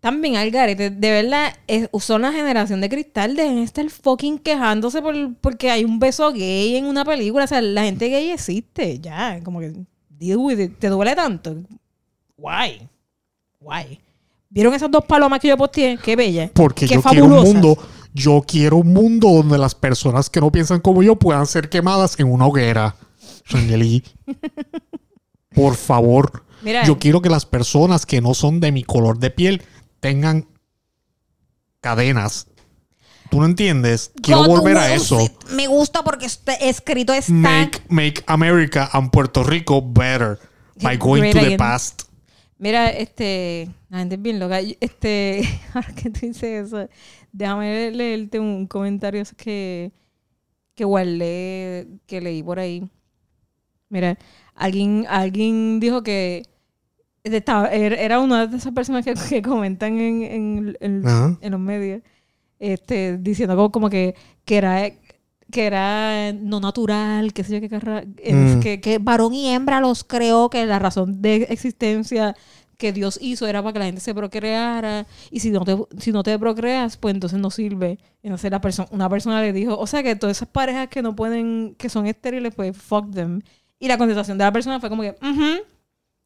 También 0.00 0.36
al 0.36 0.50
garete, 0.50 0.88
de 0.90 1.10
verdad, 1.10 1.52
es- 1.66 1.88
son 2.00 2.22
la 2.22 2.32
generación 2.32 2.80
de 2.80 2.88
cristal, 2.88 3.36
dejen 3.36 3.56
de 3.56 3.62
estar 3.64 3.88
fucking 3.90 4.38
quejándose 4.38 5.02
por, 5.02 5.14
porque 5.42 5.70
hay 5.70 5.84
un 5.84 5.98
beso 5.98 6.32
gay 6.32 6.76
en 6.76 6.86
una 6.86 7.04
película. 7.04 7.44
O 7.44 7.46
sea, 7.46 7.60
la 7.60 7.84
gente 7.84 8.08
gay 8.08 8.30
existe, 8.30 8.98
ya, 8.98 9.40
como 9.44 9.60
que, 9.60 9.72
it. 10.20 10.78
¿te 10.78 10.88
duele 10.88 11.14
tanto? 11.14 11.56
Why? 12.38 12.88
Why? 13.60 14.00
¿Vieron 14.48 14.74
esas 14.74 14.90
dos 14.90 15.04
palomas 15.04 15.38
que 15.38 15.48
yo 15.48 15.56
posteé? 15.56 15.98
Qué 15.98 16.16
bella. 16.16 16.50
porque 16.54 16.86
Qué 16.86 16.94
yo 16.94 17.02
quiero 17.02 17.26
un 17.26 17.42
mundo, 17.42 17.76
yo 18.14 18.42
quiero 18.46 18.78
un 18.78 18.92
mundo 18.92 19.28
donde 19.28 19.58
las 19.58 19.74
personas 19.74 20.28
que 20.30 20.40
no 20.40 20.50
piensan 20.50 20.80
como 20.80 21.02
yo 21.02 21.14
puedan 21.16 21.46
ser 21.46 21.68
quemadas 21.68 22.18
en 22.18 22.32
una 22.32 22.46
hoguera. 22.46 22.96
Por 25.54 25.74
favor. 25.76 26.44
Mira, 26.62 26.84
Yo 26.84 26.98
quiero 26.98 27.22
que 27.22 27.30
las 27.30 27.46
personas 27.46 28.06
que 28.06 28.20
no 28.20 28.34
son 28.34 28.60
de 28.60 28.72
mi 28.72 28.84
color 28.84 29.18
de 29.18 29.30
piel 29.30 29.62
tengan 30.00 30.46
cadenas. 31.80 32.46
¿Tú 33.30 33.38
no 33.38 33.46
entiendes? 33.46 34.10
Quiero 34.22 34.44
volver 34.44 34.76
a 34.76 34.92
eso. 34.92 35.18
Me 35.52 35.68
gusta 35.68 36.02
porque 36.02 36.26
está 36.26 36.54
escrito 36.54 37.12
está. 37.12 37.32
Make, 37.32 37.80
make 37.88 38.24
America 38.26 38.90
and 38.92 39.10
Puerto 39.10 39.44
Rico 39.44 39.80
better 39.80 40.38
by 40.82 40.96
going 40.96 41.32
to 41.32 41.38
the 41.38 41.56
past. 41.56 42.02
Mira, 42.58 42.90
este, 42.90 43.70
la 43.88 44.00
gente 44.00 44.16
es 44.16 44.22
bien 44.22 44.38
loca. 44.38 44.58
Este, 44.80 45.42
ahora 45.74 45.94
que 45.94 46.10
tú 46.10 46.26
dices 46.26 46.66
eso, 46.66 46.88
déjame 47.32 47.90
leerte 47.92 48.40
un 48.40 48.66
comentario 48.66 49.22
que, 49.36 49.92
que 50.74 50.84
guardé, 50.84 51.86
que 52.06 52.20
leí 52.20 52.42
por 52.42 52.58
ahí. 52.58 52.90
Mira, 53.88 54.18
alguien, 54.54 55.06
alguien 55.08 55.80
dijo 55.80 56.02
que 56.02 56.49
era 57.24 57.68
era 57.70 58.20
una 58.20 58.46
de 58.46 58.56
esas 58.56 58.72
personas 58.72 59.04
que, 59.04 59.14
que 59.28 59.42
comentan 59.42 59.98
en, 59.98 60.22
en, 60.22 60.76
en- 60.80 61.50
los 61.50 61.60
medios, 61.60 62.02
este, 62.58 63.18
diciendo 63.18 63.56
como, 63.56 63.70
como 63.72 63.90
que, 63.90 64.14
que 64.44 64.56
era 64.56 64.90
que 65.50 65.66
era 65.66 66.32
no 66.32 66.60
natural, 66.60 67.32
que 67.32 67.42
sé 67.42 67.60
yo 67.60 67.68
qué 67.68 67.74
es 68.18 68.34
Mm. 68.56 68.60
que, 68.60 68.80
que 68.80 68.98
varón 68.98 69.34
y 69.34 69.48
hembra 69.48 69.80
los 69.80 70.04
creó, 70.04 70.48
que 70.48 70.64
la 70.64 70.78
razón 70.78 71.20
de 71.20 71.46
existencia 71.50 72.36
que 72.78 72.92
Dios 72.92 73.18
hizo 73.20 73.46
era 73.48 73.60
para 73.60 73.72
que 73.74 73.78
la 73.80 73.84
gente 73.86 74.00
se 74.00 74.14
procreara 74.14 75.06
y 75.30 75.40
si 75.40 75.50
no 75.50 75.64
te, 75.64 75.76
si 75.98 76.12
no 76.12 76.22
te 76.22 76.38
procreas, 76.38 76.96
pues 76.96 77.14
entonces 77.14 77.38
no 77.38 77.50
sirve. 77.50 77.98
Entonces 78.22 78.50
la 78.50 78.60
persona, 78.60 78.88
una 78.92 79.08
persona 79.10 79.42
le 79.42 79.52
dijo, 79.52 79.76
o 79.76 79.86
sea 79.88 80.02
que 80.04 80.14
todas 80.16 80.36
esas 80.38 80.48
parejas 80.48 80.88
que 80.88 81.02
no 81.02 81.14
pueden, 81.16 81.74
que 81.76 81.88
son 81.90 82.06
estériles, 82.06 82.54
pues 82.54 82.74
fuck 82.76 83.12
them. 83.12 83.42
Y 83.80 83.88
la 83.88 83.98
contestación 83.98 84.38
de 84.38 84.44
la 84.44 84.52
persona 84.52 84.78
fue 84.80 84.88
como 84.88 85.02
que, 85.02 85.16
"Ujú, 85.20 85.62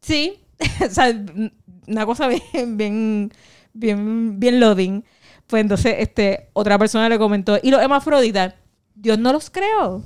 sí, 0.02 0.34
una 1.86 2.06
cosa 2.06 2.28
bien, 2.28 2.76
bien, 2.76 3.32
bien, 3.72 4.40
bien 4.40 4.60
loading. 4.60 5.02
Pues 5.46 5.60
entonces, 5.60 5.96
este, 5.98 6.48
otra 6.52 6.78
persona 6.78 7.08
le 7.08 7.18
comentó, 7.18 7.58
y 7.62 7.70
los 7.70 7.82
hermafroditas, 7.82 8.54
Dios 8.94 9.18
no 9.18 9.32
los 9.32 9.50
creó. 9.50 10.02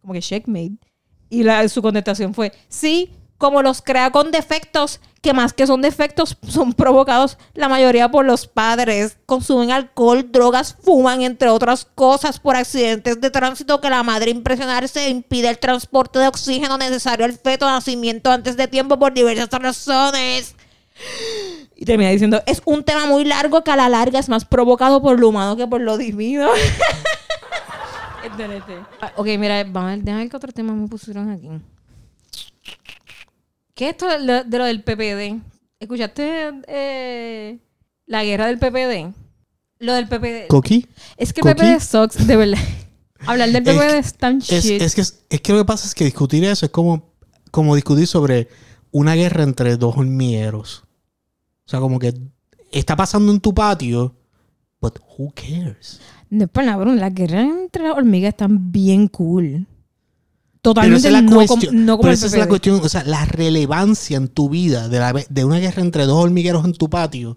Como 0.00 0.12
que 0.12 0.20
checkmate. 0.20 0.78
Y 1.28 1.42
la, 1.42 1.68
su 1.68 1.82
contestación 1.82 2.34
fue, 2.34 2.52
sí, 2.68 3.10
como 3.38 3.62
los 3.62 3.82
crea 3.82 4.10
con 4.10 4.30
defectos, 4.30 5.00
que 5.20 5.32
más 5.32 5.52
que 5.52 5.66
son 5.66 5.82
defectos, 5.82 6.36
son 6.48 6.72
provocados 6.72 7.38
la 7.54 7.68
mayoría 7.68 8.10
por 8.10 8.24
los 8.24 8.46
padres. 8.46 9.18
Consumen 9.26 9.70
alcohol, 9.70 10.30
drogas, 10.30 10.76
fuman, 10.82 11.22
entre 11.22 11.48
otras 11.48 11.84
cosas, 11.84 12.38
por 12.38 12.56
accidentes 12.56 13.20
de 13.20 13.30
tránsito 13.30 13.80
que 13.80 13.90
la 13.90 14.02
madre 14.02 14.30
impresionarse 14.30 15.08
impide 15.08 15.48
el 15.48 15.58
transporte 15.58 16.18
de 16.18 16.28
oxígeno 16.28 16.78
necesario 16.78 17.24
al 17.24 17.32
feto 17.32 17.66
nacimiento 17.66 18.30
antes 18.30 18.56
de 18.56 18.68
tiempo 18.68 18.98
por 18.98 19.12
diversas 19.14 19.50
razones. 19.50 20.54
Y 21.74 21.84
termina 21.84 22.10
diciendo, 22.10 22.42
es 22.46 22.62
un 22.64 22.82
tema 22.82 23.04
muy 23.06 23.24
largo 23.24 23.62
que 23.62 23.70
a 23.70 23.76
la 23.76 23.88
larga 23.88 24.18
es 24.18 24.30
más 24.30 24.46
provocado 24.46 25.02
por 25.02 25.20
lo 25.20 25.28
humano 25.28 25.56
que 25.56 25.66
por 25.66 25.80
lo 25.80 25.98
divino. 25.98 26.48
Ah, 29.00 29.12
ok, 29.16 29.26
mira, 29.38 29.64
vamos 29.64 29.92
a 29.92 30.14
ver, 30.16 30.34
otro 30.34 30.52
tema 30.52 30.72
me 30.72 30.88
pusieron 30.88 31.30
aquí. 31.30 31.48
¿Qué 33.76 33.88
es 33.88 33.90
esto 33.90 34.08
de 34.08 34.20
lo, 34.20 34.42
de 34.42 34.58
lo 34.58 34.64
del 34.64 34.82
PPD? 34.82 35.38
¿Escuchaste 35.78 36.62
eh, 36.66 37.58
la 38.06 38.24
guerra 38.24 38.46
del 38.46 38.58
PPD? 38.58 39.14
Lo 39.80 39.92
del 39.92 40.08
PPD. 40.08 40.48
¿Coqui? 40.48 40.86
Es 41.18 41.34
que 41.34 41.42
¿Coqui? 41.42 41.54
PPD 41.54 41.80
sucks, 41.80 42.26
de 42.26 42.36
verdad. 42.36 42.58
Hablar 43.26 43.50
del 43.50 43.62
PPD 43.62 43.98
es, 43.98 44.14
tan 44.14 44.38
Es, 44.38 44.64
shit. 44.64 44.80
es 44.80 44.94
que, 44.94 45.02
es 45.02 45.40
que 45.42 45.52
lo 45.52 45.58
que 45.58 45.64
pasa 45.66 45.86
es 45.86 45.94
que 45.94 46.06
discutir 46.06 46.42
eso 46.44 46.64
es 46.64 46.72
como, 46.72 47.12
como 47.50 47.74
discutir 47.74 48.06
sobre 48.06 48.48
una 48.92 49.14
guerra 49.14 49.42
entre 49.42 49.76
dos 49.76 49.94
hormigueros. 49.94 50.84
O 51.66 51.68
sea, 51.68 51.78
como 51.78 51.98
que 51.98 52.14
está 52.72 52.96
pasando 52.96 53.30
en 53.30 53.40
tu 53.40 53.52
patio, 53.52 54.14
but 54.80 54.98
who 55.18 55.30
cares? 55.34 56.00
No 56.30 56.44
es 56.44 56.50
bro. 56.50 56.94
Las 56.94 57.12
guerras 57.12 57.44
entre 57.44 57.82
las 57.82 57.94
hormigas 57.94 58.30
están 58.30 58.72
bien 58.72 59.08
cool. 59.08 59.66
Pero 60.74 60.74
Totalmente 60.74 60.98
esa 60.98 61.08
es 61.08 61.12
la 61.12 61.22
no, 61.22 61.36
cuestión. 61.36 61.86
no 61.86 61.92
como 61.92 62.02
pero 62.02 62.10
el 62.12 62.14
esa 62.18 62.26
es 62.26 62.36
la 62.36 62.48
cuestión. 62.48 62.80
O 62.82 62.88
sea, 62.88 63.04
la 63.04 63.24
relevancia 63.24 64.16
en 64.16 64.28
tu 64.28 64.48
vida 64.50 64.88
de, 64.88 64.98
la, 64.98 65.12
de 65.28 65.44
una 65.44 65.58
guerra 65.58 65.82
entre 65.82 66.06
dos 66.06 66.22
hormigueros 66.22 66.64
en 66.64 66.72
tu 66.72 66.88
patio 66.90 67.36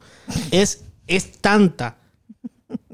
es, 0.52 0.82
es 1.08 1.34
tanta 1.39 1.98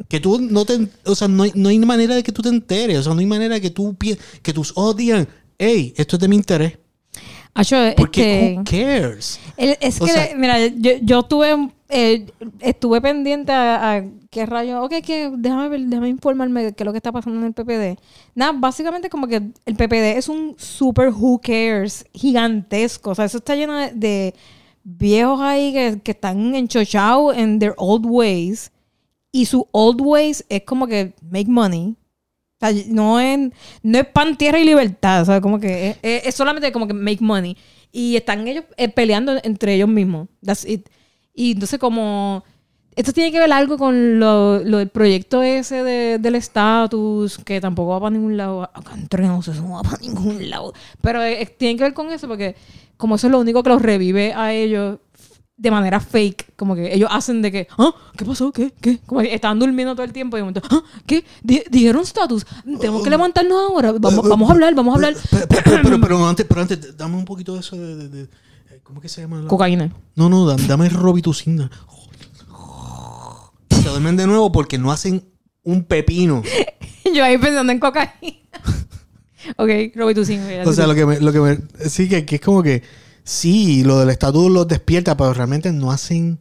que 0.09 0.19
tú 0.19 0.39
no 0.39 0.65
te. 0.65 0.87
O 1.05 1.15
sea, 1.15 1.27
no 1.27 1.43
hay, 1.43 1.51
no 1.55 1.69
hay 1.69 1.79
manera 1.79 2.15
de 2.15 2.23
que 2.23 2.31
tú 2.31 2.41
te 2.41 2.49
enteres. 2.49 2.99
O 2.99 3.03
sea, 3.03 3.13
no 3.13 3.19
hay 3.19 3.25
manera 3.25 3.55
de 3.55 3.61
que 3.61 3.69
tú 3.69 3.95
que 4.41 4.53
tus 4.53 4.71
ojos 4.75 4.95
digan, 4.97 5.27
hey, 5.57 5.93
esto 5.97 6.15
es 6.17 6.19
de 6.21 6.27
mi 6.27 6.35
interés. 6.35 6.77
Acho, 7.53 7.77
Porque 7.95 8.55
este, 8.55 8.57
who 8.57 8.63
cares? 8.65 9.39
el- 9.55 9.77
es 9.79 10.01
o 10.01 10.05
que, 10.05 10.11
sea- 10.11 10.35
mira, 10.35 10.59
yo, 10.67 10.91
yo 11.01 11.19
estuve, 11.21 11.69
eh, 11.89 12.25
estuve 12.59 12.99
pendiente 13.01 13.51
a, 13.51 14.03
qué 14.31 14.45
rayo. 14.45 14.83
Ok, 14.83 14.93
que 15.05 15.31
déjame 15.37 15.77
déjame 15.77 16.09
informarme 16.09 16.63
de 16.63 16.73
qué 16.73 16.83
es 16.83 16.85
lo 16.85 16.91
que 16.91 16.97
está 16.97 17.11
pasando 17.11 17.39
en 17.39 17.45
el 17.47 17.53
PPD. 17.53 17.99
Nada, 18.35 18.53
básicamente 18.53 19.09
como 19.09 19.27
que 19.27 19.35
el 19.65 19.75
PPD 19.75 20.17
es 20.17 20.27
un 20.29 20.55
super 20.57 21.09
who 21.09 21.39
cares 21.41 22.05
gigantesco. 22.13 23.11
O 23.11 23.15
sea, 23.15 23.25
eso 23.25 23.37
está 23.37 23.55
lleno 23.55 23.77
de, 23.77 24.33
viejos 24.83 25.39
ahí 25.41 25.73
que, 25.73 26.01
que 26.03 26.11
están 26.11 26.55
enchochados 26.55 27.35
en 27.37 27.59
their 27.59 27.73
old 27.77 28.05
ways. 28.07 28.71
Y 29.31 29.45
su 29.45 29.67
old 29.71 30.01
ways 30.01 30.45
es 30.49 30.63
como 30.63 30.87
que 30.87 31.13
make 31.21 31.47
money. 31.49 31.95
O 32.61 32.67
sea, 32.67 32.83
no 32.87 33.19
es, 33.19 33.51
no 33.83 33.97
es 33.99 34.05
pan, 34.07 34.37
tierra 34.37 34.59
y 34.59 34.63
libertad. 34.65 35.21
O 35.23 35.25
sea, 35.25 35.41
como 35.41 35.59
que 35.59 35.89
es, 35.91 35.97
es- 36.01 36.25
es 36.27 36.35
solamente 36.35 36.71
como 36.71 36.87
que 36.87 36.93
make 36.93 37.21
money. 37.21 37.57
Y 37.91 38.15
están 38.15 38.47
ellos 38.47 38.65
eh, 38.77 38.89
peleando 38.89 39.33
entre 39.43 39.75
ellos 39.75 39.89
mismos. 39.89 40.27
That's 40.43 40.65
it. 40.65 40.87
Y 41.35 41.51
entonces 41.51 41.79
como... 41.79 42.43
Esto 42.95 43.11
tiene 43.11 43.29
que 43.29 43.39
ver 43.39 43.51
algo 43.51 43.77
con 43.77 44.21
lo, 44.21 44.59
lo 44.63 44.77
del 44.77 44.87
proyecto 44.87 45.43
ese 45.43 45.83
de- 45.83 46.17
del 46.17 46.35
estatus, 46.35 47.37
que 47.39 47.59
tampoco 47.59 47.89
va 47.91 47.99
para 47.99 48.11
ningún 48.11 48.37
lado. 48.37 48.63
Acá 48.63 48.93
entre 48.95 49.27
nosotros 49.27 49.61
no 49.61 49.71
va 49.73 49.81
para 49.81 49.97
ningún 49.97 50.49
lado. 50.49 50.73
Pero 51.01 51.21
eh, 51.21 51.45
tiene 51.57 51.75
que 51.75 51.83
ver 51.83 51.93
con 51.93 52.09
eso 52.09 52.25
porque 52.29 52.55
como 52.95 53.15
eso 53.15 53.27
es 53.27 53.31
lo 53.31 53.39
único 53.41 53.61
que 53.63 53.69
los 53.69 53.81
revive 53.81 54.31
a 54.33 54.53
ellos 54.53 54.99
de 55.57 55.71
manera 55.71 55.99
fake, 55.99 56.53
como 56.55 56.73
que 56.73 56.93
ellos 56.93 57.09
hacen 57.11 57.41
de 57.41 57.51
que, 57.51 57.67
¿ah? 57.77 57.93
¿Qué 58.17 58.23
pasó? 58.23 58.53
¿Qué? 58.53 58.71
¿Qué? 58.79 58.99
Como 59.05 59.19
que 59.19 59.33
están 59.33 59.59
durmiendo 59.59 59.93
todo 59.93 60.05
el 60.05 60.13
tiempo 60.13 60.37
y 60.37 60.39
de 60.39 60.43
momento, 60.43 60.61
¿ah? 60.69 60.81
¿Qué? 61.05 61.25
Di- 61.43 61.63
¿Dijeron 61.69 62.01
status? 62.03 62.45
Tenemos 62.79 63.03
que 63.03 63.09
levantarnos 63.09 63.71
ahora. 63.71 63.91
Vamos, 63.99 64.27
vamos 64.29 64.49
a 64.49 64.53
hablar, 64.53 64.73
vamos 64.73 64.93
a 64.93 64.95
hablar. 64.95 65.13
Pero, 65.31 65.47
pero, 65.49 65.79
pero, 65.83 65.99
pero 66.01 66.27
antes, 66.29 66.45
pero 66.45 66.61
antes, 66.61 66.95
dame 66.97 67.17
un 67.17 67.25
poquito 67.25 67.55
de 67.55 67.59
eso 67.59 67.75
de. 67.75 67.95
de- 67.97 68.07
de- 68.09 68.29
¿Cómo 68.85 69.01
que 69.01 69.09
se 69.09 69.21
llama? 69.21 69.41
la- 69.41 69.47
Cocaína. 69.47 69.91
No, 70.15 70.29
no, 70.29 70.45
dame, 70.45 70.63
dame 70.67 70.89
Robitusina. 70.89 71.69
duermen 73.83 74.15
de 74.17 74.27
nuevo 74.27 74.51
porque 74.51 74.77
no 74.77 74.91
hacen 74.91 75.23
un 75.63 75.83
pepino. 75.83 76.43
Yo 77.15 77.23
ahí 77.23 77.37
pensando 77.37 77.71
en 77.71 77.79
cocaína. 77.79 78.11
ok, 79.57 79.69
sí. 80.25 80.39
O 80.65 80.73
sea, 80.73 80.85
lo 80.87 80.95
que 80.95 81.05
me, 81.05 81.19
lo 81.19 81.31
que 81.31 81.39
me, 81.39 81.57
sí, 81.89 82.07
que, 82.09 82.25
que 82.25 82.35
es 82.35 82.41
como 82.41 82.61
que 82.61 82.83
sí, 83.23 83.83
lo 83.83 83.99
del 83.99 84.09
estatus 84.09 84.51
los 84.51 84.67
despierta, 84.67 85.17
pero 85.17 85.33
realmente 85.33 85.71
no 85.71 85.91
hacen 85.91 86.39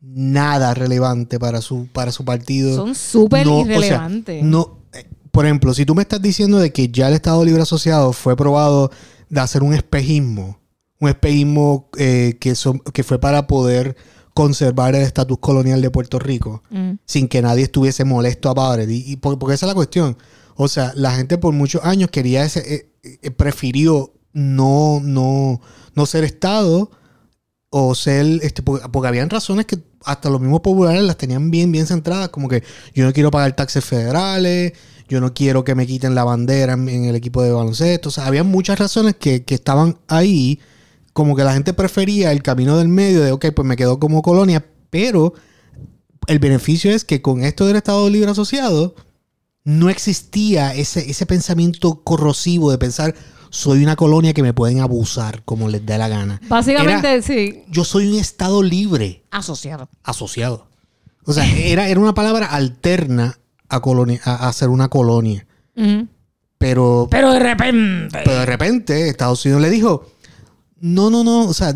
nada 0.00 0.74
relevante 0.74 1.38
para 1.38 1.60
su, 1.60 1.88
para 1.92 2.12
su 2.12 2.24
partido. 2.24 2.76
Son 2.76 2.94
súper 2.94 3.46
No, 3.46 3.58
o 3.60 3.64
sea, 3.64 3.74
irrelevantes. 3.76 4.44
no, 4.44 4.78
eh, 4.92 5.08
por 5.30 5.44
ejemplo, 5.46 5.74
si 5.74 5.84
tú 5.84 5.94
me 5.94 6.02
estás 6.02 6.22
diciendo 6.22 6.58
de 6.58 6.72
que 6.72 6.88
ya 6.88 7.08
el 7.08 7.14
Estado 7.14 7.44
Libre 7.44 7.62
Asociado 7.62 8.12
fue 8.12 8.36
probado 8.36 8.90
de 9.28 9.40
hacer 9.40 9.62
un 9.62 9.74
espejismo, 9.74 10.59
un 11.00 11.08
espejismo 11.08 11.88
eh, 11.98 12.36
que, 12.40 12.54
son- 12.54 12.80
que 12.92 13.02
fue 13.02 13.18
para 13.18 13.46
poder 13.46 13.96
conservar 14.34 14.94
el 14.94 15.02
estatus 15.02 15.38
colonial 15.38 15.80
de 15.82 15.90
Puerto 15.90 16.18
Rico, 16.18 16.62
Mm. 16.70 16.92
sin 17.04 17.26
que 17.28 17.42
nadie 17.42 17.64
estuviese 17.64 18.04
molesto 18.04 18.48
a 18.50 18.54
Padre. 18.54 18.84
Y, 18.88 19.12
y 19.12 19.16
por- 19.16 19.38
porque 19.38 19.54
esa 19.54 19.66
es 19.66 19.68
la 19.70 19.74
cuestión. 19.74 20.16
O 20.56 20.68
sea, 20.68 20.92
la 20.94 21.12
gente 21.12 21.38
por 21.38 21.52
muchos 21.54 21.82
años 21.84 22.10
quería 22.10 22.44
ese, 22.44 22.74
eh, 22.74 22.90
eh, 23.22 23.30
prefirió 23.30 24.12
no, 24.32 25.00
no, 25.02 25.60
no 25.94 26.06
ser 26.06 26.22
Estado 26.24 26.90
o 27.70 27.94
ser, 27.94 28.26
este, 28.42 28.62
porque, 28.62 28.88
porque 28.88 29.08
habían 29.08 29.30
razones 29.30 29.66
que 29.66 29.78
hasta 30.04 30.28
los 30.30 30.40
mismos 30.40 30.60
populares 30.60 31.02
las 31.02 31.16
tenían 31.16 31.50
bien, 31.50 31.70
bien 31.72 31.86
centradas, 31.86 32.28
como 32.30 32.48
que 32.48 32.62
yo 32.94 33.04
no 33.04 33.12
quiero 33.12 33.30
pagar 33.30 33.54
taxes 33.56 33.84
federales, 33.84 34.72
yo 35.08 35.20
no 35.20 35.34
quiero 35.34 35.64
que 35.64 35.74
me 35.74 35.86
quiten 35.86 36.14
la 36.14 36.24
bandera 36.24 36.72
en, 36.74 36.88
en 36.88 37.04
el 37.04 37.16
equipo 37.16 37.42
de 37.42 37.52
baloncesto, 37.52 38.08
o 38.08 38.12
sea, 38.12 38.26
había 38.26 38.44
muchas 38.44 38.78
razones 38.78 39.14
que, 39.16 39.44
que 39.44 39.54
estaban 39.54 39.98
ahí, 40.08 40.58
como 41.12 41.36
que 41.36 41.44
la 41.44 41.52
gente 41.52 41.72
prefería 41.72 42.32
el 42.32 42.42
camino 42.42 42.76
del 42.78 42.88
medio 42.88 43.22
de, 43.22 43.32
ok, 43.32 43.46
pues 43.54 43.66
me 43.66 43.76
quedo 43.76 43.98
como 43.98 44.22
colonia, 44.22 44.64
pero 44.90 45.34
el 46.26 46.38
beneficio 46.38 46.90
es 46.92 47.04
que 47.04 47.22
con 47.22 47.42
esto 47.42 47.66
del 47.66 47.76
Estado 47.76 48.08
Libre 48.08 48.30
Asociado 48.30 48.94
no 49.64 49.90
existía 49.90 50.74
ese, 50.74 51.10
ese 51.10 51.26
pensamiento 51.26 52.02
corrosivo 52.02 52.70
de 52.70 52.78
pensar 52.78 53.14
soy 53.50 53.82
una 53.82 53.96
colonia 53.96 54.32
que 54.32 54.42
me 54.44 54.54
pueden 54.54 54.80
abusar 54.80 55.42
como 55.44 55.68
les 55.68 55.84
dé 55.84 55.98
la 55.98 56.06
gana. 56.08 56.40
Básicamente, 56.48 57.12
Era, 57.12 57.22
sí. 57.22 57.64
yo 57.68 57.84
soy 57.84 58.06
un 58.08 58.18
Estado 58.18 58.62
libre 58.62 59.24
Asociado. 59.30 59.88
asociado. 60.04 60.68
O 61.24 61.32
sea, 61.32 61.44
era, 61.56 61.88
era 61.88 61.98
una 62.00 62.14
palabra 62.14 62.46
alterna 62.46 63.38
a, 63.68 63.80
colonia, 63.80 64.20
a, 64.24 64.48
a 64.48 64.52
ser 64.52 64.68
una 64.68 64.88
colonia. 64.88 65.46
Pero, 66.58 67.08
Pero 67.10 67.32
de 67.32 67.38
repente. 67.40 68.20
pero 68.24 68.38
de 68.40 68.46
repente 68.46 69.08
Estados 69.08 69.44
Unidos 69.44 69.62
le 69.62 69.70
dijo, 69.70 70.06
no, 70.80 71.10
no, 71.10 71.22
no, 71.24 71.46
o 71.46 71.54
sea, 71.54 71.72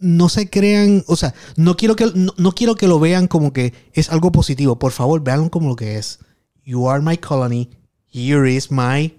no 0.00 0.28
se 0.28 0.48
crean, 0.50 1.04
o 1.06 1.16
sea, 1.16 1.34
no 1.56 1.76
quiero 1.76 1.96
que 1.96 2.06
no, 2.14 2.32
no 2.36 2.52
quiero 2.52 2.74
que 2.74 2.88
lo 2.88 2.98
vean 3.00 3.28
como 3.28 3.52
que 3.52 3.72
es 3.92 4.10
algo 4.10 4.32
positivo. 4.32 4.78
Por 4.78 4.92
favor, 4.92 5.22
véanlo 5.22 5.50
como 5.50 5.68
lo 5.68 5.76
que 5.76 5.96
es. 5.98 6.18
You 6.64 6.88
are 6.88 7.02
my 7.02 7.16
colony. 7.16 7.70
Here 8.12 8.50
is 8.52 8.70
my 8.70 9.14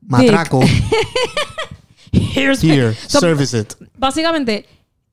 matraco. 0.00 0.60
Here's 2.12 2.62
Here, 2.62 2.94
So- 3.08 3.20
service 3.20 3.56
it. 3.58 3.74
Básicamente, 3.96 4.66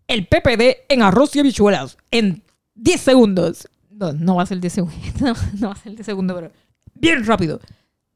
el 0.07 0.27
PPD 0.27 0.77
en 0.89 1.01
arroz 1.01 1.35
y 1.35 1.39
habichuelas 1.39 1.97
en 2.11 2.43
10 2.75 2.99
segundos. 3.01 3.67
No, 3.91 4.11
no 4.13 4.35
va 4.35 4.43
a 4.43 4.45
ser 4.45 4.59
10 4.59 4.73
segundos. 4.73 4.99
No, 5.21 5.33
no 5.59 5.67
va 5.67 5.73
a 5.73 5.77
ser 5.77 5.93
10 5.93 6.05
segundos, 6.05 6.35
pero 6.35 6.51
bien 6.95 7.25
rápido. 7.25 7.59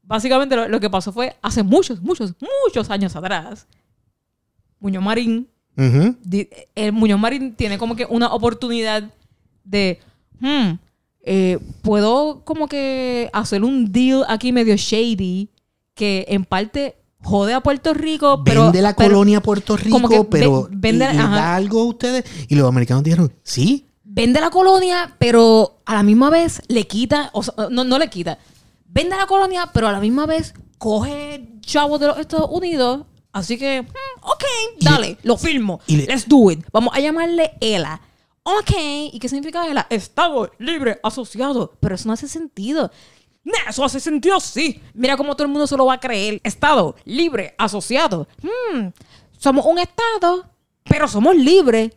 Básicamente 0.02 0.54
lo, 0.56 0.68
lo 0.68 0.80
que 0.80 0.90
pasó 0.90 1.12
fue 1.12 1.34
hace 1.40 1.62
muchos, 1.62 2.02
muchos, 2.02 2.34
muchos 2.66 2.90
años 2.90 3.16
atrás. 3.16 3.66
Muñoz 4.84 5.02
Marín 5.02 5.48
el 6.76 6.92
Muñoz 6.92 7.18
Marín 7.18 7.54
tiene 7.56 7.78
como 7.78 7.96
que 7.96 8.06
una 8.08 8.32
oportunidad 8.32 9.10
de, 9.64 9.98
hmm, 10.38 10.72
eh, 11.22 11.58
puedo 11.82 12.44
como 12.44 12.68
que 12.68 13.28
hacer 13.32 13.64
un 13.64 13.90
deal 13.90 14.24
aquí 14.28 14.52
medio 14.52 14.76
shady 14.76 15.48
que 15.94 16.26
en 16.28 16.44
parte 16.44 16.96
jode 17.22 17.54
a 17.54 17.60
Puerto 17.62 17.94
Rico, 17.94 18.42
pero... 18.44 18.64
vende 18.64 18.82
la 18.82 18.94
pero- 18.94 19.10
colonia 19.14 19.38
a 19.38 19.40
Puerto 19.42 19.76
como 19.90 20.08
que 20.08 20.16
Rico, 20.18 20.30
pero 20.30 20.68
ve- 20.70 20.76
vende- 20.76 21.12
¿le 21.12 21.18
ajá. 21.18 21.34
da 21.34 21.56
algo 21.56 21.80
a 21.80 21.84
ustedes? 21.84 22.24
Y 22.48 22.54
los 22.54 22.68
americanos 22.68 23.02
dijeron, 23.02 23.32
sí, 23.42 23.86
Vende 24.06 24.40
la 24.40 24.50
colonia, 24.50 25.12
pero 25.18 25.80
a 25.86 25.94
la 25.94 26.04
misma 26.04 26.30
vez 26.30 26.62
le 26.68 26.86
quita, 26.86 27.30
o 27.32 27.42
sea, 27.42 27.52
no, 27.68 27.82
no 27.82 27.98
le 27.98 28.08
quita. 28.10 28.38
Vende 28.86 29.16
la 29.16 29.26
colonia, 29.26 29.68
pero 29.74 29.88
a 29.88 29.92
la 29.92 29.98
misma 29.98 30.24
vez 30.24 30.54
coge 30.78 31.48
chavos 31.62 31.98
de 31.98 32.06
los 32.06 32.18
Estados 32.18 32.48
Unidos. 32.52 33.06
Así 33.34 33.58
que, 33.58 33.82
hmm, 33.82 34.22
ok, 34.22 34.44
dale, 34.80 35.08
le- 35.08 35.18
lo 35.24 35.36
firmo. 35.36 35.80
y 35.86 35.96
le- 35.96 36.06
Let's 36.06 36.26
do 36.28 36.50
it. 36.50 36.64
Vamos 36.72 36.94
a 36.96 37.00
llamarle 37.00 37.52
ELA. 37.60 38.00
Ok, 38.44 38.70
¿y 39.12 39.18
qué 39.18 39.28
significa 39.28 39.66
ELA? 39.68 39.86
Estado 39.90 40.50
libre 40.58 41.00
asociado. 41.02 41.72
Pero 41.80 41.96
eso 41.96 42.06
no 42.06 42.12
hace 42.14 42.28
sentido. 42.28 42.90
Nah, 43.42 43.68
eso 43.70 43.84
hace 43.84 44.00
sentido, 44.00 44.38
sí. 44.40 44.80
Mira 44.94 45.16
cómo 45.16 45.34
todo 45.34 45.46
el 45.46 45.50
mundo 45.52 45.66
se 45.66 45.76
lo 45.76 45.84
va 45.86 45.94
a 45.94 46.00
creer. 46.00 46.40
Estado 46.44 46.94
libre 47.04 47.54
asociado. 47.58 48.26
Hmm, 48.40 48.88
somos 49.36 49.66
un 49.66 49.78
Estado, 49.78 50.46
pero 50.84 51.08
somos 51.08 51.34
libres. 51.36 51.90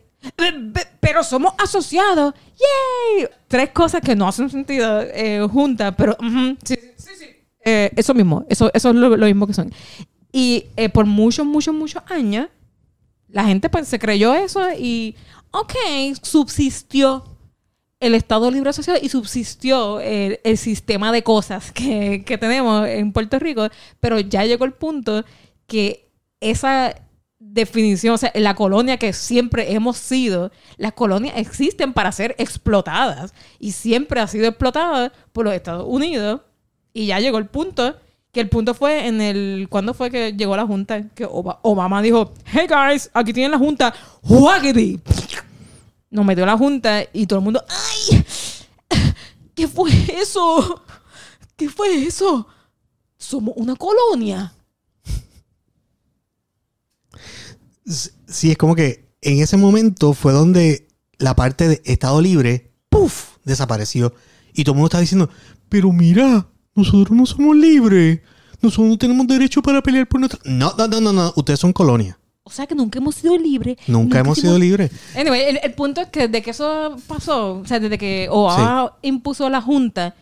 Pero 1.00 1.22
somos 1.22 1.54
asociados. 1.58 2.34
¡Yay! 2.58 3.28
Tres 3.46 3.70
cosas 3.70 4.00
que 4.00 4.16
no 4.16 4.26
hacen 4.26 4.50
sentido 4.50 5.00
eh, 5.02 5.46
juntas, 5.50 5.94
pero 5.96 6.16
sí, 6.64 6.74
sí, 6.96 7.10
sí. 7.16 7.26
Eh, 7.64 7.90
eso 7.96 8.12
mismo, 8.14 8.44
eso, 8.48 8.70
eso 8.74 8.88
es 8.90 8.94
lo, 8.96 9.16
lo 9.16 9.26
mismo 9.26 9.46
que 9.46 9.54
son. 9.54 9.72
Y 10.32 10.66
eh, 10.76 10.88
por 10.88 11.06
muchos, 11.06 11.46
muchos, 11.46 11.74
muchos 11.74 12.02
años, 12.08 12.48
la 13.28 13.44
gente 13.44 13.68
pues, 13.68 13.88
se 13.88 13.98
creyó 13.98 14.34
eso 14.34 14.60
y, 14.78 15.16
ok, 15.50 15.74
subsistió 16.22 17.24
el 18.00 18.14
Estado 18.14 18.50
Libre 18.50 18.70
Asociado 18.70 18.98
y 19.02 19.08
subsistió 19.08 20.00
el, 20.00 20.40
el 20.44 20.58
sistema 20.58 21.10
de 21.12 21.22
cosas 21.22 21.72
que, 21.72 22.22
que 22.24 22.38
tenemos 22.38 22.86
en 22.86 23.12
Puerto 23.12 23.38
Rico, 23.38 23.68
pero 24.00 24.20
ya 24.20 24.44
llegó 24.44 24.64
el 24.64 24.72
punto 24.72 25.24
que 25.66 26.08
esa 26.40 26.94
definición, 27.38 28.14
o 28.14 28.18
sea, 28.18 28.32
la 28.34 28.54
colonia 28.54 28.96
que 28.96 29.12
siempre 29.12 29.72
hemos 29.72 29.96
sido, 29.96 30.50
las 30.76 30.92
colonias 30.92 31.36
existen 31.36 31.92
para 31.92 32.12
ser 32.12 32.34
explotadas 32.38 33.32
y 33.58 33.72
siempre 33.72 34.20
ha 34.20 34.26
sido 34.26 34.46
explotada 34.48 35.12
por 35.32 35.44
los 35.44 35.54
Estados 35.54 35.86
Unidos 35.86 36.40
y 36.92 37.06
ya 37.06 37.20
llegó 37.20 37.38
el 37.38 37.46
punto 37.46 37.96
que 38.32 38.40
el 38.40 38.48
punto 38.48 38.74
fue 38.74 39.06
en 39.06 39.20
el 39.20 39.66
¿cuándo 39.70 39.94
fue 39.94 40.10
que 40.10 40.32
llegó 40.34 40.56
la 40.56 40.66
junta? 40.66 41.08
Que 41.14 41.24
Oba- 41.24 41.60
Obama 41.62 42.02
dijo, 42.02 42.32
"Hey 42.44 42.66
guys, 42.68 43.10
aquí 43.14 43.32
tienen 43.32 43.52
la 43.52 43.58
junta." 43.58 43.94
¡Waggity! 44.22 45.00
Nos 46.10 46.24
metió 46.24 46.44
la 46.46 46.56
junta 46.56 47.02
y 47.12 47.26
todo 47.26 47.38
el 47.38 47.44
mundo, 47.44 47.62
¡ay! 47.68 48.24
¿Qué 49.54 49.66
fue 49.68 49.90
eso? 50.20 50.82
¿Qué 51.56 51.68
fue 51.68 52.04
eso? 52.06 52.46
Somos 53.16 53.54
una 53.56 53.74
colonia. 53.76 54.52
Sí, 58.26 58.50
es 58.50 58.58
como 58.58 58.74
que 58.74 59.08
en 59.22 59.40
ese 59.40 59.56
momento 59.56 60.12
fue 60.12 60.32
donde 60.32 60.88
la 61.18 61.34
parte 61.34 61.68
de 61.68 61.82
Estado 61.84 62.20
Libre, 62.20 62.72
¡puf! 62.88 63.36
desapareció. 63.44 64.14
Y 64.54 64.64
todo 64.64 64.72
el 64.74 64.76
mundo 64.76 64.88
está 64.88 65.00
diciendo, 65.00 65.30
pero 65.68 65.90
mira, 65.92 66.46
nosotros 66.78 67.10
no 67.16 67.26
somos 67.26 67.56
libres. 67.56 68.20
Nosotros 68.60 68.88
no 68.88 68.98
tenemos 68.98 69.26
derecho 69.26 69.62
para 69.62 69.82
pelear 69.82 70.06
por 70.08 70.18
nuestra... 70.20 70.40
No, 70.44 70.72
no, 70.76 70.88
no, 70.88 71.00
no, 71.00 71.12
no. 71.12 71.32
Ustedes 71.36 71.60
son 71.60 71.72
colonia. 71.72 72.18
O 72.42 72.50
sea 72.50 72.66
que 72.66 72.74
nunca 72.74 72.98
hemos 72.98 73.14
sido 73.14 73.36
libres. 73.36 73.76
Nunca, 73.86 74.18
hemos 74.20 74.38
sido 74.38 74.58
libres. 74.58 74.90
Anyway, 75.14 75.42
el, 75.42 75.60
el 75.62 75.72
punto 75.74 76.00
es 76.00 76.08
que 76.08 76.28
desde 76.28 76.42
que 76.42 76.50
eso 76.50 76.96
pasó, 77.06 77.56
o 77.60 77.66
sea, 77.66 77.78
desde 77.78 77.98
que 77.98 78.26
Obama 78.30 78.94
impuso 79.02 79.48
la 79.50 79.60
junta, 79.60 80.14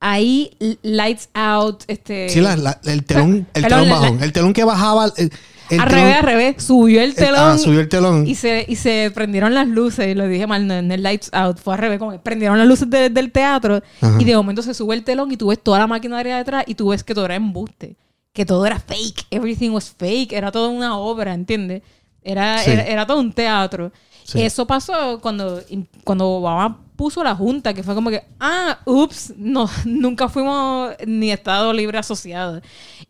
ahí 0.00 0.50
lights 0.82 1.28
out, 1.34 1.82
este... 1.88 2.28
Sí, 2.28 2.40
la- 2.40 2.56
la- 2.56 2.78
el 2.84 3.04
telón, 3.04 3.46
el 3.54 3.62
Perdón, 3.62 3.68
telón 3.70 3.88
la- 3.88 3.94
bajón. 4.00 4.22
El 4.22 4.32
telón 4.32 4.52
que 4.52 4.64
bajaba... 4.64 5.12
El, 5.16 5.32
el 5.70 5.80
al 5.80 5.88
telón- 5.88 6.00
revés, 6.02 6.16
al 6.16 6.22
revés, 6.24 6.62
subió 6.64 7.00
el 7.02 7.10
el- 7.10 7.14
telón. 7.14 7.40
ah, 7.40 7.58
subió 7.58 7.80
el 7.80 7.88
telón. 7.88 8.26
Y 8.26 8.34
se, 8.34 8.64
y 8.68 8.76
se 8.76 9.10
prendieron 9.14 9.54
las 9.54 9.66
luces, 9.68 10.16
lo 10.16 10.26
dije 10.28 10.46
mal, 10.46 10.66
no, 10.66 10.74
en 10.74 10.90
el 10.92 11.02
lights 11.02 11.30
out, 11.32 11.58
fue 11.58 11.74
al 11.74 11.80
revés, 11.80 11.98
como 11.98 12.12
que 12.12 12.18
prendieron 12.18 12.58
las 12.58 12.66
luces 12.68 12.88
de- 12.90 13.10
del 13.10 13.32
teatro 13.32 13.82
Ajá. 14.00 14.16
y 14.20 14.24
de 14.24 14.36
momento 14.36 14.62
se 14.62 14.74
sube 14.74 14.94
el 14.94 15.04
telón 15.04 15.30
y 15.32 15.36
tú 15.36 15.48
ves 15.48 15.62
toda 15.62 15.78
la 15.78 15.86
maquinaria 15.86 16.36
detrás 16.36 16.64
y 16.66 16.74
tú 16.74 16.88
ves 16.88 17.02
que 17.04 17.14
todo 17.14 17.24
era 17.26 17.34
embuste, 17.36 17.96
que 18.32 18.44
todo 18.44 18.64
era 18.66 18.78
fake, 18.78 19.26
everything 19.30 19.70
was 19.70 19.94
fake, 19.96 20.32
era 20.32 20.50
toda 20.52 20.68
una 20.68 20.96
obra, 20.98 21.32
¿entiendes? 21.34 21.82
Era, 22.22 22.58
Sí. 22.58 22.70
era, 22.72 22.82
era 22.84 23.06
todo 23.06 23.20
un 23.20 23.32
teatro. 23.32 23.92
Sí. 24.24 24.42
Eso 24.42 24.66
pasó 24.66 25.20
cuando, 25.20 25.62
cuando 26.02 26.28
Obama 26.28 26.80
puso 26.96 27.22
la 27.22 27.34
junta, 27.36 27.72
que 27.72 27.84
fue 27.84 27.94
como 27.94 28.10
que, 28.10 28.24
ah, 28.40 28.78
ups, 28.84 29.34
no, 29.36 29.68
nunca 29.84 30.28
fuimos 30.28 30.92
ni 31.06 31.30
Estado 31.30 31.72
Libre 31.72 31.98
Asociado. 31.98 32.60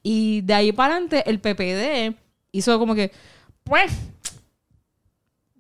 Y 0.03 0.43
de 0.43 0.53
ahí 0.55 0.73
para 0.73 0.95
adelante 0.95 1.25
el 1.31 1.41
PPD 1.41 2.15
hizo 2.53 2.79
como 2.79 2.95
que, 2.95 3.11
pues, 3.65 3.93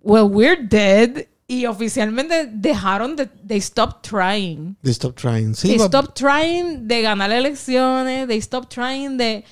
well, 0.03 0.25
we're 0.31 0.57
dead. 0.63 1.27
Y 1.49 1.65
oficialmente 1.67 2.49
dejaron 2.53 3.15
de, 3.15 3.27
they 3.27 3.61
stopped 3.61 4.03
trying. 4.09 4.77
They 4.83 4.91
stop 4.93 5.15
trying. 5.15 5.55
Sí, 5.55 5.69
they 5.69 5.79
stopped 5.79 6.15
trying 6.17 6.89
de 6.89 7.03
ganar 7.03 7.31
elecciones, 7.31 8.27
they 8.27 8.41
stopped 8.43 8.69
trying 8.75 9.17
de, 9.17 9.45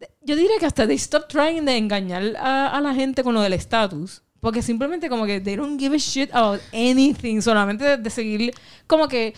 de- 0.00 0.08
yo 0.22 0.36
diría 0.36 0.56
que 0.58 0.64
hasta 0.64 0.86
they 0.86 0.96
stopped 0.98 1.28
trying 1.28 1.66
de 1.66 1.76
engañar 1.76 2.34
a, 2.38 2.68
a 2.74 2.80
la 2.80 2.94
gente 2.94 3.22
con 3.22 3.34
lo 3.34 3.42
del 3.42 3.52
estatus. 3.52 4.22
Porque 4.40 4.62
simplemente 4.62 5.08
como 5.10 5.26
que 5.26 5.40
they 5.40 5.56
don't 5.56 5.78
give 5.78 5.94
a 5.94 5.98
shit 5.98 6.30
about 6.34 6.60
anything. 6.72 7.40
Solamente 7.42 7.84
de, 7.84 7.96
de 7.98 8.10
seguir 8.10 8.54
como 8.86 9.06
que 9.08 9.34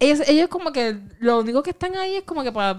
ellos, 0.00 0.22
ellos 0.28 0.48
como 0.48 0.72
que 0.72 0.96
lo 1.20 1.40
único 1.40 1.62
que 1.62 1.70
están 1.70 1.96
ahí 1.96 2.16
es 2.16 2.22
como 2.24 2.42
que 2.42 2.50
para... 2.50 2.74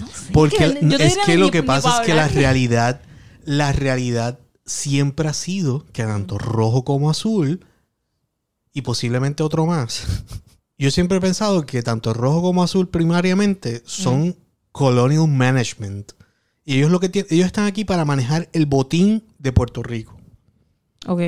No 0.00 0.06
sé, 0.08 0.32
Porque 0.32 0.56
que- 0.56 0.78
yo 0.82 0.96
te 0.98 1.06
es 1.06 1.16
que 1.24 1.36
ni- 1.36 1.42
lo 1.42 1.50
que 1.52 1.62
pasa 1.62 2.00
es 2.00 2.06
que 2.08 2.14
la 2.14 2.26
realidad, 2.26 3.00
la 3.48 3.72
realidad 3.72 4.40
siempre 4.66 5.26
ha 5.26 5.32
sido 5.32 5.86
que 5.94 6.04
tanto 6.04 6.36
rojo 6.36 6.84
como 6.84 7.08
azul 7.08 7.64
y 8.74 8.82
posiblemente 8.82 9.42
otro 9.42 9.64
más. 9.64 10.04
Yo 10.78 10.90
siempre 10.90 11.16
he 11.16 11.20
pensado 11.22 11.64
que 11.64 11.82
tanto 11.82 12.12
rojo 12.12 12.42
como 12.42 12.62
azul 12.62 12.88
primariamente 12.88 13.82
son 13.86 14.36
colonial 14.70 15.28
management. 15.28 16.12
Y 16.66 16.76
ellos 16.76 16.90
lo 16.90 17.00
que 17.00 17.08
tienen, 17.08 17.32
ellos 17.32 17.46
están 17.46 17.64
aquí 17.64 17.86
para 17.86 18.04
manejar 18.04 18.50
el 18.52 18.66
botín 18.66 19.24
de 19.38 19.50
Puerto 19.50 19.82
Rico. 19.82 20.14
Ok. 21.06 21.22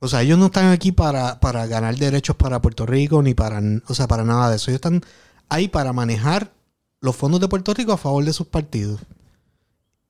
O 0.00 0.08
sea, 0.08 0.22
ellos 0.22 0.40
no 0.40 0.46
están 0.46 0.72
aquí 0.72 0.90
para, 0.90 1.38
para 1.38 1.68
ganar 1.68 1.96
derechos 1.96 2.34
para 2.34 2.60
Puerto 2.60 2.84
Rico 2.84 3.22
ni 3.22 3.34
para, 3.34 3.62
o 3.86 3.94
sea, 3.94 4.08
para 4.08 4.24
nada 4.24 4.50
de 4.50 4.56
eso. 4.56 4.72
Ellos 4.72 4.78
están 4.78 5.02
ahí 5.48 5.68
para 5.68 5.92
manejar 5.92 6.52
los 7.00 7.14
fondos 7.14 7.40
de 7.40 7.46
Puerto 7.46 7.72
Rico 7.74 7.92
a 7.92 7.96
favor 7.96 8.24
de 8.24 8.32
sus 8.32 8.48
partidos. 8.48 9.00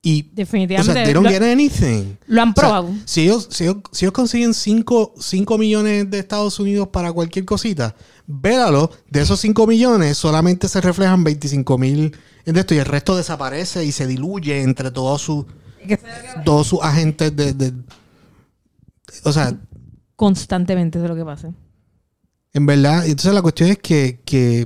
Y, 0.03 0.23
o 0.23 0.35
Definitivamente. 0.35 0.93
sea, 0.93 1.03
they 1.03 1.13
don't 1.13 1.25
lo, 1.25 1.31
get 1.31 1.43
anything. 1.43 2.15
lo 2.25 2.41
han 2.41 2.49
O 2.49 2.53
sea, 2.53 2.61
probado. 2.63 2.89
si, 3.05 3.21
ellos, 3.21 3.47
si, 3.51 3.65
ellos, 3.65 3.77
si 3.91 4.05
ellos 4.05 4.13
consiguen 4.13 4.53
5 4.55 5.13
millones 5.59 6.09
de 6.09 6.17
Estados 6.19 6.59
Unidos 6.59 6.87
para 6.87 7.13
cualquier 7.13 7.45
cosita, 7.45 7.95
véralo, 8.25 8.89
de 9.09 9.21
esos 9.21 9.39
5 9.39 9.67
millones 9.67 10.17
solamente 10.17 10.67
se 10.67 10.81
reflejan 10.81 11.23
25 11.23 11.77
mil 11.77 12.15
de 12.45 12.59
esto 12.59 12.73
y 12.73 12.79
el 12.79 12.85
resto 12.85 13.15
desaparece 13.15 13.85
y 13.85 13.91
se 13.91 14.07
diluye 14.07 14.61
entre 14.63 14.89
todos 14.89 15.21
sus 15.21 15.45
todos 16.45 16.65
sus 16.67 16.79
agentes 16.81 17.35
de, 17.35 17.53
de- 17.53 17.73
o 19.23 19.31
sea, 19.31 19.55
Constantemente 20.15 20.97
eso 20.99 21.05
es 21.05 21.09
lo 21.09 21.15
que 21.15 21.25
pasa. 21.25 21.53
En 22.53 22.65
verdad, 22.65 23.05
entonces 23.05 23.33
la 23.33 23.41
cuestión 23.41 23.69
es 23.69 23.77
que, 23.79 24.21
que 24.25 24.65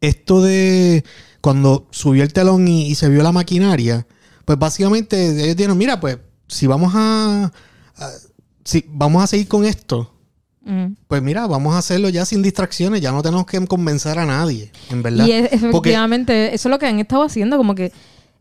esto 0.00 0.42
de 0.42 1.04
cuando 1.42 1.86
subió 1.90 2.22
el 2.22 2.32
telón 2.32 2.66
y, 2.68 2.86
y 2.86 2.94
se 2.94 3.10
vio 3.10 3.22
la 3.22 3.32
maquinaria, 3.32 4.06
pues 4.46 4.58
básicamente 4.58 5.44
ellos 5.44 5.56
dijeron, 5.56 5.76
mira, 5.76 6.00
pues 6.00 6.18
si 6.48 6.66
vamos 6.66 6.92
a, 6.96 7.52
a- 7.96 8.10
si 8.64 8.84
vamos 8.88 9.22
a 9.22 9.26
seguir 9.26 9.48
con 9.48 9.64
esto, 9.66 10.08
Mm. 10.64 10.94
pues 11.08 11.20
mira, 11.20 11.48
vamos 11.48 11.74
a 11.74 11.78
hacerlo 11.78 12.08
ya 12.08 12.24
sin 12.24 12.40
distracciones, 12.40 13.00
ya 13.00 13.10
no 13.10 13.20
tenemos 13.20 13.46
que 13.46 13.58
convencer 13.66 14.16
a 14.20 14.24
nadie, 14.26 14.70
en 14.90 15.02
verdad. 15.02 15.26
Y 15.26 15.32
es- 15.32 15.48
Porque- 15.50 15.56
efectivamente, 15.90 16.54
eso 16.54 16.68
es 16.68 16.70
lo 16.70 16.78
que 16.78 16.86
han 16.86 17.00
estado 17.00 17.24
haciendo, 17.24 17.56
como 17.58 17.74
que 17.74 17.90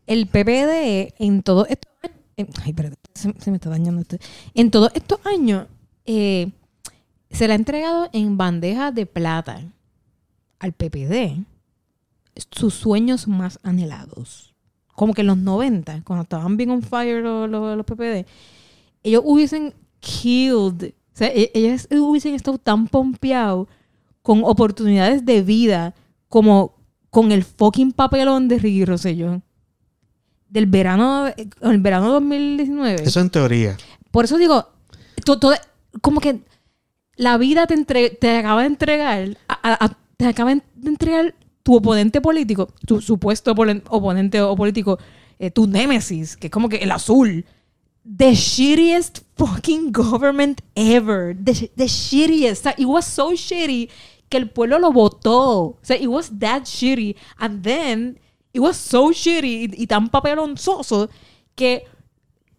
el 0.05 0.27
PPD 0.27 1.15
en 1.17 1.41
todos 1.41 1.65
estos 1.67 1.89
años, 2.03 2.49
ay, 2.63 2.69
espérate, 2.69 2.95
se, 3.15 3.33
se 3.39 3.49
me 3.49 3.57
está 3.57 3.71
dañando 3.71 4.01
esto. 4.01 4.17
En 4.53 4.69
todos 4.69 4.91
estos 4.93 5.19
años 5.25 5.65
eh, 6.05 6.51
se 7.31 7.47
le 7.47 7.53
ha 7.53 7.55
entregado 7.55 8.07
en 8.13 8.37
bandeja 8.37 8.91
de 8.91 9.07
plata 9.07 9.59
al 10.59 10.73
PPD 10.73 11.43
sus 12.51 12.73
sueños 12.73 13.27
más 13.27 13.59
anhelados. 13.63 14.53
Como 14.95 15.13
que 15.13 15.21
en 15.21 15.27
los 15.27 15.37
90, 15.37 16.03
cuando 16.03 16.23
estaban 16.23 16.57
bien 16.57 16.69
on 16.69 16.81
fire 16.81 17.21
los, 17.23 17.49
los, 17.49 17.75
los 17.77 17.85
PPD, 17.85 18.25
ellos 19.03 19.21
hubiesen 19.25 19.73
killed, 19.99 20.93
o 20.93 21.15
sea, 21.17 21.27
e- 21.29 21.51
ellos 21.53 21.87
hubiesen 21.91 22.35
estado 22.35 22.57
tan 22.57 22.87
pompeados 22.87 23.67
con 24.21 24.43
oportunidades 24.43 25.25
de 25.25 25.41
vida 25.41 25.95
como 26.29 26.75
con 27.09 27.31
el 27.31 27.43
fucking 27.43 27.91
papelón 27.91 28.47
de 28.47 28.59
Ricky 28.59 28.85
Rosselló 28.85 29.41
del 30.49 30.65
verano 30.65 31.25
el 31.61 31.77
verano 31.79 32.11
2019 32.11 33.03
Eso 33.03 33.19
en 33.21 33.29
teoría. 33.29 33.77
por 34.11 34.25
eso 34.25 34.37
digo 34.37 34.67
to- 35.25 35.39
todo- 35.39 35.55
como 36.01 36.19
que 36.21 36.41
la 37.15 37.37
vida 37.37 37.67
te, 37.67 37.73
entre- 37.73 38.09
te 38.11 38.37
acaba 38.37 38.61
de 38.61 38.67
entregar 38.67 39.37
a- 39.47 39.85
a- 39.85 39.97
te 40.17 40.25
acaba 40.27 40.53
de 40.53 40.61
entregar 40.83 41.35
tu 41.63 41.75
oponente 41.75 42.21
político 42.21 42.67
tu 42.85 43.01
supuesto 43.01 43.53
oponen- 43.53 43.83
oponente 43.89 44.41
o 44.41 44.55
político 44.55 44.97
eh, 45.39 45.51
tu 45.51 45.67
némesis 45.67 46.35
que 46.37 46.47
es 46.47 46.51
como 46.51 46.69
que 46.69 46.77
el 46.77 46.91
azul 46.91 47.45
the 48.03 48.33
shittiest 48.33 49.23
fucking 49.37 49.91
government 49.91 50.61
ever. 50.75 51.35
The, 51.35 51.71
the 51.75 51.87
shittiest. 51.87 52.65
It 52.77 52.85
was 52.85 53.05
so 53.05 53.35
shitty 53.35 53.89
que 54.29 54.37
el 54.37 54.49
pueblo 54.49 54.79
lo 54.79 54.91
votó. 54.91 55.77
O 55.77 55.79
sea, 55.81 55.97
it 55.97 56.07
was 56.07 56.31
that 56.39 56.63
shitty. 56.63 57.15
And 57.37 57.63
then, 57.63 58.19
it 58.53 58.59
was 58.59 58.77
so 58.77 59.11
shitty 59.11 59.75
y, 59.77 59.83
y 59.83 59.87
tan 59.87 60.09
papelonzoso 60.09 61.09
que 61.55 61.85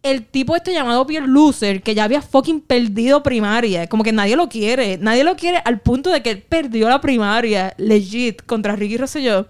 el 0.03 0.25
tipo 0.25 0.55
este 0.55 0.73
llamado 0.73 1.07
Pierre 1.07 1.27
Loser, 1.27 1.81
que 1.81 1.95
ya 1.95 2.03
había 2.03 2.21
fucking 2.21 2.59
perdido 2.59 3.23
primaria, 3.23 3.87
como 3.87 4.03
que 4.03 4.11
nadie 4.11 4.35
lo 4.35 4.49
quiere. 4.49 4.97
Nadie 4.97 5.23
lo 5.23 5.35
quiere 5.37 5.61
al 5.63 5.79
punto 5.79 6.09
de 6.09 6.21
que 6.21 6.31
él 6.31 6.41
perdió 6.41 6.89
la 6.89 7.01
primaria 7.01 7.73
legit 7.77 8.43
contra 8.45 8.75
Ricky 8.75 8.97
Rosselló. 8.97 9.47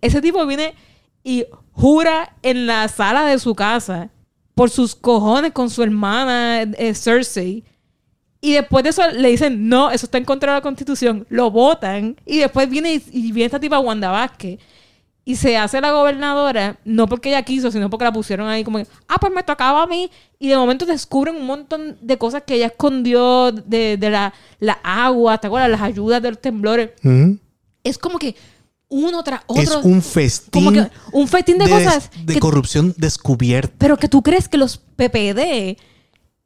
Ese 0.00 0.22
tipo 0.22 0.46
viene 0.46 0.74
y 1.24 1.44
jura 1.72 2.36
en 2.42 2.66
la 2.66 2.86
sala 2.88 3.26
de 3.26 3.38
su 3.40 3.54
casa 3.54 4.10
por 4.54 4.70
sus 4.70 4.94
cojones 4.94 5.52
con 5.52 5.68
su 5.68 5.82
hermana 5.82 6.62
eh, 6.62 6.94
Cersei. 6.94 7.64
Y 8.40 8.52
después 8.52 8.84
de 8.84 8.90
eso 8.90 9.02
le 9.10 9.30
dicen, 9.30 9.68
no, 9.68 9.90
eso 9.90 10.06
está 10.06 10.18
en 10.18 10.24
contra 10.24 10.52
de 10.52 10.58
la 10.58 10.62
constitución. 10.62 11.26
Lo 11.28 11.50
votan. 11.50 12.16
Y 12.24 12.38
después 12.38 12.70
viene 12.70 13.02
y, 13.10 13.32
viene 13.32 13.46
esta 13.46 13.58
tipa 13.58 13.80
Wanda 13.80 14.10
Vázquez. 14.10 14.60
Y 15.28 15.36
se 15.36 15.58
hace 15.58 15.78
la 15.82 15.92
gobernadora, 15.92 16.78
no 16.86 17.06
porque 17.06 17.28
ella 17.28 17.42
quiso, 17.42 17.70
sino 17.70 17.90
porque 17.90 18.06
la 18.06 18.12
pusieron 18.14 18.48
ahí 18.48 18.64
como, 18.64 18.78
ah, 18.78 19.16
pues 19.20 19.30
me 19.30 19.42
tocaba 19.42 19.82
a 19.82 19.86
mí. 19.86 20.10
Y 20.38 20.48
de 20.48 20.56
momento 20.56 20.86
descubren 20.86 21.36
un 21.36 21.44
montón 21.44 21.98
de 22.00 22.16
cosas 22.16 22.44
que 22.46 22.54
ella 22.54 22.68
escondió 22.68 23.52
de, 23.52 23.98
de 23.98 24.08
la, 24.08 24.32
la 24.58 24.78
agua, 24.82 25.36
¿te 25.36 25.46
acuerdas? 25.48 25.70
Las 25.70 25.82
ayudas 25.82 26.22
de 26.22 26.30
los 26.30 26.40
temblores. 26.40 26.92
Es 27.84 27.98
como 27.98 28.18
que 28.18 28.34
uno 28.88 29.22
tras 29.22 29.42
otro. 29.46 29.62
Es 29.62 29.84
un 29.84 30.00
festín 30.00 30.50
como 30.64 30.72
que 30.72 30.88
un 31.12 31.28
festín 31.28 31.58
de, 31.58 31.66
de, 31.66 31.70
cosas. 31.72 32.10
de 32.24 32.32
que- 32.32 32.40
corrupción 32.40 32.94
descubierta. 32.96 33.74
pero 33.76 33.98
que 33.98 34.08
tú 34.08 34.22
crees 34.22 34.48
que 34.48 34.56
los 34.56 34.78
PPD, 34.78 35.76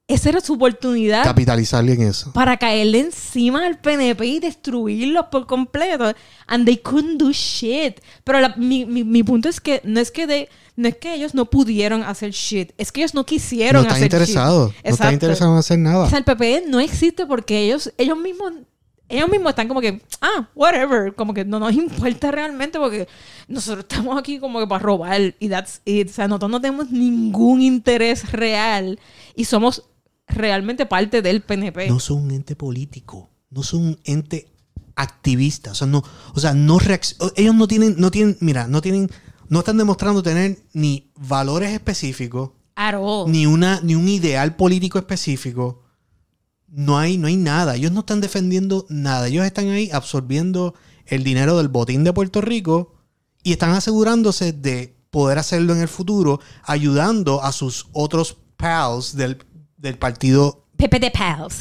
esa 0.09 0.29
era 0.29 0.41
su 0.41 0.55
oportunidad 0.55 1.25
Capitalizarle 1.25 1.93
en 1.95 2.03
eso. 2.03 2.33
para 2.33 2.57
caerle 2.59 3.01
encima 3.01 3.65
al 3.67 3.79
PNP 3.79 4.27
y 4.27 4.41
destruirlos 4.41 5.27
por 5.31 5.47
completo. 5.47 6.13
And 6.47 6.67
they 6.67 6.77
couldn't 6.77 7.19
do 7.19 7.31
shit. 7.33 8.01
Pero 8.25 8.41
la- 8.41 8.55
mi, 8.57 8.85
mi- 8.85 9.05
mi 9.05 9.23
punto 9.23 9.49
es 9.49 9.61
que 9.61 9.81
no 9.85 10.01
es 10.01 10.11
que 10.11 10.27
de, 10.27 10.49
no 10.77 10.89
es 10.89 10.97
que 10.97 11.15
ellos 11.15 11.35
no 11.35 11.47
pudieron 11.47 12.03
hacer 12.03 12.33
shit, 12.33 12.73
es 12.79 12.93
que 12.93 13.01
ellos 13.01 13.15
no 13.15 13.21
No 13.21 13.27
quisieron 13.27 13.83
están 13.83 13.95
hacer 13.97 14.05
interesados. 14.07 14.73
shit. 14.75 14.85
No 14.85 14.91
están 14.91 15.13
interesados 15.15 15.53
en 15.53 15.59
hacer 15.59 15.79
nada. 15.79 16.05
O 16.05 16.09
sea, 16.11 16.19
el 16.19 16.25
PPD 16.25 16.69
no 16.69 16.81
existe 16.81 17.25
porque 17.27 17.61
ellos, 17.65 17.93
ellos 17.97 18.19
mismos, 18.19 18.53
ellos 19.09 19.31
mismos 19.31 19.51
están 19.51 19.69
como 19.69 19.81
que, 19.81 20.03
ah, 20.21 20.49
whatever, 20.55 21.15
como 21.15 21.33
que 21.33 21.45
no 21.45 21.59
nos 21.59 21.73
importa 21.75 22.31
realmente 22.33 22.79
porque 22.79 23.09
nosotros 23.49 23.87
estamos 23.89 24.19
aquí 24.19 24.39
como 24.39 24.59
que 24.61 24.67
para 24.67 24.83
robar 24.83 25.35
y 25.39 25.49
that's 25.49 25.81
it. 25.87 26.11
O 26.11 26.13
sea, 26.13 26.29
nosotros 26.29 26.51
no 26.51 26.61
tenemos 26.61 26.91
ningún 26.91 27.63
interés 27.63 28.31
real 28.33 28.99
y 29.37 29.45
somos 29.45 29.85
realmente 30.27 30.87
parte 30.87 31.23
del 31.23 31.43
PNP. 31.43 31.89
no 31.89 32.01
son 32.01 32.25
un 32.25 32.31
ente 32.31 32.57
político, 32.57 33.31
no 33.51 33.63
son 33.63 33.83
un 33.83 34.01
ente 34.05 34.53
activista, 34.95 35.73
o 35.73 35.75
sea, 35.75 35.87
no, 35.87 36.03
o 36.35 36.41
sea, 36.41 36.55
no 36.55 36.79
ellos 37.37 37.55
no 37.55 37.69
tienen, 37.69 37.97
no 37.99 38.11
tienen, 38.11 38.37
mira, 38.41 38.67
no 38.67 38.81
tienen, 38.81 39.11
no 39.49 39.61
están 39.61 39.79
demostrando 39.79 40.23
tener 40.23 40.59
ni 40.73 41.11
valores 41.17 41.73
específicos, 41.73 42.51
ni 43.27 43.47
una, 43.47 43.81
ni 43.83 43.95
un 43.95 44.09
ideal 44.09 44.57
político 44.57 44.99
específico. 44.99 45.83
No 46.69 46.99
hay, 46.99 47.19
no 47.19 47.27
hay 47.27 47.37
nada. 47.37 47.77
Ellos 47.77 47.93
no 47.93 48.01
están 48.01 48.23
defendiendo 48.23 48.87
nada. 48.89 49.29
Ellos 49.29 49.45
están 49.45 49.69
ahí 49.69 49.91
absorbiendo 49.93 50.75
el 51.07 51.23
dinero 51.23 51.59
del 51.59 51.69
botín 51.69 52.03
de 52.03 52.15
Puerto 52.15 52.41
Rico 52.41 52.95
y 53.43 53.53
están 53.53 53.73
asegurándose 53.73 54.53
de 54.53 54.97
poder 55.11 55.39
hacerlo 55.39 55.75
en 55.75 55.83
el 55.83 55.89
futuro, 55.89 56.41
ayudando 56.65 57.43
a 57.43 57.53
sus 57.53 57.89
otros 57.93 58.39
pals 58.57 59.15
del, 59.15 59.37
del 59.83 59.99
partido 59.99 60.65
PPD 60.79 61.11
Pals. 61.13 61.57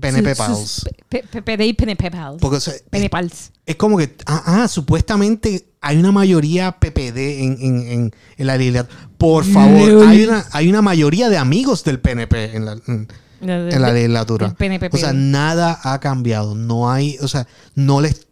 PNP 0.00 0.34
pals. 0.34 0.88
PPD 1.08 1.60
y 1.66 1.72
PNP 1.72 2.10
Pals. 2.10 2.40
Porque 2.40 2.56
o 2.56 2.60
sea, 2.60 2.74
PNP 2.90 3.10
Pals. 3.10 3.52
es 3.64 3.76
como 3.76 3.96
que, 3.96 4.16
ah, 4.26 4.42
ah, 4.64 4.68
supuestamente 4.68 5.68
hay 5.80 5.98
una 5.98 6.10
mayoría 6.10 6.72
PPD 6.80 7.16
en, 7.44 7.56
en, 7.60 7.88
en, 7.88 8.14
en 8.36 8.46
la 8.46 8.56
legislatura. 8.56 9.08
Por 9.16 9.44
favor, 9.44 10.04
hay 10.08 10.24
una, 10.24 10.44
hay 10.50 10.68
una 10.68 10.82
mayoría 10.82 11.28
de 11.28 11.36
amigos 11.38 11.84
del 11.84 12.00
PNP 12.00 12.56
en 12.56 12.64
la, 12.64 12.72
en- 12.88 13.08
la 13.40 13.92
legislatura. 13.92 14.52
PNP. 14.54 14.88
O 14.92 14.96
sea, 14.96 15.12
nada 15.12 15.78
ha 15.84 16.00
cambiado. 16.00 16.56
No 16.56 16.90
hay, 16.90 17.16
o 17.20 17.28
sea, 17.28 17.46
no 17.76 18.00
les. 18.00 18.26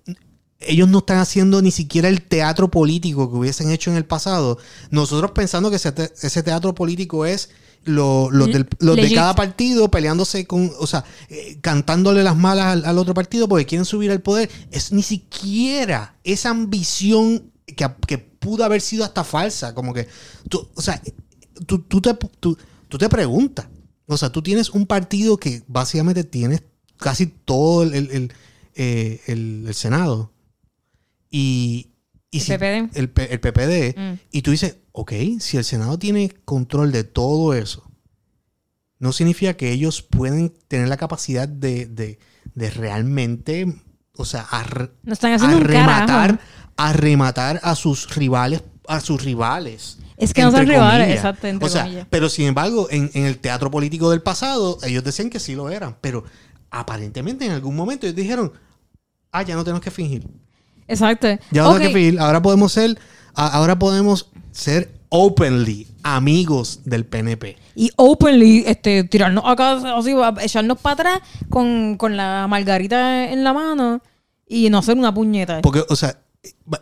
Ellos 0.58 0.88
no 0.88 0.98
están 0.98 1.18
haciendo 1.18 1.60
ni 1.62 1.70
siquiera 1.70 2.08
el 2.08 2.22
teatro 2.22 2.70
político 2.70 3.30
que 3.30 3.36
hubiesen 3.36 3.70
hecho 3.70 3.90
en 3.90 3.96
el 3.96 4.04
pasado. 4.04 4.58
Nosotros 4.90 5.30
pensando 5.32 5.70
que 5.70 5.76
ese, 5.76 5.92
te- 5.92 6.10
ese 6.22 6.42
teatro 6.42 6.74
político 6.74 7.24
es 7.26 7.50
lo- 7.84 8.30
los, 8.30 8.48
del- 8.52 8.68
los 8.80 8.96
de 8.96 9.12
cada 9.14 9.34
partido 9.34 9.90
peleándose 9.90 10.46
con, 10.46 10.70
o 10.78 10.86
sea, 10.86 11.04
eh, 11.28 11.58
cantándole 11.60 12.22
las 12.22 12.36
malas 12.36 12.66
al, 12.66 12.84
al 12.84 12.98
otro 12.98 13.14
partido 13.14 13.48
porque 13.48 13.66
quieren 13.66 13.84
subir 13.84 14.10
al 14.10 14.20
poder. 14.20 14.50
Es 14.70 14.92
ni 14.92 15.02
siquiera 15.02 16.16
esa 16.24 16.50
ambición 16.50 17.50
que, 17.66 17.86
que 18.06 18.18
pudo 18.18 18.64
haber 18.64 18.80
sido 18.80 19.04
hasta 19.04 19.24
falsa. 19.24 19.74
Como 19.74 19.92
que, 19.94 20.06
tú, 20.48 20.68
o 20.74 20.80
sea, 20.82 21.00
tú, 21.66 21.80
tú 21.80 22.00
te, 22.00 22.14
tú, 22.40 22.56
tú 22.88 22.98
te 22.98 23.08
preguntas. 23.08 23.66
O 24.06 24.16
sea, 24.16 24.30
tú 24.30 24.42
tienes 24.42 24.70
un 24.70 24.86
partido 24.86 25.36
que 25.38 25.62
básicamente 25.66 26.24
tienes 26.24 26.62
casi 26.98 27.26
todo 27.26 27.82
el, 27.84 27.94
el- 27.94 28.10
el- 28.10 28.32
eh, 28.74 29.20
el, 29.26 29.74
Senado 29.74 30.32
y, 31.30 31.88
y 32.30 32.38
El 32.38 32.44
si- 32.44 32.52
PPD. 32.52 32.90
el 32.98 33.10
P- 33.10 33.32
el 33.32 33.40
PPD, 33.40 33.94
Mm. 33.98 34.18
y 34.32 34.42
tú 34.42 34.50
dices, 34.50 34.76
ok, 34.92 35.12
si 35.40 35.56
el 35.56 35.64
Senado 35.64 35.98
tiene 35.98 36.30
control 36.44 36.92
de 36.92 37.04
todo 37.04 37.54
eso, 37.54 37.90
no 38.98 39.12
significa 39.12 39.54
que 39.54 39.72
ellos 39.72 40.02
pueden 40.02 40.54
tener 40.68 40.88
la 40.88 40.96
capacidad 40.96 41.48
de, 41.48 41.86
de- 41.86 42.18
de 42.54 42.70
realmente, 42.70 43.74
o 44.16 44.24
sea, 44.24 44.42
ar- 44.42 44.92
No 45.02 45.12
están 45.12 45.32
haciendo 45.32 45.56
un 45.56 45.64
arrematar, 45.64 46.06
carajo. 46.38 46.38
arrematar 46.76 47.60
a 47.62 47.74
sus 47.74 48.14
rivales, 48.14 48.62
a 48.86 49.00
sus 49.00 49.22
rivales. 49.24 49.98
Es 50.16 50.32
que 50.34 50.42
no 50.42 50.50
son 50.52 50.66
rivales, 50.66 51.08
exacto, 51.16 51.46
entre 51.48 51.66
o 51.66 51.70
sea, 51.70 51.82
comillas. 51.84 52.06
pero 52.10 52.28
sin 52.28 52.46
embargo, 52.46 52.86
en, 52.90 53.10
en 53.14 53.24
el 53.24 53.38
teatro 53.38 53.70
político 53.70 54.10
del 54.10 54.22
pasado, 54.22 54.78
ellos 54.84 55.02
decían 55.02 55.30
que 55.30 55.40
sí 55.40 55.54
lo 55.56 55.68
eran, 55.70 55.96
pero 56.00 56.24
aparentemente 56.70 57.44
en 57.46 57.52
algún 57.52 57.74
momento 57.74 58.06
ellos 58.06 58.16
dijeron, 58.16 58.52
ah, 59.32 59.42
ya 59.42 59.56
no 59.56 59.64
tenemos 59.64 59.82
que 59.82 59.90
fingir. 59.90 60.28
Exacto. 60.86 61.26
Ya 61.50 61.62
no 61.62 61.72
tenemos 61.74 61.78
que 61.80 61.94
fingir. 61.94 62.20
Ahora 62.20 62.40
podemos 62.40 62.72
ser, 62.72 62.98
a- 63.34 63.48
ahora 63.48 63.78
podemos 63.78 64.30
ser 64.52 64.90
openly 65.08 65.86
amigos 66.02 66.80
del 66.84 67.04
PNP. 67.04 67.56
Y 67.74 67.90
openly, 67.96 68.64
este, 68.66 69.04
tirarnos 69.04 69.44
acá, 69.46 69.96
así, 69.98 70.14
echarnos 70.42 70.78
para 70.78 70.94
atrás 70.94 71.20
con, 71.50 71.96
con 71.96 72.16
la 72.16 72.46
margarita 72.48 73.30
en 73.30 73.44
la 73.44 73.52
mano 73.52 74.00
y 74.46 74.68
no 74.70 74.78
hacer 74.78 74.96
una 74.96 75.12
puñeta. 75.12 75.60
Porque, 75.62 75.82
o 75.88 75.96
sea, 75.96 76.18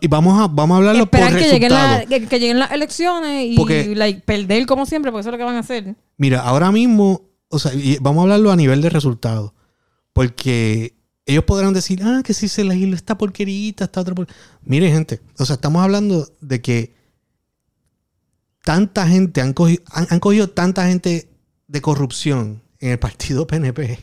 y 0.01 0.09
vamos 0.09 0.41
a, 0.41 0.47
vamos 0.49 0.75
a 0.75 0.79
hablarlo 0.79 1.07
por 1.07 1.21
Esperar 1.21 1.41
que 1.43 1.51
lleguen, 1.51 1.73
la- 1.73 2.05
que, 2.09 2.27
que 2.27 2.39
lleguen 2.41 2.59
las 2.59 2.73
elecciones 2.73 3.47
y 3.53 3.57
Porque- 3.57 3.95
like, 3.95 4.21
perder 4.23 4.67
como 4.67 4.87
siempre, 4.87 5.11
porque 5.13 5.21
eso 5.21 5.29
es 5.31 5.33
lo 5.33 5.39
que 5.39 5.45
van 5.45 5.57
a 5.57 5.61
hacer. 5.61 5.95
Mira, 6.17 6.41
ahora 6.41 6.73
mismo, 6.73 7.23
o 7.49 7.59
sea, 7.59 7.73
y 7.75 7.99
vamos 8.01 8.21
a 8.21 8.23
hablarlo 8.23 8.51
a 8.53 8.57
nivel 8.57 8.81
de 8.81 8.91
resultado. 8.91 9.55
Porque 10.13 10.95
ellos 11.27 11.45
podrán 11.45 11.73
decir, 11.73 12.01
ah, 12.03 12.23
que 12.25 12.35
si 12.35 12.49
se 12.49 12.65
legisla 12.65 12.97
esta 12.97 13.17
porquerita, 13.17 13.85
esta 13.85 14.01
otra 14.01 14.15
por-". 14.15 14.27
Mire, 14.65 14.91
gente, 14.91 15.21
o 15.39 15.45
sea, 15.45 15.55
estamos 15.55 15.83
hablando 15.83 16.29
de 16.41 16.61
que 16.61 16.95
tanta 18.65 19.07
gente, 19.07 19.41
han 19.41 19.53
cogido, 19.53 19.83
han, 19.91 20.07
han 20.11 20.21
cogido 20.21 20.49
tanta 20.51 20.87
gente 20.87 21.29
de 21.69 21.81
corrupción 21.81 22.63
en 22.79 22.91
el 22.93 22.99
partido 22.99 23.47
PNP. 23.49 23.99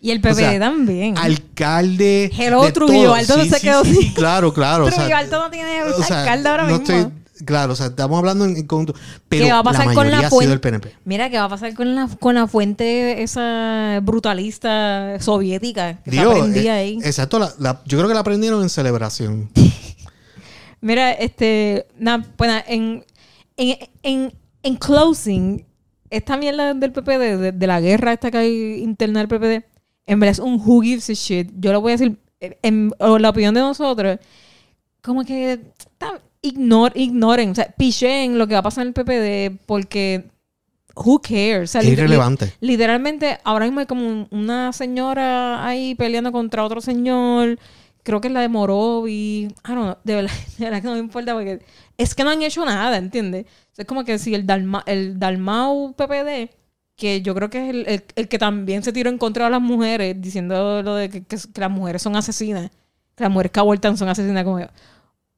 Y 0.00 0.10
el 0.10 0.18
O 0.18 0.22
PPD 0.22 0.34
sea, 0.34 0.58
también. 0.58 1.16
Alcalde. 1.16 2.30
Hello, 2.36 2.62
de 2.64 2.72
Trujillo 2.72 3.04
todo. 3.04 3.14
Alto 3.14 3.36
no 3.38 3.44
Sí, 3.44 3.48
se 3.50 3.56
sí, 3.58 3.66
quedó 3.66 3.84
sí, 3.84 3.94
sin- 3.94 4.02
sí, 4.02 4.14
claro, 4.14 4.52
claro. 4.52 4.84
o 4.84 4.88
sea, 4.88 4.96
Trujillo 4.98 5.16
Alto 5.16 5.38
no 5.40 5.50
tiene 5.50 5.82
o 5.82 6.02
sea, 6.02 6.20
alcalde 6.20 6.48
ahora 6.50 6.64
no 6.64 6.78
mismo. 6.78 6.94
estoy- 6.94 7.12
claro, 7.46 7.72
o 7.72 7.76
sea, 7.76 7.86
estamos 7.86 8.18
hablando 8.18 8.44
en, 8.44 8.56
en 8.58 8.66
conjunto. 8.66 8.94
Pero 9.30 9.46
¿Qué 9.46 9.52
va 9.52 9.60
a 9.60 9.62
pasar 9.64 9.86
la 9.86 9.94
con 9.94 10.10
la 10.10 10.18
ha 10.18 10.20
sido 10.20 10.30
fuente? 10.30 10.52
el 10.52 10.60
PNP. 10.60 10.94
Mira, 11.06 11.30
¿qué 11.30 11.38
va 11.38 11.44
a 11.44 11.48
pasar 11.48 11.72
con 11.74 11.94
la, 11.94 12.06
con 12.20 12.34
la 12.34 12.46
fuente 12.46 13.22
esa 13.22 14.00
brutalista 14.02 15.18
soviética 15.20 16.02
que 16.04 16.10
se 16.10 16.20
aprendía 16.20 16.76
eh, 16.76 16.80
ahí? 16.80 16.98
Exacto, 17.02 17.38
la- 17.38 17.52
la- 17.58 17.80
yo 17.86 17.96
creo 17.96 18.08
que 18.08 18.14
la 18.14 18.20
aprendieron 18.20 18.62
en 18.62 18.68
celebración. 18.68 19.50
Mira, 20.82 21.12
este, 21.12 21.86
nada, 21.98 22.26
pues 22.36 22.50
en, 22.68 23.04
en, 23.56 23.76
en, 24.02 24.32
en 24.62 24.76
closing, 24.76 25.64
esta 26.10 26.36
mierda 26.36 26.74
del 26.74 26.92
PPD, 26.92 27.38
de, 27.38 27.52
de 27.52 27.66
la 27.66 27.80
guerra 27.80 28.12
esta 28.12 28.30
que 28.30 28.38
hay 28.38 28.74
interna 28.82 29.20
del 29.24 29.28
PPD, 29.28 29.64
en 30.06 30.20
verdad 30.20 30.32
es 30.32 30.38
un 30.38 30.60
who 30.64 30.80
gives 30.82 31.08
a 31.10 31.14
shit. 31.14 31.50
Yo 31.58 31.72
lo 31.72 31.80
voy 31.80 31.92
a 31.92 31.96
decir, 31.96 32.18
eh, 32.40 32.58
en, 32.62 32.92
la 32.98 33.30
opinión 33.30 33.54
de 33.54 33.60
nosotros, 33.60 34.18
como 35.02 35.24
que 35.24 35.60
ignor, 36.42 36.92
ignoren, 36.94 37.50
o 37.50 37.54
sea, 37.54 37.66
pichen 37.76 38.38
lo 38.38 38.46
que 38.46 38.54
va 38.54 38.60
a 38.60 38.64
pasar 38.64 38.82
en 38.86 38.88
el 38.88 38.94
PPD 38.94 39.60
porque 39.66 40.24
who 40.94 41.20
cares? 41.20 41.70
O 41.70 41.72
sea, 41.72 41.80
Es 41.80 41.88
irrelevante. 41.88 42.52
Literalmente, 42.60 43.38
ahora 43.44 43.64
mismo 43.64 43.80
hay 43.80 43.86
como 43.86 44.06
un- 44.06 44.28
una 44.30 44.72
señora 44.72 45.66
ahí 45.66 45.94
peleando 45.94 46.30
contra 46.32 46.64
otro 46.64 46.80
señor. 46.80 47.58
Creo 48.04 48.20
que 48.20 48.28
es 48.28 48.34
la 48.34 48.40
de 48.42 48.48
Morovi. 48.48 49.48
Don't 49.66 49.76
know. 49.82 49.96
De 50.04 50.14
verdad, 50.14 50.82
que 50.82 50.88
no 50.88 50.92
me 50.94 50.98
importa 51.00 51.34
porque 51.34 51.60
es 51.98 52.14
que 52.14 52.24
no 52.24 52.30
han 52.30 52.42
hecho 52.42 52.64
nada, 52.64 52.96
¿entiendes? 52.98 53.46
Es 53.76 53.86
como 53.86 54.04
que 54.04 54.18
si 54.18 54.34
el, 54.34 54.46
Dalma, 54.46 54.82
el 54.86 55.18
Dalmau 55.18 55.94
PPD, 55.96 56.50
que 56.96 57.22
yo 57.22 57.34
creo 57.34 57.50
que 57.50 57.58
es 57.64 57.70
el, 57.70 58.04
el- 58.16 58.28
que 58.28 58.38
también 58.38 58.82
se 58.84 58.92
tiró 58.92 59.10
en 59.10 59.18
contra 59.18 59.46
de 59.46 59.50
las 59.52 59.60
mujeres, 59.62 60.20
diciendo 60.20 60.82
lo 60.82 60.94
de 60.96 61.10
que, 61.10 61.24
las 61.56 61.70
mujeres 61.70 62.02
son 62.02 62.14
asesinas, 62.16 62.70
que 63.16 63.24
las 63.24 63.32
mujeres 63.32 63.52
que 63.52 63.60
abortan 63.60 63.96
son 63.96 64.08
asesinas, 64.08 64.44
como, 64.44 64.60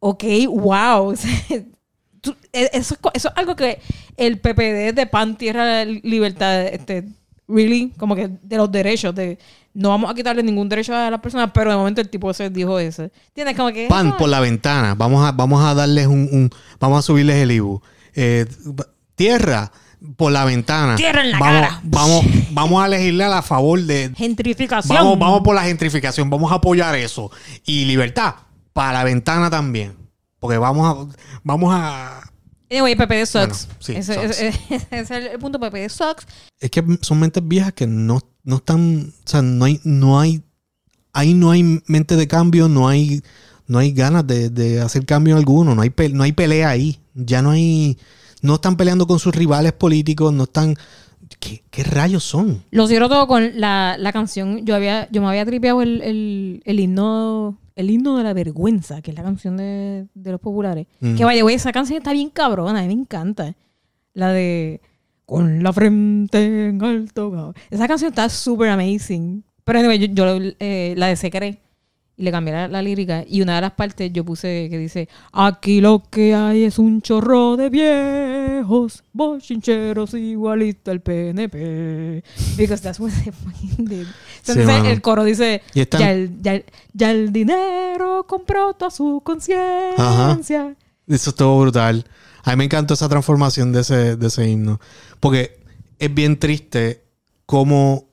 ok, 0.01 0.25
wow. 0.49 1.15
Tú- 2.21 2.37
e- 2.53 2.71
eso, 2.73 2.97
eso 3.15 3.29
es 3.29 3.37
algo 3.37 3.55
que 3.57 3.81
el 4.17 4.41
PPD 4.41 4.93
de 4.95 5.07
Pan 5.07 5.37
Tierra 5.37 5.85
Libertad, 5.85 6.67
este, 6.67 7.05
really, 7.49 7.91
como 7.99 8.17
que 8.17 8.29
de 8.43 8.57
los 8.57 8.71
derechos, 8.73 9.15
de 9.15 9.39
no 9.77 9.91
vamos 9.91 10.11
a 10.11 10.15
quitarle 10.15 10.43
ningún 10.43 10.69
derecho 10.69 10.95
a 10.95 11.11
las 11.11 11.21
personas, 11.21 11.51
pero 11.53 11.71
de 11.71 11.77
momento 11.77 12.01
el 12.01 12.09
tipo 12.09 12.31
ese 12.31 12.49
dijo 12.51 12.79
eso. 12.79 13.05
¿Entiendes? 13.29 13.57
Como 13.57 13.69
que. 13.73 13.87
Pan 13.89 14.09
eso- 14.09 14.17
por 14.17 14.29
la 14.29 14.41
ventana. 14.41 14.95
Vamos 14.95 15.25
a, 15.27 15.33
vamos 15.33 15.63
a 15.65 15.75
darles 15.75 16.07
un, 16.07 16.29
un- 16.33 16.51
Vamos 16.81 16.99
a 16.99 17.03
subirles 17.03 17.37
el 17.37 17.51
IBU. 17.53 17.81
Eh, 18.15 18.47
tierra 19.15 19.71
por 20.17 20.33
la 20.33 20.45
ventana. 20.45 20.97
Tierra 20.97 21.23
en 21.23 21.31
la 21.33 21.39
vamos, 21.39 21.61
cara. 21.69 21.81
Vamos, 21.85 22.25
vamos 22.51 22.83
a 22.85 22.89
legislar 22.89 23.33
a 23.33 23.43
favor 23.43 23.81
de. 23.83 24.13
Gentrificación. 24.17 24.97
Vamos, 24.97 25.19
vamos 25.19 25.41
por 25.43 25.55
la 25.55 25.63
gentrificación. 25.65 26.31
Vamos 26.31 26.51
a 26.53 26.57
apoyar 26.57 26.95
eso. 26.97 27.31
Y 27.65 27.85
libertad 27.85 28.35
para 28.73 28.93
la 28.99 29.05
ventana 29.05 29.51
también. 29.51 29.95
Porque 30.39 30.59
vamos 30.59 31.11
a. 31.13 31.17
Vamos 31.43 31.71
a. 31.75 32.23
Anyway, 32.71 32.97
PPD 32.97 33.27
sucks. 33.27 33.67
Bueno, 33.67 33.77
sí, 33.81 33.93
ese, 33.97 34.15
sucks. 34.15 34.41
ese- 34.41 34.61
ese 34.91 35.19
es 35.19 35.33
el 35.33 35.39
punto. 35.39 35.59
PPD 35.61 35.89
sucks. 35.89 36.27
Es 36.59 36.71
que 36.71 36.83
son 37.03 37.21
mentes 37.21 37.47
viejas 37.47 37.73
que 37.73 37.87
no, 37.87 38.21
no 38.47 38.57
están. 38.57 39.13
O 39.27 39.29
sea, 39.29 39.43
no 39.43 39.67
hay, 39.67 39.81
no 39.85 40.19
hay. 40.19 40.43
Ahí 41.13 41.35
no 41.35 41.51
hay 41.51 41.83
mente 41.87 42.17
de 42.17 42.27
cambio, 42.27 42.69
no 42.69 42.89
hay. 42.89 43.21
No 43.67 43.79
hay 43.79 43.93
ganas 43.93 44.27
de, 44.27 44.49
de 44.49 44.81
hacer 44.81 45.05
cambio 45.05 45.37
alguno. 45.37 45.75
No 45.75 45.83
hay, 45.83 45.93
no 46.13 46.23
hay 46.23 46.33
pelea 46.33 46.71
ahí. 46.71 46.99
Ya 47.15 47.43
no 47.43 47.51
hay. 47.51 47.99
No 48.41 48.55
están 48.55 48.77
peleando 48.77 49.07
con 49.07 49.19
sus 49.19 49.35
rivales 49.35 49.75
políticos. 49.75 50.33
No 50.33 50.45
están. 50.45 50.77
¿Qué, 51.41 51.63
qué 51.71 51.83
rayos 51.85 52.25
son? 52.25 52.63
Lo 52.71 52.87
cierro 52.87 53.09
todo 53.11 53.27
con 53.27 53.61
la, 53.61 53.97
la 53.99 54.13
canción. 54.13 54.65
Yo 54.65 54.75
había, 54.75 55.07
yo 55.11 55.21
me 55.21 55.29
había 55.29 55.45
tripeado 55.45 55.83
el, 55.83 56.01
el, 56.01 56.63
el 56.65 56.81
himno. 56.81 57.59
El 57.75 57.91
himno 57.91 58.17
de 58.17 58.25
la 58.25 58.33
vergüenza, 58.33 59.03
que 59.03 59.11
es 59.11 59.17
la 59.19 59.23
canción 59.23 59.59
de, 59.59 60.07
de 60.15 60.31
los 60.31 60.41
populares. 60.41 60.87
Mm. 61.01 61.15
Que 61.17 61.27
vaya, 61.27 61.43
güey, 61.43 61.57
esa 61.57 61.73
canción 61.73 61.99
está 61.99 62.15
bien 62.15 62.31
cabrona, 62.31 62.79
a 62.79 62.83
mí 62.83 62.89
me 62.89 62.95
encanta. 63.03 63.55
La 64.15 64.33
de 64.33 64.81
Con 65.27 65.63
la 65.63 65.73
frente 65.73 66.69
en 66.69 66.83
alto. 66.83 67.53
Esa 67.71 67.89
canción 67.89 68.11
está 68.11 68.29
súper 68.29 68.69
amazing. 68.71 69.43
Pero 69.65 69.81
anyway, 69.81 69.99
yo, 69.99 70.07
yo, 70.39 70.39
eh, 70.61 70.95
la 70.97 71.09
de 71.09 71.17
Se 71.17 71.31
cree. 71.31 71.59
Y 72.19 72.23
le 72.23 72.31
cambié 72.31 72.55
la, 72.55 72.69
la 72.69 72.81
lírica. 72.81 73.25
Y 73.29 73.43
una 73.43 73.57
de 73.57 73.61
las 73.61 73.73
partes 73.73 74.11
yo 74.13 74.25
puse 74.25 74.69
que 74.71 74.79
dice: 74.79 75.07
Aquí 75.33 75.83
lo 75.83 76.03
que 76.09 76.35
hay 76.35 76.63
es 76.65 76.79
un 76.79 77.03
chorro 77.03 77.59
de 77.59 77.69
viejos, 77.69 79.05
bochincheros, 79.13 80.15
igualito 80.15 80.91
al 80.93 81.01
PNP. 81.01 82.23
Because 82.57 82.83
that's 82.83 82.99
what 83.01 83.11
they 83.23 83.33
fucking 83.33 83.85
did. 83.85 84.05
Sí, 84.05 84.53
Entonces 84.53 84.67
mano. 84.67 84.89
el 84.89 85.03
coro 85.03 85.25
dice: 85.25 85.61
ya, 85.75 86.13
el, 86.13 86.41
ya, 86.41 86.55
el- 86.55 86.65
ya 86.95 87.11
el 87.11 87.33
dinero 87.33 88.25
compró 88.27 88.73
toda 88.73 88.91
su 88.91 89.21
conciencia. 89.23 90.75
Eso 91.07 91.31
estuvo 91.31 91.61
brutal. 91.61 92.05
A 92.47 92.51
mí 92.53 92.57
me 92.57 92.65
encantó 92.65 92.95
esa 92.95 93.09
transformación 93.09 93.73
de 93.73 93.81
ese, 93.81 94.17
de 94.17 94.27
ese 94.29 94.49
himno. 94.49 94.81
Porque 95.21 95.61
es 95.99 96.15
bien 96.15 96.39
triste 96.39 97.05
cómo 97.45 98.09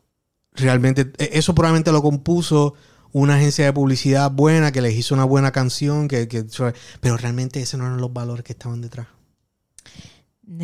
realmente. 0.53 1.11
e- 1.17 1.29
Eso 1.33 1.55
probablemente 1.55 1.91
lo 1.91 2.01
compuso 2.01 2.73
una 3.11 3.35
agencia 3.35 3.63
de 3.65 3.73
publicidad 3.73 4.31
buena 4.31 4.71
que 4.71 4.81
les 4.81 4.95
hizo 4.95 5.13
una 5.13 5.23
buena 5.23 5.51
canción. 5.51 6.07
Que, 6.07 6.27
que- 6.27 6.45
pero 6.99 7.15
realmente 7.17 7.61
esos 7.61 7.79
no 7.79 7.85
eran 7.85 8.01
los 8.01 8.11
valores 8.11 8.43
que 8.43 8.53
estaban 8.53 8.81
detrás. 8.81 9.07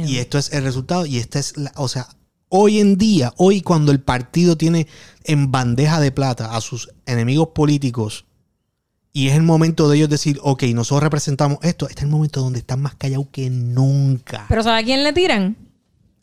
Y 0.07 0.17
esto 0.17 0.37
es 0.37 0.51
el 0.51 0.63
resultado. 0.63 1.05
Y 1.05 1.17
esta 1.19 1.39
es 1.39 1.55
la. 1.57 1.71
O 1.75 1.87
sea, 1.87 2.07
hoy 2.49 2.79
en 2.79 2.97
día, 2.97 3.33
hoy 3.37 3.61
cuando 3.61 3.91
el 3.91 4.01
partido 4.01 4.57
tiene 4.57 4.87
en 5.23 5.51
bandeja 5.51 5.99
de 5.99 6.11
plata 6.11 6.55
a 6.55 6.61
sus 6.61 6.89
enemigos 7.05 7.49
políticos. 7.53 8.25
Y 9.11 9.27
es 9.29 9.35
el 9.35 9.43
momento 9.43 9.89
de 9.89 9.97
ellos 9.97 10.09
decir, 10.09 10.39
ok, 10.43 10.63
nosotros 10.75 11.01
representamos 11.03 11.57
esto. 11.63 11.87
Este 11.87 12.01
es 12.01 12.03
el 12.05 12.09
momento 12.11 12.41
donde 12.41 12.59
están 12.59 12.79
más 12.81 12.95
callados 12.95 13.27
que 13.31 13.49
nunca. 13.49 14.45
Pero 14.49 14.61
¿sabe 14.63 14.79
a 14.81 14.83
quién 14.83 15.03
le 15.03 15.13
tiran? 15.13 15.55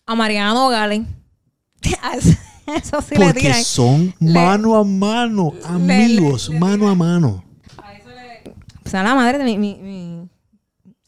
A 0.06 0.14
Mariano 0.14 0.68
Gales. 0.68 1.02
Eso 2.66 3.00
sí 3.02 3.14
le 3.16 3.24
Porque 3.26 3.40
tiran. 3.40 3.62
son 3.64 4.14
Le- 4.20 4.32
mano 4.32 4.76
a 4.76 4.84
mano, 4.84 5.52
amigos, 5.64 6.48
le- 6.48 6.54
le 6.54 6.60
mano 6.60 6.88
a 6.88 6.94
mano. 6.94 7.44
O 8.84 8.88
sea, 8.88 9.02
la 9.02 9.14
madre 9.14 9.38
de 9.38 9.44
mi... 9.44 9.58
mi, 9.58 9.74
mi- 9.82 10.28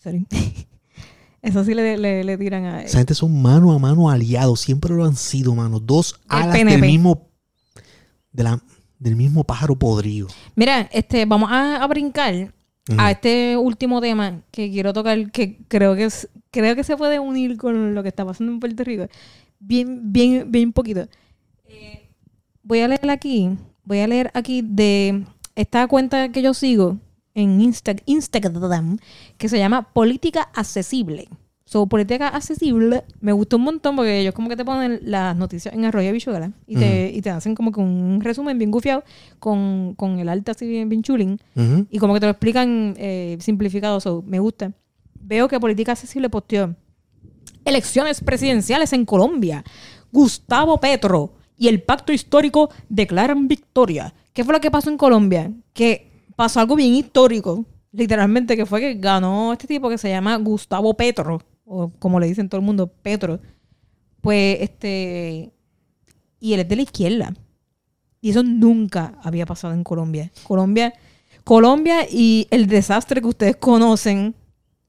Sorry. 0.03 0.26
Eso 1.43 1.64
sí 1.64 1.74
le, 1.74 1.97
le, 1.97 2.24
le 2.24 2.37
tiran 2.39 2.64
a... 2.64 2.83
Esa 2.83 2.99
gente 2.99 3.14
son 3.14 3.41
mano 3.41 3.72
a 3.72 3.79
mano 3.79 4.11
aliados. 4.11 4.61
Siempre 4.61 4.95
lo 4.95 5.05
han 5.05 5.14
sido, 5.16 5.55
mano. 5.55 5.79
Dos 5.79 6.20
alas 6.29 6.55
del 6.55 6.81
mismo, 6.81 7.29
de 8.33 8.43
la- 8.43 8.62
del 8.99 9.16
mismo 9.16 9.44
pájaro 9.44 9.76
podrido. 9.76 10.28
Mira, 10.55 10.88
este, 10.92 11.24
vamos 11.24 11.51
a, 11.53 11.76
a 11.82 11.86
brincar 11.86 12.53
a 12.96 13.11
este 13.11 13.57
último 13.57 14.01
tema 14.01 14.40
que 14.51 14.70
quiero 14.70 14.92
tocar, 14.94 15.30
que 15.30 15.59
creo 15.68 15.94
que 15.94 16.05
es, 16.05 16.28
creo 16.51 16.74
que 16.74 16.82
se 16.84 16.96
puede 16.96 17.18
unir 17.18 17.57
con 17.59 17.94
lo 17.94 18.03
que 18.03 18.09
está 18.09 18.24
pasando 18.24 18.51
en 18.53 18.61
Puerto 18.61 18.82
Rico. 18.82 19.07
Bien, 19.61 20.01
bien, 20.12 20.51
bien 20.51 20.72
poquito. 20.72 21.07
Eh, 21.66 22.09
voy 22.62 22.80
a 22.80 22.88
leer 22.88 23.11
aquí, 23.11 23.51
voy 23.84 23.99
a 24.01 24.07
leer 24.07 24.30
aquí 24.34 24.62
de 24.64 25.24
esta 25.55 25.86
cuenta 25.86 26.30
que 26.30 26.40
yo 26.40 26.55
sigo 26.55 26.99
en 27.34 27.61
Insta- 27.61 28.03
Instagram, 28.07 28.99
que 29.36 29.49
se 29.49 29.59
llama 29.59 29.92
Política 29.92 30.49
Accesible. 30.55 31.28
So, 31.68 31.86
Política 31.86 32.28
Accesible 32.28 33.04
me 33.20 33.30
gustó 33.32 33.58
un 33.58 33.64
montón 33.64 33.94
porque 33.94 34.20
ellos 34.20 34.32
como 34.32 34.48
que 34.48 34.56
te 34.56 34.64
ponen 34.64 35.00
las 35.02 35.36
noticias 35.36 35.74
en 35.74 35.84
arroyo 35.84 36.14
y, 36.66 36.76
te, 36.76 37.12
y 37.14 37.20
te 37.20 37.28
hacen 37.28 37.54
como 37.54 37.72
que 37.72 37.80
un 37.80 38.20
resumen 38.22 38.56
bien 38.56 38.70
gufiado 38.70 39.04
con, 39.38 39.94
con 39.94 40.18
el 40.18 40.30
arte 40.30 40.52
así 40.52 40.66
bien, 40.66 40.88
bien 40.88 41.02
chulín. 41.02 41.38
Ujú. 41.54 41.86
Y 41.90 41.98
como 41.98 42.14
que 42.14 42.20
te 42.20 42.26
lo 42.26 42.30
explican 42.30 42.94
eh, 42.96 43.36
simplificado, 43.40 44.00
so, 44.00 44.24
me 44.26 44.38
gusta. 44.38 44.72
Veo 45.20 45.46
que 45.46 45.60
Política 45.60 45.92
Accesible 45.92 46.30
posteó 46.30 46.74
elecciones 47.66 48.22
presidenciales 48.22 48.94
en 48.94 49.04
Colombia. 49.04 49.62
Gustavo 50.10 50.80
Petro 50.80 51.34
y 51.58 51.68
el 51.68 51.82
pacto 51.82 52.14
histórico 52.14 52.70
declaran 52.88 53.46
victoria. 53.46 54.14
¿Qué 54.32 54.42
fue 54.42 54.54
lo 54.54 54.60
que 54.62 54.70
pasó 54.70 54.88
en 54.88 54.96
Colombia? 54.96 55.52
Que 55.74 56.24
pasó 56.34 56.60
algo 56.60 56.76
bien 56.76 56.94
histórico, 56.94 57.66
literalmente, 57.92 58.56
que 58.56 58.64
fue 58.64 58.80
que 58.80 58.94
ganó 58.94 59.52
este 59.52 59.66
tipo 59.66 59.90
que 59.90 59.98
se 59.98 60.08
llama 60.08 60.34
Gustavo 60.36 60.94
Petro, 60.94 61.42
o 61.68 61.90
como 61.98 62.18
le 62.18 62.26
dicen 62.26 62.48
todo 62.48 62.60
el 62.60 62.66
mundo, 62.66 62.86
Petro. 62.86 63.40
Pues 64.20 64.58
este. 64.60 65.52
Y 66.40 66.52
él 66.52 66.60
es 66.60 66.68
de 66.68 66.76
la 66.76 66.82
izquierda. 66.82 67.34
Y 68.20 68.30
eso 68.30 68.42
nunca 68.42 69.18
había 69.22 69.46
pasado 69.46 69.74
en 69.74 69.84
Colombia. 69.84 70.32
Colombia, 70.44 70.92
Colombia 71.44 72.06
y 72.10 72.48
el 72.50 72.66
desastre 72.66 73.20
que 73.20 73.28
ustedes 73.28 73.56
conocen 73.56 74.34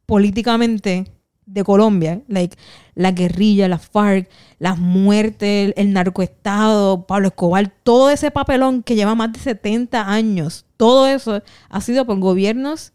políticamente 0.05 1.05
de 1.45 1.63
Colombia, 1.63 2.21
like 2.27 2.57
la 2.95 3.11
guerrilla, 3.11 3.67
la 3.67 3.79
FARC, 3.79 4.29
las 4.59 4.77
muertes, 4.77 5.73
el 5.75 5.93
narcoestado, 5.93 7.07
Pablo 7.07 7.29
Escobar, 7.29 7.73
todo 7.83 8.09
ese 8.09 8.29
papelón 8.29 8.83
que 8.83 8.95
lleva 8.95 9.15
más 9.15 9.33
de 9.33 9.39
70 9.39 10.11
años, 10.11 10.65
todo 10.77 11.07
eso 11.07 11.41
ha 11.69 11.81
sido 11.81 12.05
por 12.05 12.19
gobiernos 12.19 12.93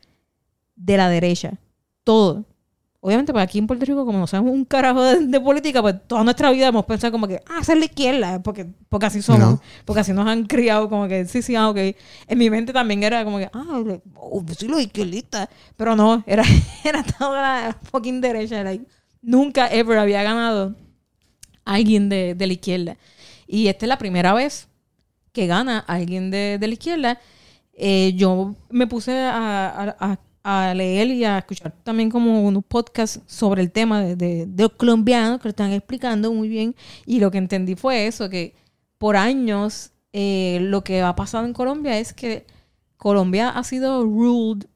de 0.76 0.96
la 0.96 1.08
derecha. 1.08 1.58
Todo. 2.04 2.44
Obviamente, 3.06 3.34
pues 3.34 3.42
aquí 3.44 3.58
en 3.58 3.66
Puerto 3.66 3.84
Rico, 3.84 4.06
como 4.06 4.18
no 4.18 4.26
sabemos 4.26 4.54
un 4.54 4.64
carajo 4.64 5.02
de, 5.02 5.26
de 5.26 5.38
política, 5.38 5.82
pues 5.82 5.94
toda 6.06 6.24
nuestra 6.24 6.50
vida 6.50 6.68
hemos 6.68 6.86
pensado 6.86 7.12
como 7.12 7.28
que, 7.28 7.38
ah, 7.46 7.58
es 7.60 7.68
la 7.68 7.84
izquierda, 7.84 8.42
porque, 8.42 8.64
porque 8.88 9.04
así 9.04 9.20
somos, 9.20 9.40
No. 9.40 9.60
porque 9.84 10.00
así 10.00 10.14
nos 10.14 10.26
han 10.26 10.46
criado, 10.46 10.88
como 10.88 11.06
que, 11.06 11.26
sí, 11.26 11.42
sí, 11.42 11.54
ah, 11.54 11.68
ok. 11.68 11.76
En 12.28 12.38
mi 12.38 12.48
mente 12.48 12.72
también 12.72 13.02
era 13.02 13.22
como 13.22 13.36
que, 13.36 13.50
ah, 13.52 13.82
oh, 14.16 14.42
soy 14.56 14.68
los 14.68 14.80
izquierdistas. 14.80 15.48
Pero 15.76 15.94
no, 15.94 16.24
era, 16.26 16.44
era 16.84 17.02
toda 17.02 17.42
la 17.42 17.78
fucking 17.92 18.22
derecha. 18.22 18.64
like, 18.64 18.86
nunca, 19.20 19.68
ever 19.68 19.98
había 19.98 20.22
ganado 20.22 20.74
alguien 21.66 22.08
de, 22.08 22.34
de 22.34 22.46
la 22.46 22.52
izquierda. 22.54 22.96
Y 23.46 23.66
esta 23.68 23.84
es 23.84 23.88
la 23.88 23.98
primera 23.98 24.32
vez 24.32 24.68
que 25.32 25.46
gana 25.46 25.78
alguien 25.80 26.30
de, 26.30 26.56
de 26.58 26.66
la 26.66 26.72
izquierda. 26.72 27.20
Eh, 27.74 28.14
yo 28.16 28.54
me 28.70 28.86
puse 28.86 29.18
a, 29.18 29.68
a- 29.68 29.96
a- 30.12 30.18
a 30.44 30.74
leer 30.74 31.08
y 31.08 31.24
a 31.24 31.38
escuchar 31.38 31.72
también 31.82 32.10
como 32.10 32.44
unos 32.46 32.62
podcasts 32.66 33.20
sobre 33.26 33.62
el 33.62 33.72
tema 33.72 34.02
de, 34.02 34.14
de, 34.14 34.46
de 34.46 34.62
los 34.62 34.72
colombianos 34.72 35.38
que 35.40 35.48
lo 35.48 35.50
están 35.50 35.72
explicando 35.72 36.32
muy 36.32 36.48
bien. 36.48 36.76
Y 37.06 37.18
lo 37.18 37.30
que 37.30 37.38
entendí 37.38 37.74
fue 37.74 38.06
eso, 38.06 38.28
que 38.28 38.54
por 38.98 39.16
años 39.16 39.90
eh, 40.12 40.58
lo 40.60 40.84
que 40.84 41.00
ha 41.00 41.16
pasado 41.16 41.46
en 41.46 41.52
Colombia 41.54 41.98
es 41.98 42.12
que 42.12 42.46
Colombia 42.98 43.48
ha 43.48 43.64
sido 43.64 44.02
ruled 44.04 44.66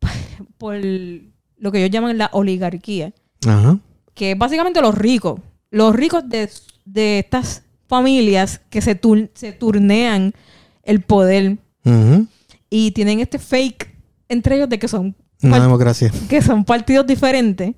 por 0.58 0.76
lo 0.76 1.72
que 1.72 1.78
ellos 1.78 1.90
llaman 1.90 2.16
la 2.18 2.30
oligarquía 2.32 3.12
Ajá. 3.46 3.78
que 4.14 4.32
es 4.32 4.38
básicamente 4.38 4.80
los 4.80 4.94
ricos. 4.96 5.40
Los 5.70 5.94
ricos 5.94 6.28
de, 6.28 6.50
de 6.84 7.20
estas 7.20 7.62
familias 7.86 8.60
que 8.70 8.80
se, 8.82 9.00
tur- 9.00 9.30
se 9.34 9.52
turnean 9.52 10.32
el 10.82 11.00
poder 11.00 11.58
y 12.68 12.90
tienen 12.92 13.20
este 13.20 13.38
fake 13.38 13.94
entre 14.30 14.56
ellos 14.56 14.68
de 14.70 14.78
que 14.78 14.88
son, 14.88 15.14
Una 15.42 15.60
democracia. 15.60 16.10
que 16.28 16.40
son 16.40 16.64
partidos 16.64 17.06
diferentes, 17.06 17.74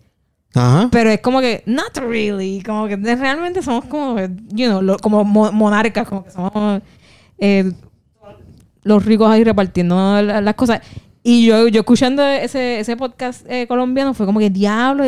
Ajá. 0.54 0.88
pero 0.92 1.10
es 1.10 1.20
como 1.20 1.40
que, 1.40 1.62
not 1.66 1.96
really, 1.96 2.62
como 2.62 2.86
que 2.86 2.96
realmente 2.96 3.62
somos 3.62 3.84
como, 3.86 4.20
you 4.50 4.66
know, 4.66 4.80
lo- 4.82 4.98
como 4.98 5.24
mo- 5.24 5.50
monarcas, 5.52 6.06
como 6.06 6.24
que 6.24 6.30
somos 6.30 6.80
eh, 7.38 7.72
los 8.84 9.04
ricos 9.04 9.30
ahí 9.30 9.44
repartiendo 9.44 10.20
la- 10.22 10.40
las 10.40 10.54
cosas. 10.54 10.80
Y 11.24 11.46
yo, 11.46 11.68
yo 11.68 11.80
escuchando 11.80 12.22
ese, 12.26 12.80
ese 12.80 12.96
podcast 12.96 13.44
eh, 13.48 13.66
colombiano 13.68 14.12
fue 14.14 14.26
como 14.26 14.40
que, 14.40 14.50
diablo, 14.50 15.04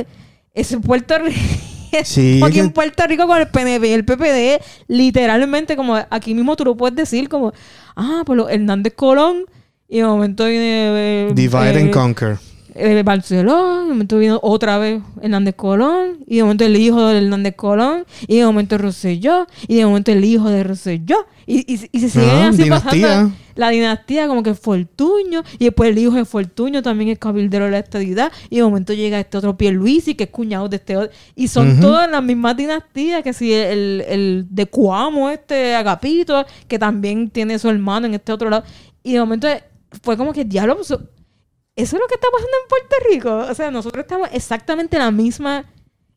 ese 0.52 0.78
Puerto 0.80 1.18
Rico... 1.18 1.38
Sí, 2.02 2.40
Aquí 2.44 2.58
en 2.58 2.72
Puerto 2.72 3.06
Rico 3.06 3.24
con 3.28 3.38
el 3.40 3.46
PNP 3.46 3.86
y 3.88 3.92
el 3.92 4.04
PPD, 4.04 4.60
literalmente, 4.88 5.76
como 5.76 5.94
aquí 6.10 6.34
mismo 6.34 6.56
tú 6.56 6.64
lo 6.64 6.76
puedes 6.76 6.96
decir, 6.96 7.28
como, 7.28 7.52
ah, 7.94 8.24
pues 8.26 8.40
Hernández 8.50 8.94
Colón, 8.96 9.44
y 9.94 9.98
de 9.98 10.04
momento 10.06 10.44
viene. 10.46 11.28
eh, 11.28 11.32
Divide 11.34 11.78
eh, 11.78 11.82
and 11.82 11.90
conquer. 11.92 12.36
eh, 12.74 13.02
Barcelona, 13.04 13.82
de 13.82 13.88
momento 13.90 14.18
viene 14.18 14.36
otra 14.42 14.78
vez 14.78 15.00
Hernández 15.22 15.54
Colón, 15.54 16.18
y 16.26 16.36
de 16.38 16.42
momento 16.42 16.64
el 16.64 16.76
hijo 16.76 17.06
de 17.06 17.18
Hernández 17.18 17.54
Colón, 17.54 18.04
y 18.26 18.38
de 18.38 18.44
momento 18.44 18.76
Rosselló, 18.76 19.46
y 19.68 19.76
de 19.76 19.86
momento 19.86 20.10
el 20.10 20.24
hijo 20.24 20.48
de 20.50 20.64
Rosselló, 20.64 21.26
y, 21.46 21.58
y, 21.72 21.88
y 21.92 22.00
se 22.00 22.08
sigue 22.10 22.26
Ah, 22.30 22.48
así 22.48 22.62
dinastía. 22.64 23.06
pasando 23.08 23.32
la 23.54 23.68
dinastía, 23.68 24.26
como 24.26 24.42
que 24.42 24.54
Fortuño, 24.54 25.44
y 25.60 25.66
después 25.66 25.90
el 25.90 25.98
hijo 25.98 26.12
de 26.16 26.24
Fortuño 26.24 26.82
también 26.82 27.10
es 27.10 27.18
cabildero 27.20 27.66
de 27.66 27.70
la 27.70 27.78
estadidad, 27.78 28.32
y 28.50 28.56
de 28.56 28.62
momento 28.64 28.92
llega 28.94 29.20
este 29.20 29.36
otro 29.38 29.56
Pierluisi, 29.56 30.16
que 30.16 30.24
es 30.24 30.30
cuñado 30.30 30.68
de 30.68 30.76
este 30.76 30.96
otro, 30.96 31.12
y 31.36 31.46
son 31.46 31.70
Ujú. 31.72 31.80
todas 31.82 32.10
las 32.10 32.22
mismas 32.24 32.56
dinastías, 32.56 33.22
que 33.22 33.32
si 33.32 33.52
el, 33.52 34.02
el 34.08 34.46
de 34.50 34.66
Cuamo, 34.66 35.30
este 35.30 35.76
Agapito, 35.76 36.44
que 36.66 36.80
también 36.80 37.30
tiene 37.30 37.60
su 37.60 37.68
hermano 37.70 38.06
en 38.08 38.14
este 38.14 38.32
otro 38.32 38.50
lado, 38.50 38.64
y 39.04 39.12
de 39.12 39.20
momento 39.20 39.46
fue 40.02 40.16
como 40.16 40.32
que 40.32 40.44
diablo, 40.44 40.76
pues, 40.76 40.90
eso 40.90 41.00
es 41.76 41.92
lo 41.92 42.06
que 42.06 42.14
está 42.14 42.28
pasando 42.30 42.56
en 42.62 42.68
Puerto 42.68 42.96
Rico. 43.10 43.50
O 43.50 43.54
sea, 43.54 43.70
nosotros 43.70 44.04
estamos 44.04 44.28
exactamente 44.32 44.96
en 44.96 45.02
la 45.02 45.10
misma, 45.10 45.64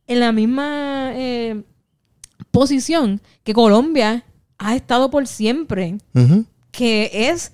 en 0.06 0.20
la 0.20 0.32
misma 0.32 1.12
eh, 1.16 1.64
posición 2.52 3.22
que 3.44 3.54
Colombia 3.54 4.24
ha 4.58 4.76
estado 4.76 5.10
por 5.10 5.28
siempre. 5.28 5.98
Ujú. 6.14 6.46
Que 6.72 7.10
es 7.30 7.52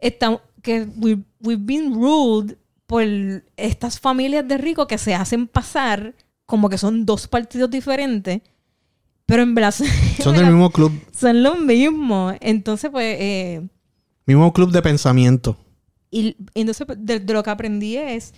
está- 0.00 0.40
que 0.62 0.86
we, 0.96 1.18
we've 1.40 1.62
been 1.64 1.94
ruled 1.94 2.56
por 2.86 3.02
estas 3.56 3.98
familias 4.00 4.46
de 4.46 4.58
ricos 4.58 4.86
que 4.86 4.98
se 4.98 5.14
hacen 5.14 5.46
pasar 5.46 6.14
como 6.44 6.68
que 6.68 6.76
son 6.78 7.06
dos 7.06 7.26
partidos 7.28 7.70
diferentes. 7.70 8.40
Pero 9.26 9.42
en 9.42 9.54
verdad 9.54 9.72
Son 10.22 10.34
del 10.36 10.46
mismo 10.46 10.70
club. 10.70 10.92
son 11.12 11.42
lo 11.42 11.54
mismo. 11.56 12.32
Entonces, 12.40 12.90
pues, 12.90 13.16
eh, 13.20 13.68
Mismo 14.26 14.52
club 14.52 14.70
de 14.70 14.82
pensamiento. 14.82 15.56
Y 16.10 16.36
y 16.54 16.60
entonces 16.60 16.86
pues, 16.86 16.98
de, 17.00 17.20
de 17.20 17.32
lo 17.32 17.42
que 17.42 17.50
aprendí 17.50 17.96
es 17.96 18.34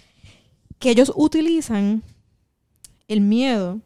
que 0.78 0.90
ellos 0.90 1.12
utilizan 1.14 2.02
el 3.08 3.20
miedo 3.20 3.80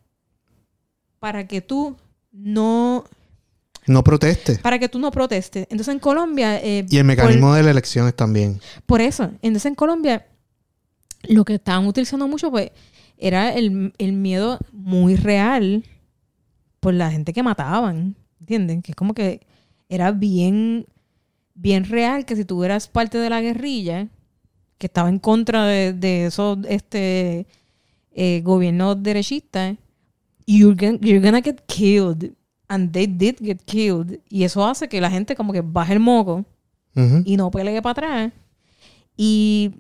para 1.19 1.47
que 1.47 1.61
tú 1.61 1.97
no 2.33 3.05
No 3.87 4.03
proteste. 4.05 4.57
para 4.59 4.79
que 4.79 4.89
tú 4.89 4.99
no 4.99 5.11
protestes. 5.11 5.67
Entonces 5.71 5.93
en 5.95 6.01
Colombia 6.01 6.61
eh, 6.63 6.85
Y 6.89 6.99
el 6.99 7.05
mecanismo 7.05 7.55
de 7.55 7.63
las 7.63 7.71
elecciones 7.73 8.15
también. 8.15 8.55
por, 8.87 8.87
por 8.87 9.01
eso, 9.01 9.25
entonces 9.43 9.67
en 9.67 9.75
Colombia 9.75 10.27
lo 11.29 11.45
que 11.45 11.55
estaban 11.55 11.87
utilizando 11.87 12.29
mucho 12.29 12.51
pues 12.51 12.71
era 13.19 13.53
el, 13.55 13.93
el 13.99 14.13
miedo 14.13 14.59
muy 14.73 15.17
real 15.17 15.85
por 16.81 16.95
la 16.95 17.11
gente 17.11 17.33
que 17.33 17.43
mataban, 17.43 18.15
¿entienden? 18.41 18.83
Que 18.83 18.93
es 18.93 18.97
como 18.97 19.15
que 19.15 19.47
era 19.89 20.13
bien 20.13 20.87
bien 21.57 21.85
real 21.85 22.25
que 22.25 22.37
si 22.37 22.45
tú 22.45 22.63
eras 22.63 22.87
parte 22.87 23.19
de 23.19 23.29
la 23.31 23.41
guerrilla 23.41 24.07
que 24.79 24.87
estaba 24.87 25.09
en 25.09 25.19
contra 25.19 25.65
de, 25.67 25.93
de 25.95 26.27
esos 26.27 26.59
este 26.69 27.47
eh, 28.15 28.41
gobiernos 28.45 29.03
derechistas 29.03 29.77
you're 30.47 30.77
gonna, 30.77 30.99
you're 31.01 31.21
gonna 31.21 31.43
get 31.43 31.61
killed 31.67 32.31
and 32.69 32.93
they 32.93 33.07
did 33.07 33.37
get 33.41 33.59
killed. 33.65 34.19
Y 34.29 34.45
eso 34.45 34.65
hace 34.67 34.89
que 34.89 35.01
la 35.01 35.11
gente 35.11 35.35
como 35.35 35.53
que 35.53 35.61
baje 35.63 35.93
el 35.93 36.01
moco 36.01 36.45
y 37.25 37.37
no 37.37 37.51
pelee 37.51 37.81
para 37.83 37.93
atrás. 37.93 38.33
Y 39.17 39.73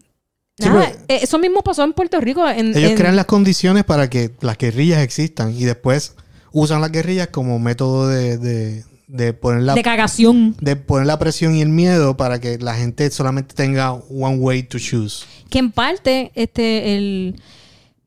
Sí, 0.59 0.69
nada, 0.69 0.87
pues- 0.87 0.99
eh, 1.09 1.19
eso 1.23 1.39
mismo 1.39 1.63
pasó 1.63 1.85
en 1.85 1.93
Puerto 1.93 2.21
Rico 2.21 2.49
en, 2.49 2.77
Ellos 2.77 2.91
en- 2.93 2.97
crean 2.97 3.17
las 3.17 3.27
condiciones 3.27 3.85
para 3.85 4.09
que 4.09 4.31
las 4.41 4.57
guerrillas 4.57 5.01
existan 5.03 5.53
y 5.55 5.65
después 5.65 6.15
usan 6.53 6.81
las 6.81 6.91
guerrillas 6.93 7.29
como 7.29 7.59
método 7.59 8.09
de, 8.09 8.39
de, 8.39 8.85
de 9.07 9.33
poner 9.33 9.63
la 9.63 9.75
de 9.75 9.83
cagación 9.83 10.57
de 10.61 10.77
poner 10.77 11.07
la 11.07 11.19
presión 11.19 11.55
y 11.55 11.63
el 11.63 11.69
miedo 11.69 12.17
para 12.17 12.41
que 12.41 12.59
la 12.59 12.75
gente 12.75 13.09
solamente 13.11 13.55
tenga 13.55 13.93
one 13.93 14.39
way 14.39 14.63
to 14.63 14.79
choose. 14.79 15.25
que 15.49 15.59
en 15.59 15.71
parte 15.71 16.33
este 16.35 16.97
el 16.97 17.37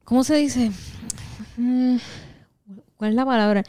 ¿cómo 0.03 0.23
se 0.23 0.35
dice? 0.35 0.71
Mm, 1.57 1.97
¿Cuál 2.97 3.11
es 3.11 3.15
la 3.15 3.25
palabra? 3.25 3.63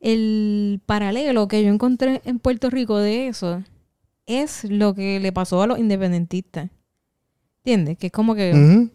El 0.00 0.80
paralelo 0.84 1.46
que 1.46 1.62
yo 1.62 1.68
encontré 1.68 2.22
en 2.24 2.38
Puerto 2.38 2.70
Rico 2.70 2.98
de 2.98 3.28
eso 3.28 3.62
es 4.26 4.64
lo 4.64 4.94
que 4.94 5.20
le 5.20 5.30
pasó 5.32 5.62
a 5.62 5.66
los 5.66 5.78
independentistas. 5.78 6.70
¿Entiendes? 7.58 7.98
Que 7.98 8.06
es 8.06 8.12
como 8.12 8.34
que 8.34 8.88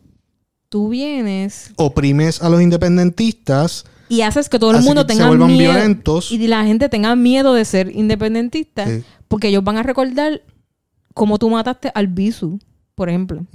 tú 0.67 0.89
vienes 0.89 1.71
Oprimes 1.75 2.41
a 2.41 2.49
los 2.49 2.61
independentistas, 2.61 3.85
y 4.09 4.21
haces 4.21 4.49
que 4.49 4.59
todo 4.59 4.71
el 4.71 4.81
mundo 4.83 5.05
tenga 5.05 5.27
vuelvan 5.27 5.51
miedo 5.51 5.71
violentos. 5.73 6.31
y 6.31 6.47
la 6.47 6.65
gente 6.65 6.89
tenga 6.89 7.15
miedo 7.15 7.53
de 7.53 7.63
ser 7.65 7.95
independentista 7.95 8.85
Sí. 8.87 9.03
porque 9.27 9.47
ellos 9.49 9.63
van 9.63 9.77
a 9.77 9.83
recordar 9.83 10.41
cómo 11.13 11.37
tú 11.37 11.49
mataste 11.49 11.91
al 11.93 12.07
Bisu, 12.07 12.59
por 12.95 13.07
ejemplo. 13.09 13.45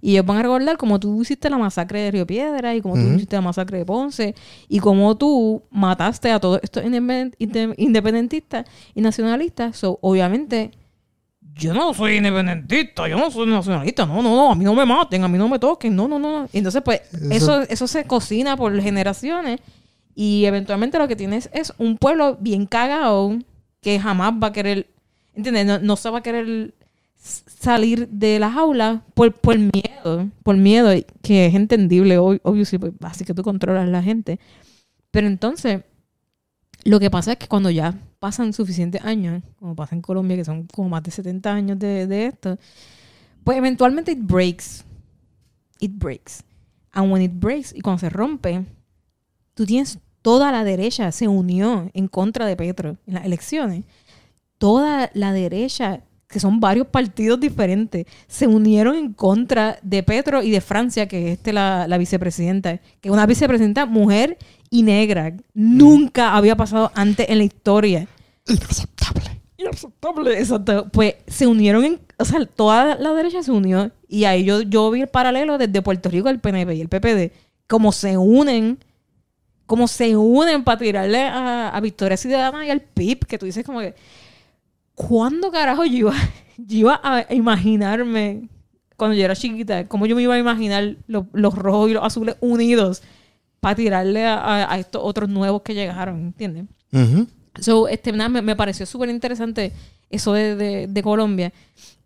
Y 0.00 0.12
ellos 0.12 0.26
van 0.26 0.38
a 0.38 0.42
recordar 0.42 0.76
cómo 0.76 0.98
tú 0.98 1.22
hiciste 1.22 1.48
la 1.48 1.58
masacre 1.58 2.00
de 2.00 2.10
Río 2.10 2.26
Piedra 2.26 2.74
y 2.74 2.80
cómo 2.80 2.94
tú 2.94 3.02
Ujú. 3.02 3.14
hiciste 3.14 3.36
la 3.36 3.42
masacre 3.42 3.78
de 3.78 3.84
Ponce 3.84 4.34
y 4.68 4.78
cómo 4.80 5.16
tú 5.16 5.62
mataste 5.70 6.30
a 6.32 6.40
todos 6.40 6.60
estos 6.62 6.82
independ- 6.84 7.34
inde- 7.38 7.74
independentistas 7.78 8.66
y 8.94 9.00
nacionalistas. 9.00 9.76
So, 9.76 9.98
obviamente, 10.02 10.72
yo 11.56 11.72
no 11.74 11.92
soy 11.94 12.16
independentista, 12.16 13.06
yo 13.08 13.16
no 13.16 13.30
soy 13.30 13.46
nacionalista. 13.46 14.06
No, 14.06 14.22
no, 14.22 14.34
no, 14.34 14.52
a 14.52 14.54
mí 14.54 14.64
no 14.64 14.74
me 14.74 14.84
maten, 14.86 15.22
a 15.24 15.28
mí 15.28 15.38
no 15.38 15.48
me 15.48 15.58
toquen. 15.58 15.94
No, 15.94 16.08
no, 16.08 16.18
no. 16.18 16.48
entonces, 16.52 16.82
pues, 16.84 17.02
Eso- 17.30 17.30
eso, 17.30 17.62
eso 17.62 17.86
se 17.86 18.04
cocina 18.04 18.56
por 18.56 18.80
generaciones 18.80 19.60
y 20.14 20.44
eventualmente 20.46 20.98
lo 20.98 21.06
que 21.08 21.16
tienes 21.16 21.48
es 21.52 21.72
un 21.78 21.96
pueblo 21.98 22.36
bien 22.40 22.66
cagado 22.66 23.38
que 23.80 24.00
jamás 24.00 24.32
va 24.42 24.48
a 24.48 24.52
querer, 24.52 24.88
¿entiendes? 25.34 25.66
No, 25.66 25.78
no 25.78 25.96
se 25.96 26.10
va 26.10 26.18
a 26.18 26.22
querer 26.22 26.74
salir 27.18 28.08
de 28.08 28.38
las 28.38 28.56
aulas 28.56 29.00
por, 29.14 29.32
por 29.32 29.56
miedo, 29.58 30.28
por 30.42 30.56
miedo, 30.56 30.90
que 31.22 31.46
es 31.46 31.54
entendible, 31.54 32.18
ob- 32.18 32.40
obvio, 32.42 32.64
sí, 32.64 32.78
pues, 32.78 32.92
así 33.02 33.24
que 33.24 33.34
tú 33.34 33.42
controlas 33.42 33.88
la 33.88 34.02
gente. 34.02 34.38
Pero 35.10 35.26
entonces, 35.26 35.82
lo 36.84 37.00
que 37.00 37.10
pasa 37.10 37.32
es 37.32 37.38
que 37.38 37.46
cuando 37.48 37.70
ya 37.70 37.94
pasan 38.24 38.54
suficientes 38.54 39.04
años, 39.04 39.42
como 39.58 39.76
pasa 39.76 39.94
en 39.94 40.00
Colombia, 40.00 40.34
que 40.34 40.46
son 40.46 40.66
como 40.68 40.88
más 40.88 41.02
de 41.02 41.10
70 41.10 41.52
años 41.52 41.78
de, 41.78 42.06
de 42.06 42.24
esto, 42.24 42.56
pues 43.44 43.58
eventualmente 43.58 44.12
it 44.12 44.18
breaks. 44.18 44.82
It 45.78 45.92
breaks. 45.94 46.42
And 46.92 47.12
when 47.12 47.20
it 47.20 47.32
breaks, 47.34 47.74
y 47.74 47.82
cuando 47.82 48.00
se 48.00 48.08
rompe, 48.08 48.64
tú 49.52 49.66
tienes 49.66 49.98
toda 50.22 50.50
la 50.52 50.64
derecha 50.64 51.12
se 51.12 51.28
unió 51.28 51.90
en 51.92 52.08
contra 52.08 52.46
de 52.46 52.56
Petro 52.56 52.96
en 53.06 53.12
las 53.12 53.26
elecciones. 53.26 53.84
Toda 54.56 55.10
la 55.12 55.34
derecha, 55.34 56.00
que 56.26 56.40
son 56.40 56.60
varios 56.60 56.86
partidos 56.86 57.38
diferentes, 57.38 58.06
se 58.26 58.46
unieron 58.46 58.96
en 58.96 59.12
contra 59.12 59.78
de 59.82 60.02
Petro 60.02 60.42
y 60.42 60.50
de 60.50 60.62
Francia, 60.62 61.06
que 61.06 61.26
es 61.26 61.32
este 61.36 61.52
la, 61.52 61.86
la 61.88 61.98
vicepresidenta, 61.98 62.78
que 62.78 63.08
es 63.10 63.12
una 63.12 63.26
vicepresidenta 63.26 63.84
mujer 63.84 64.38
y 64.70 64.82
negra. 64.82 65.36
Nunca 65.52 66.34
había 66.34 66.56
pasado 66.56 66.90
antes 66.94 67.28
en 67.28 67.36
la 67.36 67.44
historia. 67.44 68.08
Inaceptable. 68.46 69.40
Inaceptable. 69.56 70.38
Exacto. 70.38 70.88
Pues 70.92 71.14
se 71.26 71.46
unieron 71.46 71.84
en. 71.84 72.00
O 72.18 72.24
sea, 72.24 72.44
toda 72.46 72.96
la 72.96 73.12
derecha 73.14 73.42
se 73.42 73.50
unió. 73.52 73.90
Y 74.08 74.24
ahí 74.24 74.44
yo, 74.44 74.62
yo 74.62 74.90
vi 74.90 75.00
el 75.02 75.08
paralelo 75.08 75.58
desde 75.58 75.82
Puerto 75.82 76.08
Rico, 76.08 76.28
el 76.28 76.40
PNP 76.40 76.74
y 76.74 76.80
el 76.80 76.88
PPD. 76.88 77.32
Como 77.68 77.92
se 77.92 78.16
unen. 78.18 78.78
Como 79.66 79.88
se 79.88 80.14
unen 80.16 80.62
para 80.62 80.78
tirarle 80.78 81.22
a, 81.22 81.70
a 81.70 81.80
Victoria 81.80 82.16
Ciudadana 82.18 82.66
y 82.66 82.70
al 82.70 82.82
PIB. 82.82 83.20
Que 83.26 83.38
tú 83.38 83.46
dices 83.46 83.64
como 83.64 83.80
que. 83.80 83.94
¿Cuándo 84.94 85.50
carajo 85.50 85.84
yo 85.84 85.96
iba, 85.98 86.14
yo 86.58 86.78
iba 86.78 87.00
a 87.02 87.32
imaginarme. 87.32 88.48
Cuando 88.96 89.16
yo 89.16 89.24
era 89.24 89.34
chiquita, 89.34 89.88
cómo 89.88 90.06
yo 90.06 90.14
me 90.14 90.22
iba 90.22 90.34
a 90.34 90.38
imaginar 90.38 90.96
los, 91.08 91.24
los 91.32 91.54
rojos 91.54 91.90
y 91.90 91.94
los 91.94 92.04
azules 92.04 92.36
unidos 92.40 93.02
para 93.58 93.74
tirarle 93.74 94.24
a, 94.24 94.70
a- 94.70 94.78
estos 94.78 95.02
otros 95.04 95.28
nuevos 95.28 95.62
que 95.62 95.74
llegaron, 95.74 96.20
¿entiendes? 96.20 96.66
Ujú. 96.92 97.26
So, 97.60 97.88
este, 97.88 98.12
nada, 98.12 98.28
me, 98.28 98.42
me 98.42 98.56
pareció 98.56 98.84
súper 98.86 99.10
interesante 99.10 99.72
eso 100.10 100.32
de, 100.32 100.86
de- 100.88 101.02
Colombia 101.02 101.52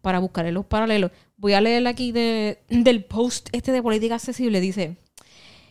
para 0.03 0.18
buscar 0.18 0.46
los 0.53 0.66
paralelos. 0.66 1.11
Voy 1.36 1.53
a 1.55 1.61
leer 1.61 1.86
aquí 1.86 2.12
de, 2.12 2.59
del 2.68 3.05
post 3.05 3.49
este 3.53 3.72
de 3.72 3.82
Política 3.82 4.16
Accesible. 4.16 4.61
Dice, 4.61 4.96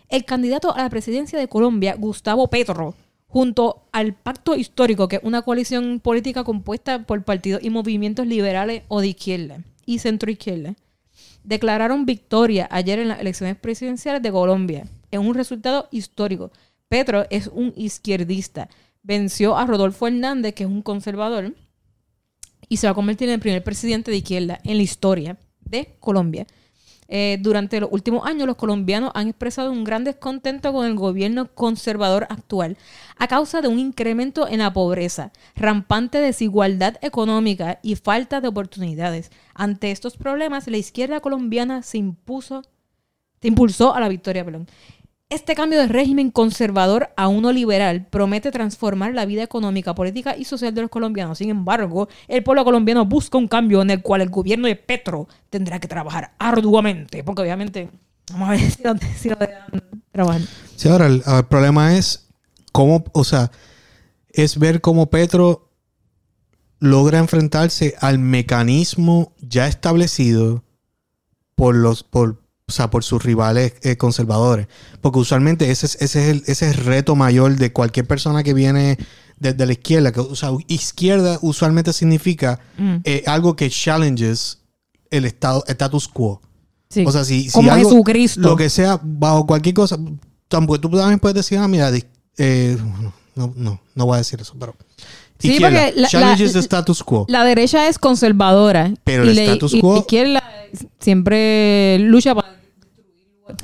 el 0.09 0.25
candidato 0.25 0.73
a 0.73 0.82
la 0.84 0.89
presidencia 0.89 1.38
de 1.38 1.47
Colombia, 1.47 1.95
Gustavo 1.97 2.47
Petro, 2.49 2.95
junto 3.28 3.84
al 3.91 4.13
Pacto 4.13 4.55
Histórico, 4.55 5.07
que 5.07 5.17
es 5.17 5.21
una 5.23 5.41
coalición 5.41 5.99
política 5.99 6.43
compuesta 6.43 7.03
por 7.03 7.23
partidos 7.23 7.61
y 7.63 7.69
movimientos 7.69 8.25
liberales 8.25 8.84
o 8.88 9.01
de 9.01 9.07
izquierda 9.07 9.59
y 9.86 9.99
centroizquierda, 9.99 10.75
declararon 11.43 12.05
victoria 12.05 12.67
ayer 12.71 12.99
en 12.99 13.09
las 13.09 13.19
elecciones 13.19 13.57
presidenciales 13.57 14.21
de 14.21 14.32
Colombia. 14.32 14.86
Es 15.11 15.19
un 15.19 15.34
resultado 15.34 15.88
histórico. 15.91 16.51
Petro 16.89 17.25
es 17.30 17.47
un 17.47 17.73
izquierdista. 17.75 18.69
Venció 19.08 19.55
a 19.55 19.66
Rodolfo 19.66 20.05
Hernández, 20.05 20.53
que 20.53 20.66
es 20.66 20.70
un 20.70 20.82
conservador, 20.82 21.55
y 22.68 22.76
se 22.76 22.88
va 22.88 22.91
a 22.91 22.93
convertir 22.93 23.30
en 23.30 23.36
el 23.36 23.39
primer 23.39 23.64
presidente 23.64 24.12
de 24.12 24.18
izquierda 24.18 24.60
en 24.66 24.76
la 24.76 24.84
historia 24.84 25.38
de 25.62 25.95
Colombia. 26.01 26.45
Eh, 27.08 27.38
durante 27.39 27.80
los 27.80 27.89
últimos 27.93 28.28
años, 28.28 28.47
los 28.47 28.58
colombianos 28.58 29.12
han 29.16 29.30
expresado 29.30 29.72
un 29.72 29.86
gran 29.86 30.03
descontento 30.03 30.74
con 30.74 30.86
el 30.86 30.95
gobierno 30.95 31.47
conservador 31.55 32.28
actual 32.30 32.78
a 33.18 33.30
causa 33.30 33.62
de 33.62 33.70
un 33.70 33.80
incremento 33.80 34.45
en 34.45 34.60
la 34.60 34.74
pobreza, 34.74 35.32
rampante 35.55 36.18
desigualdad 36.18 36.97
económica 37.01 37.80
y 37.82 37.95
falta 37.95 38.41
de 38.41 38.49
oportunidades. 38.49 39.32
Ante 39.53 39.91
estos 39.91 40.18
problemas, 40.18 40.68
la 40.68 40.76
izquierda 40.76 41.22
colombiana 41.22 41.82
se 41.82 41.97
impuso, 41.97 42.62
se 43.41 43.47
impulsó 43.47 43.95
a 43.95 44.01
la 44.01 44.10
victoria. 44.10 44.45
Este 45.30 45.55
cambio 45.55 45.78
de 45.80 45.89
régimen 45.89 46.32
conservador 46.32 47.09
a 47.17 47.28
uno 47.28 47.51
liberal 47.51 48.07
promete 48.09 48.49
transformar 48.49 49.13
la 49.13 49.25
vida 49.25 49.43
económica, 49.43 49.93
política 49.93 50.38
y 50.38 50.45
social 50.45 50.73
de 50.73 50.82
los 50.84 50.89
colombianos. 50.89 51.39
Sin 51.39 51.49
embargo, 51.49 52.07
el 52.30 52.43
pueblo 52.43 52.63
colombiano 52.63 53.05
busca 53.05 53.38
un 53.38 53.49
cambio 53.49 53.82
en 53.82 53.89
el 53.89 54.01
cual 54.01 54.21
el 54.21 54.30
gobierno 54.30 54.67
de 54.67 54.78
Petro 54.78 55.28
tendrá 55.49 55.80
que 55.80 55.89
trabajar 55.89 56.32
arduamente, 56.39 57.25
porque 57.25 57.41
obviamente, 57.41 57.89
vamos 58.32 58.47
a 58.47 58.51
ver 58.53 58.59
si 58.71 58.84
lo, 58.84 58.95
si 59.17 59.30
lo 59.30 59.36
dejan 59.36 59.84
trabajar. 60.13 60.41
Sí, 60.78 60.88
ahora 60.88 61.07
el, 61.07 61.21
el 61.25 61.43
problema 61.43 61.97
es 61.97 62.30
cómo, 62.71 63.03
o 63.11 63.25
sea, 63.25 63.51
es 64.30 64.57
ver 64.57 64.80
cómo 64.80 65.09
Petro 65.09 65.73
logra 66.80 67.19
enfrentarse 67.19 67.95
al 67.99 68.17
mecanismo 68.17 69.34
ya 69.41 69.67
establecido 69.67 70.63
por 71.55 71.75
los, 71.75 72.03
por, 72.03 72.47
o 72.70 72.74
sea, 72.74 72.89
por 72.89 73.03
sus 73.05 73.24
rivales 73.24 73.74
eh, 73.82 73.95
conservadores. 73.95 74.68
Porque 74.99 75.20
usualmente 75.20 75.72
ese 75.72 75.86
es, 75.86 75.95
ese, 76.01 76.20
es 76.24 76.28
el, 76.28 76.38
ese 76.47 76.70
es 76.70 76.78
el 76.78 76.84
reto 76.84 77.15
mayor 77.15 77.55
de 77.55 77.72
cualquier 77.72 78.05
persona 78.05 78.43
que 78.43 78.53
viene 78.53 78.97
desde 79.39 79.65
la 79.65 79.72
izquierda. 79.72 80.11
Que, 80.11 80.20
o 80.20 80.36
sea, 80.36 80.49
izquierda 80.68 81.39
usualmente 81.41 81.93
significa 81.93 82.59
Mm, 82.78 82.95
eh, 83.05 83.24
algo 83.26 83.55
que 83.55 83.70
challenges 83.70 84.59
el 85.09 85.24
estado, 85.24 85.63
status 85.68 86.09
quo. 86.09 86.41
sí. 86.89 87.05
O 87.07 87.11
sea, 87.13 87.24
si, 87.24 87.43
si 87.45 87.51
Como 87.51 87.72
algo- 87.72 87.89
Jesucristo. 87.89 88.41
Lo 88.41 88.57
que 88.57 88.70
sea, 88.70 88.99
bajo 89.01 89.47
cualquier 89.47 89.74
cosa. 89.74 89.97
Tampoco 90.49 90.82
tú 90.82 90.89
también 90.91 91.20
puedes 91.20 91.36
decir, 91.36 91.57
ah, 91.59 91.68
mira, 91.70 91.89
eh, 92.38 92.78
no, 93.36 93.53
no, 93.55 93.80
no 93.95 94.05
voy 94.05 94.15
a 94.15 94.18
decir 94.18 94.41
eso, 94.41 94.53
pero. 94.59 94.76
Sí, 95.39 95.51
izquierda, 95.53 95.86
porque 95.86 96.01
la- 96.01 96.07
challenges 96.09 96.53
la- 96.53 96.59
status 96.61 97.01
quo. 97.03 97.26
La 97.30 97.45
derecha 97.45 97.88
es 97.88 97.97
conservadora. 97.97 98.91
Pero 99.05 99.24
y 99.26 99.30
el 99.30 99.36
la- 99.38 99.43
status 99.43 99.74
y 99.74 99.82
quo- 99.82 99.93
La 99.93 99.99
izquierda 99.99 100.43
siempre 100.99 101.99
lucha 101.99 102.36
para. 102.36 102.57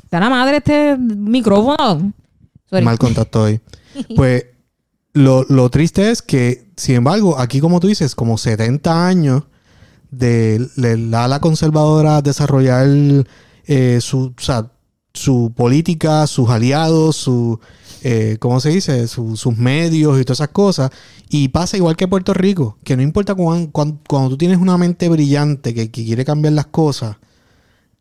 Está 0.02 0.20
la 0.20 0.30
madre 0.30 0.58
este 0.58 0.96
micrófono. 0.98 2.12
Sorry. 2.68 2.84
Mal 2.84 2.98
contacto 2.98 3.42
hoy. 3.42 3.60
Pues 4.16 4.46
lo, 5.12 5.44
lo 5.48 5.70
triste 5.70 6.10
es 6.10 6.20
que, 6.20 6.72
sin 6.76 6.96
embargo, 6.96 7.38
aquí, 7.38 7.60
como 7.60 7.78
tú 7.78 7.86
dices, 7.86 8.14
como 8.16 8.36
70 8.38 9.06
años 9.06 9.44
de, 10.10 10.66
la 10.76 11.24
ala 11.24 11.40
conservadora 11.40 12.20
desarrollar 12.22 12.88
eh, 13.66 13.98
su, 14.00 14.34
o 14.36 14.40
sea, 14.40 14.70
su 15.12 15.52
política, 15.56 16.26
sus 16.26 16.50
aliados, 16.50 17.14
su, 17.14 17.60
eh, 18.02 18.36
¿cómo 18.40 18.58
se 18.58 18.70
dice? 18.70 19.06
Su- 19.06 19.36
sus 19.36 19.56
medios 19.56 20.20
y 20.20 20.24
todas 20.24 20.38
esas 20.40 20.48
cosas. 20.48 20.90
Y 21.28 21.48
pasa 21.48 21.76
igual 21.76 21.94
que 21.96 22.08
Puerto 22.08 22.34
Rico, 22.34 22.78
que 22.82 22.96
no 22.96 23.02
importa 23.02 23.36
cuán- 23.36 23.68
cuán- 23.68 24.00
cuando 24.08 24.30
tú 24.30 24.38
tienes 24.38 24.58
una 24.58 24.76
mente 24.76 25.08
brillante 25.08 25.72
que, 25.72 25.92
que 25.92 26.04
quiere 26.04 26.24
cambiar 26.24 26.54
las 26.54 26.66
cosas, 26.66 27.16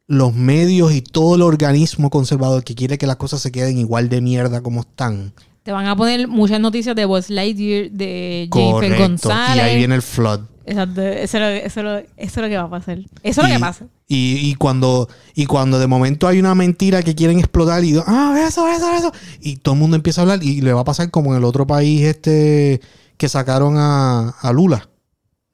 los 0.08 0.34
medios 0.34 0.93
y 0.93 1.01
todo 1.01 1.36
el 1.36 1.41
organismo 1.41 2.10
conservador 2.10 2.64
que 2.64 2.76
quiere 2.76 2.97
que 2.97 3.08
las 3.08 3.16
cosas 3.16 3.41
se 3.41 3.51
queden 3.51 3.78
igual 3.78 4.10
de 4.10 4.22
mierda 4.22 4.62
como 4.62 4.82
están. 4.82 5.34
Te 5.64 5.72
van 5.72 5.88
a 5.88 5.95
poner 5.95 6.28
muchas 6.28 6.60
noticias 6.60 6.95
de 6.95 7.06
Buzz 7.06 7.30
Lightyear, 7.30 7.89
de 7.89 8.49
Jennifer. 8.51 8.97
González. 8.97 9.56
Y 9.56 9.60
ahí 9.60 9.78
viene 9.78 9.95
el 9.95 10.01
flood. 10.01 10.41
Exacto. 10.66 11.01
Eso 11.01 11.38
es, 11.38 11.41
lo, 11.41 11.47
eso, 11.47 11.80
es 11.80 11.86
lo, 11.86 11.97
eso 11.97 12.08
es 12.18 12.38
lo 12.38 12.47
que 12.47 12.58
va 12.58 12.64
a 12.64 12.70
pasar. 12.70 12.99
Eso 12.99 13.08
es 13.24 13.38
lo 13.38 13.47
y, 13.47 13.54
que 13.54 13.60
pasa. 13.60 13.86
Y, 14.08 14.49
y 14.49 14.56
cuando, 14.56 15.08
y 15.36 15.45
cuando 15.45 15.80
de 15.80 15.88
momento 15.88 16.28
hay 16.28 16.39
una 16.39 16.54
mentira 16.54 17.01
que 17.01 17.16
quieren 17.16 17.39
explotar 17.39 17.84
y 17.84 17.97
ah, 18.06 18.36
eso, 18.45 18.68
eso, 18.68 18.91
eso. 18.91 19.12
Y 19.39 19.58
todo 19.58 19.76
el 19.76 19.80
mundo 19.80 19.95
empieza 19.95 20.22
a 20.22 20.24
hablar 20.24 20.43
y 20.43 20.62
le 20.62 20.74
va 20.74 20.82
a 20.82 20.86
pasar 20.86 21.10
como 21.12 21.32
en 21.32 21.38
el 21.38 21.45
otro 21.45 21.66
país 21.66 22.01
este 22.04 22.82
que 23.18 23.30
sacaron 23.30 23.76
a, 23.78 24.30
a 24.30 24.51
Lula 24.51 24.89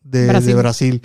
de 0.01 0.27
de 0.27 0.55
Brasil. 0.55 1.01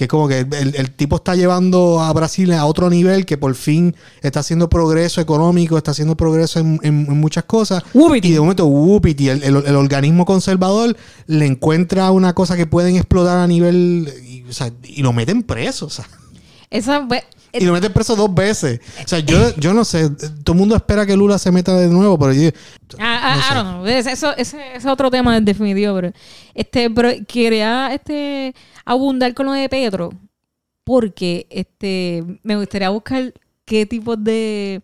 Que 0.00 0.04
es 0.04 0.08
como 0.08 0.28
que 0.28 0.38
el, 0.38 0.74
el 0.76 0.90
tipo 0.92 1.16
está 1.16 1.36
llevando 1.36 2.00
a 2.00 2.10
Brasil 2.14 2.50
a 2.54 2.64
otro 2.64 2.88
nivel, 2.88 3.26
que 3.26 3.36
por 3.36 3.54
fin 3.54 3.94
está 4.22 4.40
haciendo 4.40 4.70
progreso 4.70 5.20
económico, 5.20 5.76
está 5.76 5.90
haciendo 5.90 6.16
progreso 6.16 6.58
en, 6.58 6.80
en- 6.82 7.04
en 7.06 7.20
muchas 7.20 7.44
cosas. 7.44 7.82
Whoopity. 7.92 8.28
Y 8.28 8.32
de 8.32 8.40
momento, 8.40 8.64
whoopity, 8.64 9.28
el, 9.28 9.42
el- 9.42 9.56
el 9.66 9.76
organismo 9.76 10.24
conservador 10.24 10.96
le 11.26 11.44
encuentra 11.44 12.10
una 12.12 12.32
cosa 12.32 12.56
que 12.56 12.64
pueden 12.64 12.96
explotar 12.96 13.36
a 13.40 13.46
nivel. 13.46 14.10
Y, 14.26 14.42
o 14.48 14.52
sea, 14.54 14.70
y 14.84 15.02
lo 15.02 15.12
meten 15.12 15.42
preso. 15.42 15.84
O 15.84 15.90
sea. 15.90 16.08
Esa, 16.70 17.06
y 17.52 17.64
lo 17.64 17.72
meten 17.74 17.92
preso 17.92 18.16
dos 18.16 18.32
veces. 18.32 18.80
O 19.04 19.08
sea, 19.08 19.18
yo, 19.18 19.54
yo 19.56 19.74
no 19.74 19.84
sé. 19.84 20.08
Todo 20.08 20.54
el 20.54 20.58
mundo 20.60 20.76
espera 20.76 21.04
que 21.04 21.14
Lula 21.14 21.36
se 21.38 21.50
meta 21.52 21.76
de 21.76 21.88
nuevo, 21.88 22.18
pero 22.18 22.32
yo. 22.32 22.48
Ah, 22.98 23.36
ah, 23.50 23.54
don't 23.54 23.68
know. 23.68 23.86
Es- 23.86 24.06
Eso, 24.06 24.30
ese, 24.36 24.56
ese 24.68 24.76
es 24.76 24.86
otro 24.86 25.10
tema 25.10 25.38
definitivo, 25.40 25.94
pero 25.96 26.12
este, 26.54 26.88
pero 26.88 27.10
quería 27.28 27.92
este 27.92 28.54
abundar 28.84 29.34
con 29.34 29.46
lo 29.46 29.52
de 29.52 29.68
Petro, 29.68 30.10
porque 30.84 31.46
este 31.50 32.24
me 32.42 32.56
gustaría 32.56 32.90
buscar 32.90 33.32
qué 33.64 33.86
tipo 33.86 34.16
de, 34.16 34.82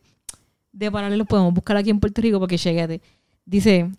de 0.72 0.90
paralelos 0.90 1.26
podemos 1.26 1.52
buscar 1.54 1.76
aquí 1.76 1.90
en 1.90 2.00
Puerto 2.00 2.20
Rico, 2.22 2.38
porque 2.38 2.56
llegate. 2.56 3.00
Dice, 3.44 3.90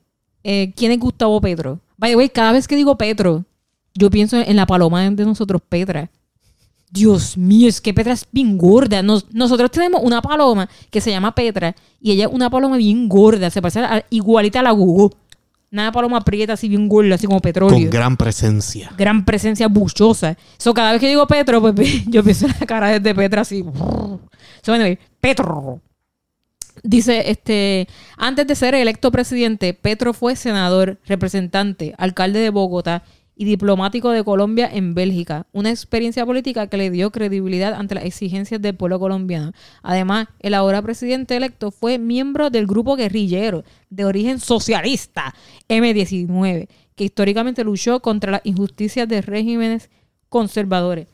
eh, 0.44 0.74
¿quién 0.76 0.92
es 0.92 1.00
Gustavo 1.00 1.40
Petro? 1.42 1.80
By 1.98 2.12
the 2.12 2.16
way, 2.18 2.30
cada 2.30 2.52
vez 2.52 2.68
que 2.68 2.76
digo 2.76 2.98
Petro, 2.98 3.44
yo 3.94 4.10
pienso 4.10 4.38
en 4.38 4.56
la 4.56 4.66
paloma 4.66 5.10
de 5.10 5.26
nosotros, 5.26 5.62
Petra. 5.68 6.10
Dios 6.90 7.36
mío, 7.38 7.68
es 7.68 7.82
que 7.82 7.94
Petra 7.94 8.14
es 8.14 8.26
bien 8.32 8.58
gorda. 8.58 9.02
Nos- 9.04 9.30
nosotros 9.34 9.70
tenemos 9.72 10.02
una 10.04 10.22
paloma 10.22 10.70
que 10.90 11.02
se 11.02 11.12
llama 11.12 11.36
Petra 11.36 11.76
y 12.00 12.12
ella 12.12 12.26
es 12.28 12.32
una 12.32 12.50
paloma 12.50 12.78
bien 12.78 13.10
gorda. 13.10 13.50
Se 13.50 13.62
parece 13.62 13.82
igualita 14.10 14.60
a 14.62 14.64
la 14.64 14.72
Gugu. 14.72 15.12
Una 15.72 15.92
paloma 15.92 16.22
prieta 16.22 16.54
así 16.54 16.70
bien 16.70 16.88
gorda, 16.88 17.16
así 17.16 17.28
como 17.28 17.42
petróleo. 17.42 17.78
Con 17.78 17.90
gran 17.90 18.16
presencia. 18.16 18.92
Gran 18.98 19.26
presencia 19.26 19.68
buchosa. 19.68 20.38
So, 20.58 20.74
cada 20.74 20.94
vez 20.94 21.02
que 21.02 21.10
digo 21.10 21.28
Petro, 21.28 21.62
pues 21.62 21.76
yo 22.08 22.24
pienso 22.24 22.46
en 22.46 22.54
la 22.60 22.66
cara 22.66 23.00
de 23.00 23.16
Petra 23.16 23.42
así. 23.42 23.64
So, 24.62 24.74
anyway, 24.74 24.98
Petro. 25.20 25.82
Dice, 26.84 27.30
este, 27.30 27.88
antes 28.18 28.48
de 28.48 28.56
ser 28.56 28.76
electo 28.76 29.12
presidente, 29.12 29.74
Petro 29.74 30.14
fue 30.14 30.36
senador, 30.36 31.00
representante, 31.06 31.96
alcalde 31.98 32.40
de 32.40 32.50
Bogotá 32.52 33.04
y 33.38 33.46
diplomático 33.46 34.10
de 34.10 34.24
Colombia 34.24 34.68
en 34.72 34.94
Bélgica. 34.96 35.46
Una 35.52 35.70
experiencia 35.70 36.26
política 36.26 36.68
que 36.68 36.78
le 36.78 36.90
dio 36.90 37.12
credibilidad 37.12 37.74
ante 37.76 37.96
las 37.96 38.06
exigencias 38.06 38.62
del 38.62 38.76
pueblo 38.76 39.00
colombiano. 39.00 39.52
Además, 39.84 40.28
el 40.40 40.54
ahora 40.56 40.82
presidente 40.82 41.36
electo 41.38 41.70
fue 41.72 42.00
miembro 42.00 42.50
del 42.50 42.66
grupo 42.66 42.96
guerrillero 42.96 43.64
de 43.90 44.06
origen 44.06 44.40
socialista 44.40 45.36
M19, 45.70 46.68
que 46.96 47.04
históricamente 47.04 47.64
luchó 47.64 48.02
contra 48.02 48.32
las 48.32 48.42
injusticias 48.44 49.08
de 49.08 49.22
regímenes 49.22 49.90
conservadores. 50.30 51.08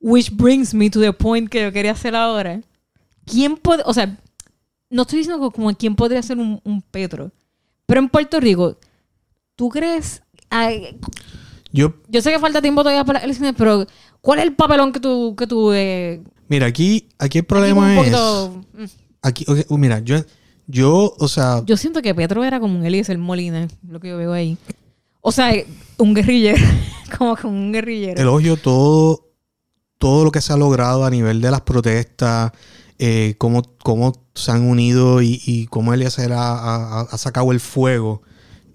Which 0.00 0.30
brings 0.32 0.74
me 0.74 0.90
to 0.90 1.00
the 1.00 1.12
point 1.12 1.48
que 1.48 1.62
yo 1.62 1.72
quería 1.72 1.92
hacer 1.92 2.14
ahora. 2.14 2.60
¿Quién 3.24 3.56
puede, 3.56 3.82
o 3.86 3.92
sea, 3.94 4.16
no 4.90 5.02
estoy 5.02 5.18
diciendo 5.18 5.40
co- 5.40 5.50
como 5.50 5.72
quién 5.74 5.94
podría 5.94 6.22
ser 6.22 6.38
un, 6.38 6.60
un 6.64 6.82
Petro, 6.82 7.30
pero 7.86 8.00
en 8.00 8.08
Puerto 8.08 8.40
Rico, 8.40 8.78
¿tú 9.54 9.68
crees? 9.68 10.22
ay, 10.50 10.98
Yo, 11.72 11.92
yo 12.08 12.22
sé 12.22 12.30
que 12.30 12.38
falta 12.38 12.62
tiempo 12.62 12.82
todavía 12.82 13.04
para 13.04 13.18
las 13.18 13.24
elecciones, 13.24 13.54
pero 13.56 13.86
¿cuál 14.20 14.38
es 14.38 14.46
el 14.46 14.54
papelón 14.54 14.92
que 14.92 15.00
tú, 15.00 15.34
que 15.36 15.46
tú 15.46 15.72
eh, 15.72 16.22
mira, 16.48 16.66
aquí, 16.66 17.08
aquí 17.18 17.38
el 17.38 17.44
problema 17.44 17.92
es. 17.92 17.98
poquito- 17.98 18.62
mm. 18.74 18.84
Aquí, 19.20 19.44
uh, 19.68 19.76
mira, 19.76 19.98
yo, 19.98 20.16
yo, 20.66 21.14
o 21.18 21.28
sea, 21.28 21.62
Yo 21.66 21.76
siento 21.76 22.00
que 22.00 22.14
Petro 22.14 22.44
era 22.44 22.60
como 22.60 22.78
un 22.78 22.84
Eliezer 22.86 23.18
Molina, 23.18 23.68
lo 23.88 23.98
que 24.00 24.08
yo 24.08 24.16
veo 24.16 24.32
ahí. 24.32 24.56
O 25.20 25.32
sea, 25.32 25.52
un 25.98 26.14
guerrillero, 26.14 26.56
como 27.18 27.34
que 27.36 27.46
un 27.46 27.72
guerrillero. 27.72 28.20
elogio 28.20 28.56
todo, 28.56 29.26
todo 29.98 30.24
lo 30.24 30.30
que 30.30 30.40
se 30.40 30.52
ha 30.52 30.56
logrado 30.56 31.04
a 31.04 31.10
nivel 31.10 31.40
de 31.40 31.50
las 31.50 31.62
protestas, 31.62 32.52
eh, 33.00 33.34
cómo, 33.38 33.62
cómo 33.82 34.12
se 34.34 34.52
han 34.52 34.62
unido 34.62 35.20
y, 35.20 35.40
y 35.44 35.66
cómo 35.66 35.92
Eliezer 35.92 36.32
ha, 36.32 36.52
ha- 36.52 37.00
ha 37.02 37.18
sacado 37.18 37.50
el 37.52 37.60
fuego 37.60 38.22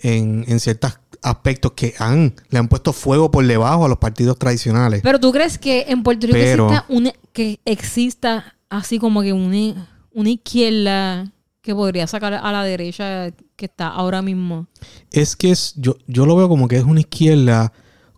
en, 0.01 0.43
en 0.47 0.59
ciertos 0.59 0.99
aspectos 1.23 1.73
que 1.73 1.93
han, 1.99 2.33
le 2.49 2.59
han 2.59 2.67
puesto 2.67 2.93
fuego 2.93 3.31
por 3.31 3.45
debajo 3.45 3.85
a 3.85 3.89
los 3.89 3.97
partidos 3.97 4.37
tradicionales. 4.37 5.01
Pero 5.01 5.19
tú 5.19 5.31
crees 5.31 5.57
que 5.57 5.85
en 5.87 6.03
Puerto 6.03 6.27
Rico 6.27 6.37
Pero- 6.39 6.65
exista 6.67 6.85
una, 6.89 7.11
que 7.31 7.59
exista 7.65 8.55
así 8.69 8.99
como 8.99 9.21
que 9.21 9.33
una, 9.33 9.89
una 10.11 10.29
izquierda 10.29 11.31
que 11.61 11.73
podría 11.73 12.07
sacar 12.07 12.33
a 12.33 12.51
la 12.51 12.63
derecha 12.63 13.31
que 13.55 13.65
está 13.65 13.87
ahora 13.87 14.21
mismo. 14.21 14.67
Es 15.11 15.35
que 15.35 15.51
es, 15.51 15.73
yo, 15.77 15.95
yo 16.07 16.25
lo 16.25 16.35
veo 16.35 16.49
como 16.49 16.67
que 16.67 16.77
es 16.77 16.83
una 16.83 16.99
izquierda 16.99 17.71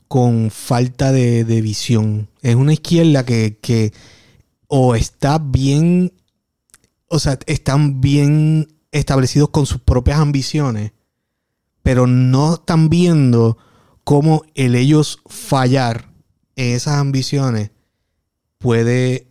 con 0.08 0.50
falta 0.50 1.12
de, 1.12 1.44
de 1.44 1.62
visión. 1.62 2.30
Es 2.42 2.56
una 2.56 2.74
izquierda 2.74 3.26
que, 3.26 3.60
que 3.62 3.94
o 4.68 4.96
está 4.96 5.38
bien, 5.38 6.12
o 7.08 7.20
sea, 7.20 7.38
están 7.46 8.02
bien 8.02 8.68
establecidos 8.92 9.50
con 9.50 9.66
sus 9.66 9.82
propias 9.82 10.20
ambiciones, 10.20 10.92
pero 11.86 12.08
no 12.08 12.56
están 12.56 12.90
viendo 12.90 13.60
cómo 14.04 14.42
el 14.56 14.74
ellos 14.74 15.20
fallar 15.28 16.10
en 16.56 16.74
esas 16.74 16.96
ambiciones 16.96 17.70
puede 18.58 19.28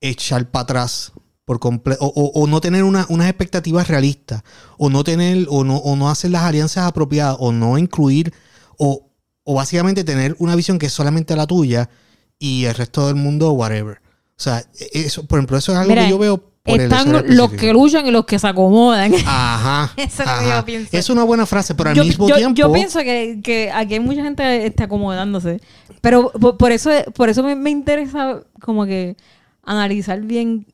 echar 0.00 0.50
para 0.50 0.64
atrás 0.64 1.12
por 1.44 1.60
completo 1.60 2.04
o, 2.04 2.46
no 2.48 2.60
tener 2.60 2.82
una- 2.82 3.06
unas 3.08 3.28
expectativas 3.28 3.86
realistas 3.86 4.42
o 4.78 4.90
no 4.90 5.04
tener 5.04 5.46
o 5.48 5.62
no, 5.62 5.76
o 5.76 5.94
no 5.94 6.10
hacer 6.10 6.32
las 6.32 6.42
alianzas 6.42 6.86
apropiadas 6.88 7.36
o 7.38 7.52
no 7.52 7.78
incluir 7.78 8.34
o, 8.76 9.12
o 9.44 9.54
básicamente 9.54 10.02
tener 10.02 10.34
una 10.40 10.56
visión 10.56 10.80
que 10.80 10.86
es 10.86 10.92
solamente 10.92 11.36
la 11.36 11.46
tuya 11.46 11.88
y 12.36 12.64
el 12.64 12.74
resto 12.74 13.06
del 13.06 13.14
mundo 13.14 13.52
whatever. 13.52 13.98
O 14.36 14.42
sea, 14.42 14.64
eso, 14.92 15.24
por 15.26 15.38
ejemplo, 15.38 15.56
eso 15.56 15.70
es 15.70 15.78
algo 15.78 15.90
Mira, 15.90 16.04
que 16.06 16.10
yo 16.10 16.18
veo 16.18 16.50
Están 16.64 17.36
los 17.36 17.52
que 17.52 17.74
luchan 17.74 18.06
y 18.06 18.10
los 18.10 18.24
que 18.24 18.38
se 18.38 18.46
acomodan. 18.46 19.12
Ajá. 19.26 19.92
Eso 19.96 20.22
es 20.22 20.28
lo 20.28 20.38
que 20.38 20.48
yo 20.48 20.64
pienso. 20.64 20.96
Es 20.96 21.10
una 21.10 21.22
buena 21.22 21.44
frase, 21.44 21.74
pero 21.74 21.90
al 21.90 21.96
yo, 21.96 22.04
mismo 22.04 22.26
yo- 22.26 22.36
tiempo. 22.36 22.54
yo 22.56 22.72
pienso 22.72 23.00
que, 23.00 23.40
que 23.44 23.70
aquí 23.70 23.94
hay 23.94 24.00
mucha 24.00 24.22
gente 24.22 24.64
está 24.64 24.84
acomodándose. 24.84 25.60
Pero 26.00 26.32
por, 26.32 26.56
por 26.56 26.72
eso, 26.72 26.90
por 27.14 27.28
eso 27.28 27.42
me, 27.42 27.54
me 27.54 27.68
interesa 27.68 28.40
como 28.62 28.86
que 28.86 29.16
analizar 29.62 30.22
bien 30.22 30.66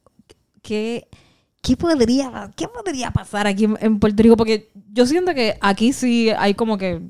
qué, 0.62 1.09
qué, 1.61 1.76
podría, 1.76 2.53
qué 2.55 2.68
podría 2.68 3.11
pasar 3.11 3.49
aquí 3.49 3.66
en, 3.80 3.99
Puerto 3.99 4.22
Rico. 4.22 4.36
Porque 4.36 4.70
yo 4.93 5.07
siento 5.07 5.34
que 5.34 5.57
aquí 5.61 5.93
sí 5.93 6.30
hay 6.38 6.55
como 6.55 6.78
que 6.78 7.01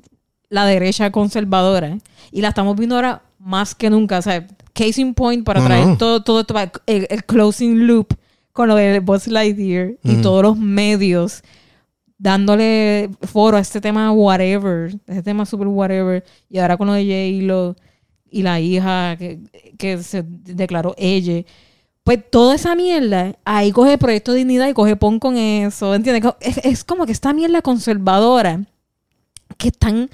la 0.48 0.64
derecha 0.64 1.10
conservadora. 1.12 1.98
Y 2.32 2.40
la 2.40 2.48
estamos 2.48 2.76
viendo 2.76 2.94
ahora 2.96 3.20
más 3.38 3.74
que 3.74 3.90
nunca. 3.90 4.16
O 4.16 4.22
sea, 4.22 4.46
case 4.72 5.02
in 5.02 5.12
point 5.12 5.44
para 5.44 5.62
traer 5.62 5.98
todo, 5.98 6.22
todo 6.22 6.40
esto, 6.40 6.54
el, 6.86 7.06
el 7.10 7.24
closing 7.24 7.86
loop 7.86 8.14
con 8.60 8.68
lo 8.68 8.76
de 8.76 9.00
Buzz 9.00 9.26
Lightyear 9.26 9.94
y 10.04 10.16
todos 10.16 10.42
los 10.42 10.58
medios 10.58 11.42
dándole 12.18 13.08
foro 13.22 13.56
a 13.56 13.60
este 13.60 13.80
tema 13.80 14.12
whatever, 14.12 14.94
este 15.06 15.22
tema 15.22 15.46
super 15.46 15.66
whatever, 15.66 16.22
y 16.50 16.58
ahora 16.58 16.76
con 16.76 16.88
lo 16.88 16.92
de 16.92 17.38
J-Lo 17.40 17.74
y 18.30 18.42
la 18.42 18.60
hija 18.60 19.16
que, 19.16 19.40
que 19.78 20.02
se 20.02 20.22
declaró 20.26 20.94
ella, 20.98 21.42
pues 22.04 22.18
toda 22.30 22.54
esa 22.54 22.74
mierda, 22.74 23.34
ahí 23.46 23.72
coge 23.72 23.96
Proyecto 23.96 24.34
Dignidad 24.34 24.68
y 24.68 24.74
coge 24.74 24.94
pon 24.94 25.18
con 25.18 25.38
eso, 25.38 25.94
¿entiendes? 25.94 26.34
Es, 26.40 26.58
es 26.58 26.84
como 26.84 27.06
que 27.06 27.12
esta 27.12 27.32
mierda 27.32 27.62
conservadora 27.62 28.62
que 29.56 29.68
están, 29.68 30.10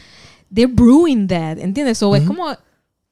they're 0.55 0.73
brewing 0.73 1.27
that, 1.27 1.59
¿entiendes? 1.59 1.99
So, 1.99 2.15
es 2.15 2.23
como, 2.23 2.47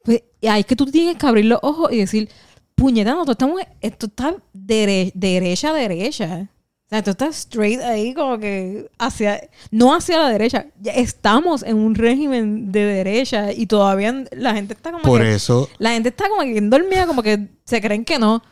pues, 0.04 0.22
ahí 0.48 0.60
es 0.60 0.66
que 0.66 0.76
tú 0.76 0.86
tienes 0.86 1.16
que 1.16 1.26
abrir 1.26 1.46
los 1.46 1.58
ojos 1.62 1.92
y 1.92 1.98
decir, 1.98 2.28
puñeta, 2.74 3.12
nosotros 3.12 3.34
estamos, 3.34 3.60
esto 3.80 4.06
está 4.06 4.34
dere- 4.52 5.12
derecha 5.14 5.70
a 5.70 5.74
derecha. 5.74 6.48
O 6.86 6.88
sea, 6.88 6.98
esto 6.98 7.12
está 7.12 7.26
straight 7.28 7.80
ahí 7.80 8.12
como 8.12 8.38
que 8.38 8.90
hacia, 8.98 9.48
no 9.70 9.94
hacia 9.94 10.18
la 10.18 10.28
derecha. 10.28 10.66
Ya 10.80 10.92
estamos 10.92 11.62
en 11.62 11.76
un 11.76 11.94
régimen 11.94 12.70
de 12.72 12.84
derecha 12.84 13.52
y 13.52 13.66
todavía 13.66 14.24
la 14.32 14.54
gente 14.54 14.74
está 14.74 14.92
como 14.92 15.02
por 15.02 15.22
que, 15.22 15.34
eso, 15.34 15.68
la 15.78 15.92
gente 15.92 16.10
está 16.10 16.28
como 16.28 16.42
que 16.42 16.60
dormida, 16.60 17.06
como 17.06 17.22
que 17.22 17.48
se 17.64 17.80
creen 17.80 18.04
que 18.04 18.18
no. 18.18 18.42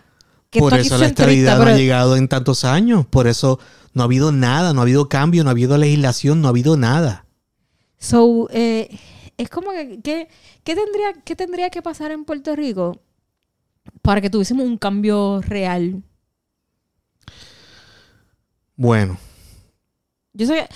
Que 0.49 0.61
por 0.61 0.75
eso 0.75 0.95
es 0.95 1.01
la 1.01 1.07
estabilidad 1.07 1.59
no 1.59 1.65
ha 1.65 1.75
llegado 1.77 2.17
en 2.17 2.29
tantos 2.29 2.65
años. 2.65 3.07
Por 3.07 3.27
eso 3.27 3.59
no 3.95 4.03
ha 4.03 4.05
habido 4.05 4.33
nada, 4.33 4.73
no 4.73 4.81
ha 4.81 4.83
habido 4.83 5.09
cambio, 5.09 5.45
no 5.45 5.51
ha 5.51 5.53
habido 5.53 5.77
legislación, 5.79 6.41
no 6.41 6.49
ha 6.49 6.51
habido 6.51 6.77
nada. 6.77 7.27
So, 7.99 8.49
eh, 8.51 8.99
es 9.37 9.49
como 9.49 9.71
que, 9.73 10.01
¿qué, 10.03 10.29
qué 10.65 10.75
tendría, 10.75 11.13
¿qué 11.25 11.37
tendría 11.37 11.71
que 11.71 11.81
pasar 11.83 12.11
en 12.11 12.25
Puerto 12.25 12.55
Rico 12.57 13.01
para 14.03 14.21
que 14.21 14.31
tuviésemos 14.31 14.65
un 14.67 14.77
cambio 14.79 15.41
real? 15.43 16.03
Bueno, 18.77 19.17
Yo 20.33 20.47
sé 20.47 20.67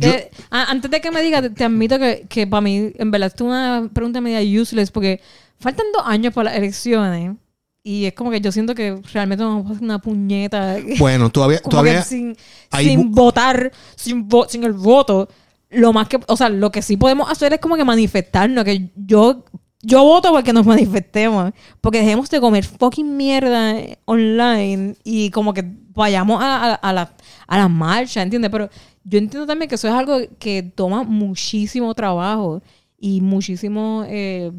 que... 0.00 0.30
Yo- 0.30 0.44
a- 0.50 0.70
antes 0.70 0.90
de 0.90 1.00
que 1.00 1.10
me 1.10 1.22
digas, 1.22 1.42
te, 1.42 1.50
te 1.50 1.64
admito 1.64 1.98
que, 1.98 2.26
que 2.28 2.46
para 2.46 2.60
mí, 2.60 2.92
en 2.96 3.10
verdad, 3.10 3.28
esto 3.28 3.44
es 3.44 3.48
una 3.48 3.88
pregunta 3.94 4.20
media 4.20 4.60
useless 4.60 4.90
porque 4.90 5.20
faltan 5.58 5.86
dos 5.94 6.02
años 6.04 6.34
para 6.34 6.50
las 6.50 6.58
elecciones 6.58 7.36
y 7.82 8.04
es 8.06 8.14
como 8.14 8.30
que 8.32 8.40
yo 8.40 8.50
siento 8.52 8.74
que 8.74 9.00
realmente 9.12 9.44
vamos 9.44 9.66
a 9.66 9.70
hacer 9.70 9.84
una 9.84 10.00
puñeta. 10.00 10.76
bueno, 10.98 11.30
todavía, 11.32 11.60
todavía 11.60 12.02
sin, 12.02 12.36
sin 12.82 13.10
votar, 13.12 13.72
sin, 13.94 14.28
vo- 14.28 14.46
sin 14.48 14.64
el 14.64 14.72
voto, 14.72 15.28
lo 15.70 15.92
más 15.92 16.08
que, 16.08 16.18
o 16.26 16.36
sea, 16.36 16.48
lo 16.48 16.70
que 16.72 16.82
sí 16.82 16.96
podemos 16.96 17.30
hacer 17.30 17.52
es 17.54 17.60
como 17.60 17.76
que 17.76 17.84
manifestarnos, 17.84 18.64
que 18.64 18.90
yo, 18.96 19.44
yo 19.82 20.02
voto 20.02 20.32
porque 20.32 20.52
nos 20.52 20.66
manifestemos, 20.66 21.52
porque 21.80 21.98
dejemos 22.00 22.28
de 22.30 22.40
comer 22.40 22.64
fucking 22.64 23.16
mierda 23.16 23.74
online 24.04 24.96
y 25.04 25.30
como 25.30 25.52
que 25.54 25.64
vayamos 25.94 26.42
a, 26.42 26.74
a, 26.74 26.92
la, 26.92 27.14
a 27.46 27.58
la 27.58 27.68
marcha, 27.68 28.22
¿entiendes? 28.22 28.50
Pero 28.50 28.68
yo 29.04 29.18
entiendo 29.18 29.46
también 29.46 29.68
que 29.68 29.76
eso 29.76 29.86
es 29.88 29.94
algo 29.94 30.18
que 30.38 30.62
toma 30.62 31.04
muchísimo 31.04 31.94
trabajo 31.94 32.62
y 32.98 33.20
muchísimo 33.20 34.04
eh, 34.08 34.50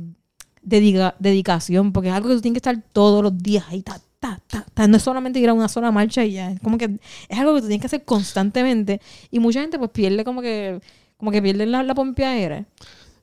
dedica- 0.62 1.16
dedicación, 1.20 1.92
porque 1.92 2.10
es 2.10 2.16
algo 2.16 2.30
que 2.30 2.36
tú 2.36 2.42
tienes 2.42 2.62
que 2.62 2.70
estar 2.70 2.84
todos 2.94 3.22
los 3.24 3.38
días 3.38 3.66
ahí, 3.70 3.82
ta, 3.82 4.00
ta, 4.20 4.40
ta, 4.48 4.66
ta. 4.74 4.88
no 4.88 4.98
es 4.98 5.04
solamente 5.04 5.40
ir 5.40 5.50
a 5.50 5.54
una 5.54 5.68
sola 5.68 5.92
marcha 5.92 6.24
y 6.24 6.34
ya. 6.34 6.52
Es 6.52 6.60
como 6.60 6.78
que 6.78 7.00
es 7.28 7.38
algo 7.40 7.56
que 7.56 7.62
tú 7.62 7.68
tienes 7.68 7.82
que 7.82 7.88
hacer 7.88 8.06
constantemente. 8.06 9.02
Y 9.32 9.40
mucha 9.40 9.62
gente 9.62 9.78
pues 9.78 9.92
pierde 9.92 10.24
como 10.24 10.42
que, 10.42 10.80
como 11.18 11.32
que 11.32 11.42
pierden 11.42 11.72
la, 11.72 11.84
la 11.84 11.94
pompeadera. 11.96 12.66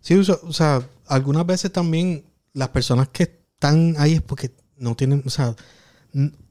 Sí, 0.01 0.15
o 0.15 0.53
sea, 0.53 0.87
algunas 1.07 1.47
veces 1.47 1.73
también 1.73 2.25
las 2.53 2.69
personas 2.69 3.09
que 3.09 3.25
están 3.25 3.95
ahí 3.99 4.15
es 4.15 4.23
porque 4.23 4.53
no 4.77 4.95
tienen, 4.95 5.23
o 5.27 5.31
sea, 5.31 5.55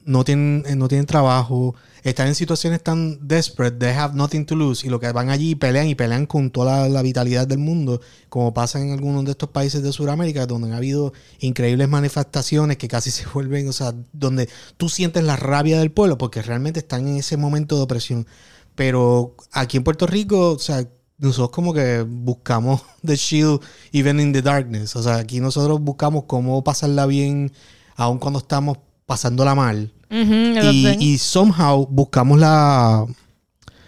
no 0.05 0.23
tienen, 0.25 0.63
eh, 0.67 0.75
no 0.75 0.87
tienen 0.87 1.05
trabajo, 1.05 1.75
están 2.03 2.27
en 2.27 2.35
situaciones 2.35 2.83
tan 2.83 3.25
desperate, 3.25 3.77
they 3.77 3.95
have 3.95 4.13
nothing 4.13 4.45
to 4.45 4.55
lose, 4.55 4.85
y 4.85 4.89
lo 4.89 4.99
que 4.99 5.09
van 5.11 5.29
allí 5.29 5.51
y 5.51 5.55
pelean 5.55 5.87
y 5.87 5.95
pelean 5.95 6.25
con 6.25 6.51
toda 6.51 6.81
la, 6.81 6.89
la 6.89 7.01
vitalidad 7.01 7.47
del 7.47 7.59
mundo, 7.59 8.01
como 8.27 8.53
pasa 8.53 8.81
en 8.81 8.91
algunos 8.91 9.23
de 9.23 9.31
estos 9.31 9.49
países 9.49 9.81
de 9.81 9.93
Sudamérica, 9.93 10.45
donde 10.45 10.73
ha 10.73 10.77
habido 10.77 11.13
increíbles 11.39 11.87
manifestaciones 11.87 12.77
que 12.77 12.89
casi 12.89 13.11
se 13.11 13.25
vuelven, 13.27 13.69
o 13.69 13.73
sea, 13.73 13.93
donde 14.11 14.49
tú 14.77 14.89
sientes 14.89 15.23
la 15.23 15.37
rabia 15.37 15.79
del 15.79 15.91
pueblo, 15.91 16.17
porque 16.17 16.41
realmente 16.41 16.79
están 16.81 17.07
en 17.07 17.17
ese 17.17 17.37
momento 17.37 17.77
de 17.77 17.83
opresión. 17.83 18.27
Pero 18.75 19.35
aquí 19.51 19.77
en 19.77 19.83
Puerto 19.83 20.07
Rico, 20.07 20.51
o 20.51 20.59
sea, 20.59 20.87
nosotros 21.23 21.49
como 21.49 21.73
que 21.73 22.05
buscamos 22.07 22.81
the 23.05 23.15
shield 23.15 23.61
even 23.91 24.19
in 24.19 24.31
the 24.33 24.41
darkness. 24.41 24.95
O 24.95 25.03
sea, 25.03 25.15
aquí 25.15 25.39
nosotros 25.39 25.79
buscamos 25.81 26.25
cómo 26.27 26.63
pasarla 26.63 27.05
bien 27.05 27.51
aun 27.95 28.19
cuando 28.19 28.39
estamos 28.39 28.77
pasándola 29.05 29.55
mal. 29.55 29.91
Y, 30.09 30.87
y 30.99 31.17
somehow 31.17 31.87
buscamos 31.89 32.37
la, 32.39 33.05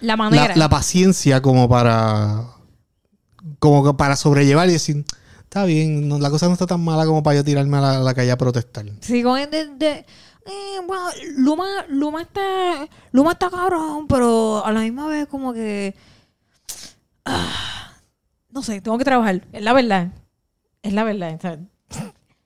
la 0.01 0.17
manera. 0.17 0.47
la, 0.49 0.55
la 0.55 0.69
paciencia 0.69 1.39
como 1.41 1.69
para 1.69 2.45
como 3.59 3.83
que 3.83 3.93
para 3.93 4.15
sobrellevar 4.15 4.67
y 4.69 4.73
decir, 4.73 5.05
está 5.43 5.65
bien, 5.65 6.07
no- 6.07 6.17
la 6.19 6.29
cosa 6.31 6.47
no 6.47 6.53
está 6.53 6.65
tan 6.65 6.83
mala 6.83 7.05
como 7.05 7.21
para 7.21 7.37
yo 7.37 7.43
tirarme 7.43 7.77
a 7.77 7.99
la, 7.99 8.13
calle 8.15 8.31
a 8.31 8.37
protestar. 8.37 8.85
Sí, 9.01 9.21
con 9.21 9.37
el 9.39 9.49
de, 9.51 9.67
de- 9.75 10.05
eh, 10.47 10.79
bueno, 10.85 11.09
Luma, 11.37 11.67
Luma 11.89 12.21
está, 12.23 12.87
Luma 13.11 13.33
está 13.33 13.49
cabrón, 13.49 14.07
pero 14.07 14.65
a 14.65 14.71
la 14.71 14.81
misma 14.81 15.07
vez 15.07 15.27
como 15.27 15.53
que, 15.53 15.95
ah, 17.25 17.93
no 18.49 18.61
sé, 18.61 18.81
tengo 18.81 18.97
que 18.97 19.05
trabajar. 19.05 19.41
Es 19.51 19.63
la 19.63 19.73
verdad, 19.73 20.11
es 20.81 20.93
la 20.93 21.03
verdad. 21.03 21.59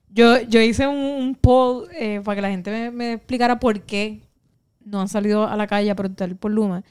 yo, 0.08 0.40
yo 0.42 0.60
hice 0.60 0.86
un, 0.86 1.34
poll 1.40 1.88
eh, 1.92 2.20
para 2.24 2.36
que 2.36 2.42
la 2.42 2.50
gente 2.50 2.70
me, 2.70 2.90
me 2.90 3.12
explicara 3.14 3.60
por 3.60 3.82
qué 3.82 4.20
no 4.84 5.00
han 5.00 5.08
salido 5.08 5.46
a 5.46 5.56
la 5.56 5.66
calle 5.66 5.90
a 5.90 5.94
protestar 5.94 6.34
por 6.36 6.50
Luma. 6.50 6.82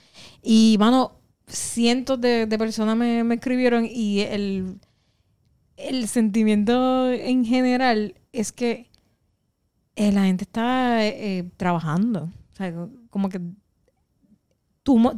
Y, 0.41 0.77
mano, 0.79 1.19
cientos 1.47 2.19
de, 2.21 2.45
de 2.45 2.57
personas 2.57 2.95
me, 2.95 3.23
me 3.23 3.35
escribieron 3.35 3.85
y 3.85 4.21
el, 4.21 4.79
el 5.75 6.07
sentimiento 6.07 7.11
en 7.11 7.45
general 7.45 8.15
es 8.31 8.51
que 8.51 8.89
eh, 9.95 10.11
la 10.11 10.25
gente 10.25 10.43
está 10.43 11.05
eh, 11.05 11.49
trabajando. 11.57 12.29
O 12.53 12.55
sea, 12.55 12.73
como 13.09 13.29
que 13.29 13.41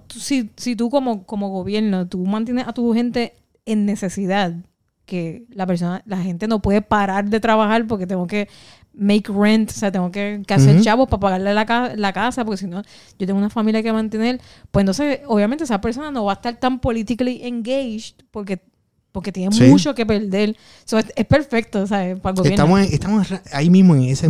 tú, 0.08 0.20
si, 0.20 0.50
si 0.58 0.76
tú 0.76 0.90
como, 0.90 1.24
como 1.26 1.50
gobierno, 1.50 2.08
tú 2.08 2.26
mantienes 2.26 2.68
a 2.68 2.74
tu 2.74 2.94
gente 2.94 3.36
en 3.66 3.86
necesidad, 3.86 4.54
que 5.06 5.44
la 5.50 5.66
persona, 5.66 6.02
la 6.06 6.18
gente 6.18 6.48
no 6.48 6.62
puede 6.62 6.82
parar 6.82 7.30
de 7.30 7.40
trabajar 7.40 7.86
porque 7.88 8.06
tengo 8.08 8.28
que 8.28 8.48
make 8.94 9.32
rent, 9.32 9.70
o 9.70 9.74
sea, 9.74 9.92
tengo 9.92 10.12
que, 10.12 10.42
que 10.46 10.54
hacer 10.54 10.76
Ujú. 10.76 10.84
chavos 10.84 11.08
para 11.10 11.20
pagarle 11.22 11.54
la, 11.54 11.94
la 11.96 12.14
casa, 12.14 12.44
porque 12.44 12.58
si 12.58 12.68
no, 12.68 12.82
yo 13.18 13.26
tengo 13.28 13.38
una 13.40 13.50
familia 13.50 13.82
que 13.82 13.94
mantener, 13.94 14.42
pues 14.72 14.84
entonces, 14.84 15.20
obviamente, 15.28 15.64
esa 15.64 15.80
persona 15.80 16.12
no 16.12 16.26
va 16.26 16.34
a 16.34 16.36
estar 16.36 16.60
tan 16.60 16.80
politically 16.80 17.42
engaged 17.44 18.16
porque, 18.32 18.60
porque 19.14 19.32
tiene 19.32 19.54
Sí. 19.56 19.64
mucho 19.64 19.96
que 19.96 20.06
perder. 20.06 20.56
So, 20.86 20.98
es, 21.00 21.06
es 21.16 21.26
perfecto, 21.26 21.88
¿sabes? 21.88 22.20
Para 22.20 22.32
el 22.34 22.38
gobierno. 22.38 22.64
Estamos, 22.64 22.80
en- 22.82 22.94
estamos 22.94 23.28
ahí 23.54 23.70
mismo 23.70 23.96
en 23.96 24.04
ese, 24.04 24.30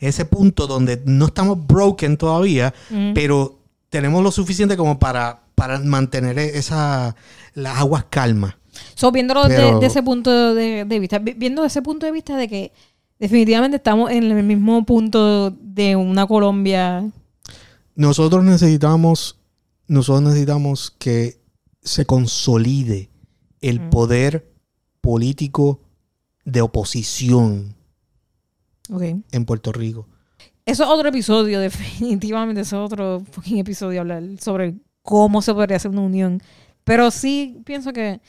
ese 0.00 0.24
punto 0.26 0.66
donde 0.66 1.02
no 1.06 1.26
estamos 1.26 1.66
broken 1.66 2.16
todavía, 2.18 2.72
pero 3.14 3.60
tenemos 3.94 4.24
lo 4.24 4.32
suficiente 4.32 4.76
como 4.76 4.98
para, 4.98 5.44
para 5.54 5.78
mantener 5.78 6.36
esa, 6.36 7.14
las 7.54 7.78
aguas 7.78 8.06
calmas. 8.10 8.56
So, 8.96 9.12
viéndolo 9.12 9.44
Pero- 9.46 9.78
de, 9.78 9.86
ese 9.86 10.02
punto 10.02 10.52
de, 10.52 10.84
de 10.84 10.98
vista, 10.98 11.20
vi- 11.20 11.34
viendo 11.34 11.64
ese 11.64 11.80
punto 11.80 12.06
de 12.06 12.10
vista 12.10 12.36
de 12.36 12.48
que 12.48 12.72
definitivamente 13.20 13.76
estamos 13.76 14.10
en 14.10 14.24
el 14.24 14.42
mismo 14.42 14.84
punto 14.84 15.52
de 15.52 15.94
una 15.94 16.26
Colombia. 16.26 17.08
Nosotros 17.94 18.42
necesitamos, 18.42 19.38
nosotros 19.86 20.22
necesitamos 20.22 20.90
que 20.98 21.38
se 21.82 22.04
consolide 22.04 23.10
el 23.60 23.78
Mm. 23.78 23.90
poder 23.90 24.50
político 25.00 25.78
de 26.44 26.62
oposición 26.62 27.76
en 29.30 29.44
Puerto 29.44 29.70
Rico. 29.70 30.08
Eso 30.66 30.84
es 30.84 30.88
otro 30.90 31.08
episodio, 31.08 31.60
definitivamente. 31.60 32.62
Eso 32.62 32.84
es 32.84 32.92
otro 32.92 33.22
fucking 33.30 33.58
episodio 33.58 34.00
hablar 34.00 34.22
sobre 34.40 34.74
cómo 35.02 35.42
se 35.42 35.52
podría 35.54 35.76
hacer 35.76 35.90
una 35.90 36.02
unión. 36.02 36.40
Pero 36.84 37.10
sí 37.10 37.60
pienso 37.64 37.92
que 37.92 38.20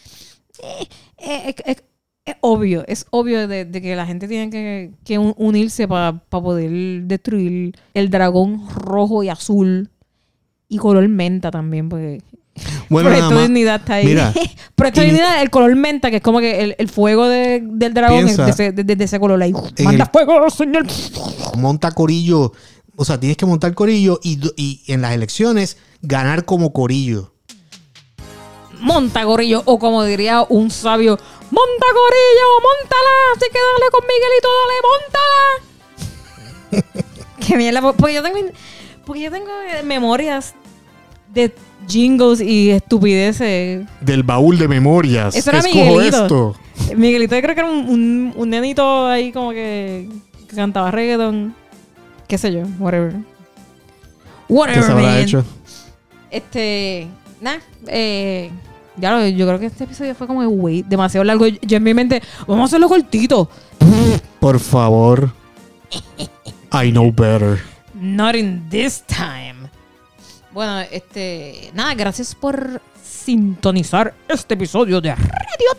eh, 0.64 0.88
eh, 1.18 1.56
es, 2.26 2.36
obvio, 2.42 2.84
es 2.88 3.06
obvio 3.12 3.48
de, 3.48 3.70
que 3.70 3.96
la 3.96 4.06
gente 4.06 4.28
tiene 4.28 4.50
que, 4.50 4.92
que 5.04 5.18
un- 5.20 5.34
unirse 5.38 5.88
para 5.88 6.14
poder 6.30 7.04
destruir 7.04 7.76
el 7.94 8.10
dragón 8.10 8.68
rojo 8.76 9.24
y 9.24 9.30
azul 9.30 9.90
y 10.68 10.78
color 10.78 11.08
menta 11.08 11.52
también, 11.52 11.90
porque 11.90 12.22
Bueno, 12.90 13.10
nada 13.10 13.22
Proyecto 13.22 13.36
más, 13.36 13.44
Dignidad 13.50 13.76
está 13.82 13.94
ahí. 13.96 14.06
mira, 14.06 14.34
Proyecto 14.76 15.02
y- 15.02 15.06
Dignidad, 15.06 15.42
el 15.42 15.50
color 15.50 15.76
menta, 15.76 16.10
que 16.10 16.18
es 16.18 16.22
como 16.22 16.40
que 16.40 16.62
el, 16.62 16.76
el 16.78 16.90
fuego 16.90 17.28
de- 17.28 17.62
del 17.64 17.94
dragón 17.94 18.20
es 18.20 18.24
Piensa 18.36 18.46
de 18.46 18.52
ese, 18.52 18.72
de- 18.72 18.96
de 18.96 19.04
ese 19.04 19.20
color 19.20 19.42
ahí. 19.42 19.54
Manda 19.84 20.06
el- 20.06 20.10
fuego, 20.12 20.50
señor. 20.50 20.86
monta 21.58 21.92
corillo, 21.92 22.54
o 22.96 23.04
sea, 23.06 23.20
tienes 23.20 23.36
que 23.38 23.46
montar 23.46 23.74
corillo 23.74 24.20
y, 24.24 24.40
y 24.56 24.84
en 24.92 25.02
las 25.02 25.14
elecciones 25.14 25.78
ganar 26.02 26.46
como 26.46 26.72
corillo. 26.72 27.34
Monta 28.80 29.24
gorillo, 29.24 29.62
o 29.66 29.80
como 29.80 30.04
diría 30.04 30.44
un 30.48 30.70
sabio, 30.70 31.18
monta 31.50 31.86
gorillo, 31.94 32.48
montala, 32.62 33.12
así 33.36 33.46
que 33.52 33.60
dale 33.60 33.92
con 33.92 34.04
Miguelito, 34.06 34.50
dale, 36.72 36.84
montala. 36.84 37.06
Qué 37.48 37.58
mierda, 37.58 37.82
po- 37.82 37.94
porque 37.94 38.14
yo 38.16 38.22
tengo, 38.24 38.38
porque 39.06 39.22
yo 39.22 39.32
tengo 39.32 39.50
eh, 39.74 39.84
memorias 39.84 40.54
de 41.36 41.54
jingles 41.88 42.42
y 42.42 42.72
estupideces. 42.72 43.86
Del 44.02 44.24
baúl 44.24 44.58
de 44.58 44.68
memorias. 44.68 45.36
Eso 45.36 45.52
era 45.52 45.60
Escojo 45.60 45.78
Miguelito. 45.98 46.24
esto. 46.24 46.56
Miguelito 46.96 47.36
yo 47.36 47.42
creo 47.42 47.56
que 47.56 47.62
era 47.62 47.70
un, 47.70 47.88
un, 47.90 48.34
un 48.36 48.50
nenito 48.50 49.06
ahí 49.08 49.32
como 49.32 49.52
que, 49.52 50.10
que 50.50 50.56
cantaba 50.56 50.90
reggaeton, 50.92 51.54
qué 52.28 52.38
sé 52.38 52.52
yo, 52.52 52.62
whatever. 52.80 53.12
¿Qué 53.14 54.54
Whatever, 54.54 54.84
se 54.84 54.92
habrá 54.92 55.04
man. 55.04 55.18
hecho? 55.20 55.46
Este, 56.30 57.08
nada, 57.42 57.60
eh, 57.88 58.52
ya 58.98 59.12
lo, 59.12 59.28
yo 59.28 59.48
creo 59.48 59.60
que 59.60 59.66
este 59.68 59.86
episodio 59.86 60.14
fue 60.16 60.28
como 60.28 60.42
demasiado 60.88 61.24
largo. 61.24 61.48
Yo 61.48 61.78
en 61.78 61.84
mi 61.84 61.94
mente, 61.94 62.22
vamos 62.48 62.64
a 62.64 62.66
hacerlo 62.66 62.88
cortito. 62.88 63.50
Por 64.40 64.60
favor. 64.60 65.32
I 66.72 66.92
know 66.92 67.12
better. 67.12 67.60
Not 67.94 68.36
in 68.36 68.70
this 68.70 69.04
time. 69.08 69.55
Bueno, 70.56 70.80
este, 70.90 71.70
nada, 71.74 71.94
gracias 71.96 72.34
por 72.34 72.82
sintonizar 73.04 74.14
este 74.30 74.54
episodio 74.54 75.02
de 75.02 75.14
Radio 75.14 75.72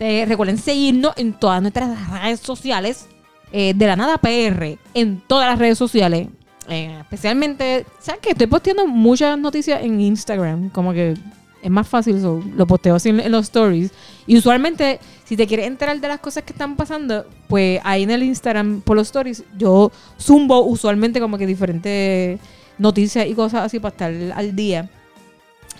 Televisión. 0.00 0.28
recuerden 0.28 0.58
seguirnos 0.58 1.12
en 1.16 1.32
todas 1.32 1.62
nuestras 1.62 2.10
redes 2.20 2.40
sociales. 2.40 3.06
eh, 3.52 3.74
de 3.76 3.86
la 3.86 3.94
nada 3.94 4.18
PR 4.18 4.76
en 4.92 5.20
todas 5.20 5.48
las 5.48 5.56
redes 5.56 5.78
sociales. 5.78 6.26
Eh, 6.68 6.98
especialmente, 7.00 7.86
¿sabes 8.00 8.20
qué? 8.20 8.30
Estoy 8.30 8.48
posteando 8.48 8.88
muchas 8.88 9.38
noticias 9.38 9.80
en 9.84 10.00
Instagram. 10.00 10.70
Como 10.70 10.92
que 10.92 11.14
es 11.62 11.70
más 11.70 11.86
fácil, 11.86 12.20
so, 12.20 12.42
lo 12.56 12.66
posteo 12.66 12.96
así 12.96 13.10
en 13.10 13.30
los 13.30 13.44
stories. 13.44 13.92
Y 14.26 14.36
usualmente, 14.36 14.98
si 15.24 15.36
te 15.36 15.46
quieres 15.46 15.68
enterar 15.68 16.00
de 16.00 16.08
las 16.08 16.18
cosas 16.18 16.42
que 16.42 16.54
están 16.54 16.74
pasando, 16.74 17.24
pues 17.46 17.80
ahí 17.84 18.02
en 18.02 18.10
el 18.10 18.24
Instagram, 18.24 18.80
por 18.80 18.96
los 18.96 19.06
stories, 19.06 19.44
yo 19.56 19.92
zumbo 20.20 20.64
usualmente 20.64 21.20
como 21.20 21.38
que 21.38 21.46
diferentes 21.46 22.40
noticias 22.78 23.26
y 23.26 23.34
cosas 23.34 23.64
así 23.64 23.78
para 23.78 23.92
estar 23.92 24.12
al 24.34 24.56
día. 24.56 24.88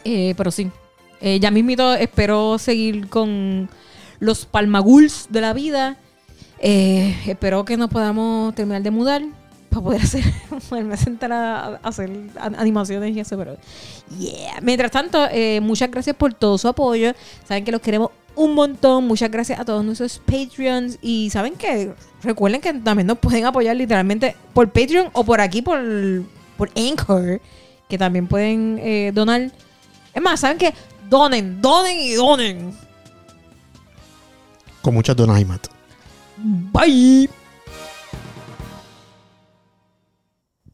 Eh, 0.05 0.34
pero 0.36 0.51
sí, 0.51 0.70
eh, 1.20 1.38
ya 1.38 1.51
mismito 1.53 1.95
espero 1.95 2.59
seguir 2.59 3.09
con 3.09 3.68
los 4.18 4.45
palmaguls 4.45 5.26
de 5.30 5.40
la 5.40 5.53
vida. 5.53 5.97
Eh, 6.59 7.16
espero 7.26 7.64
que 7.64 7.76
nos 7.76 7.90
podamos 7.90 8.55
terminar 8.55 8.82
de 8.82 8.90
mudar 8.90 9.22
para 9.68 9.82
poder 9.82 10.03
hacer, 10.03 10.24
poderme 10.68 10.97
sentar 10.97 11.32
a, 11.32 11.80
hacer 11.82 12.11
animaciones 12.40 13.16
y 13.16 13.20
eso, 13.20 13.36
pero 13.36 13.57
yeah. 14.18 14.61
Mientras 14.62 14.90
tanto, 14.90 15.26
eh, 15.30 15.61
muchas 15.61 15.90
gracias 15.90 16.14
por 16.16 16.34
todo 16.34 16.59
su 16.59 16.68
apoyo. 16.68 17.12
Saben 17.47 17.64
que 17.64 17.72
los 17.72 17.80
queremos 17.80 18.11
un 18.34 18.55
montón. 18.55 19.07
Muchas 19.07 19.30
gracias 19.30 19.61
a 19.61 19.64
todos 19.64 19.84
nuestros 19.84 20.20
Patreons. 20.20 20.99
Y 21.03 21.30
saben 21.30 21.55
que 21.55 21.93
recuerden 22.22 22.61
que 22.61 22.72
también 22.74 23.07
nos 23.07 23.18
pueden 23.18 23.45
apoyar 23.45 23.76
literalmente 23.76 24.36
por 24.55 24.70
Patreon 24.70 25.11
o 25.12 25.24
por 25.24 25.40
aquí, 25.40 25.62
por, 25.62 25.80
por 26.57 26.70
Anchor, 26.76 27.40
que 27.88 27.98
también 27.98 28.26
pueden 28.26 28.78
eh, 28.80 29.12
donar. 29.12 29.50
Es 30.14 30.22
más, 30.22 30.40
¿saben 30.40 30.59
qué? 30.59 30.74
Donen, 31.09 31.61
donen 31.61 31.98
y 31.98 32.14
donen. 32.14 32.76
Con 34.82 34.94
muchas 34.94 35.16
donas 35.16 35.40
y 35.40 35.44
mat. 35.44 35.66
Bye. 36.36 37.28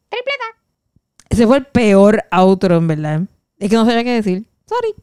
Tripleta. 0.09 0.45
Ese 1.29 1.47
fue 1.47 1.59
el 1.59 1.67
peor 1.67 2.25
outro, 2.31 2.77
en 2.77 2.87
verdad. 2.89 3.23
Es 3.59 3.69
que 3.69 3.77
no 3.77 3.85
sabía 3.85 4.05
qué 4.05 4.15
decir. 4.15 4.47
Sorry. 4.67 4.95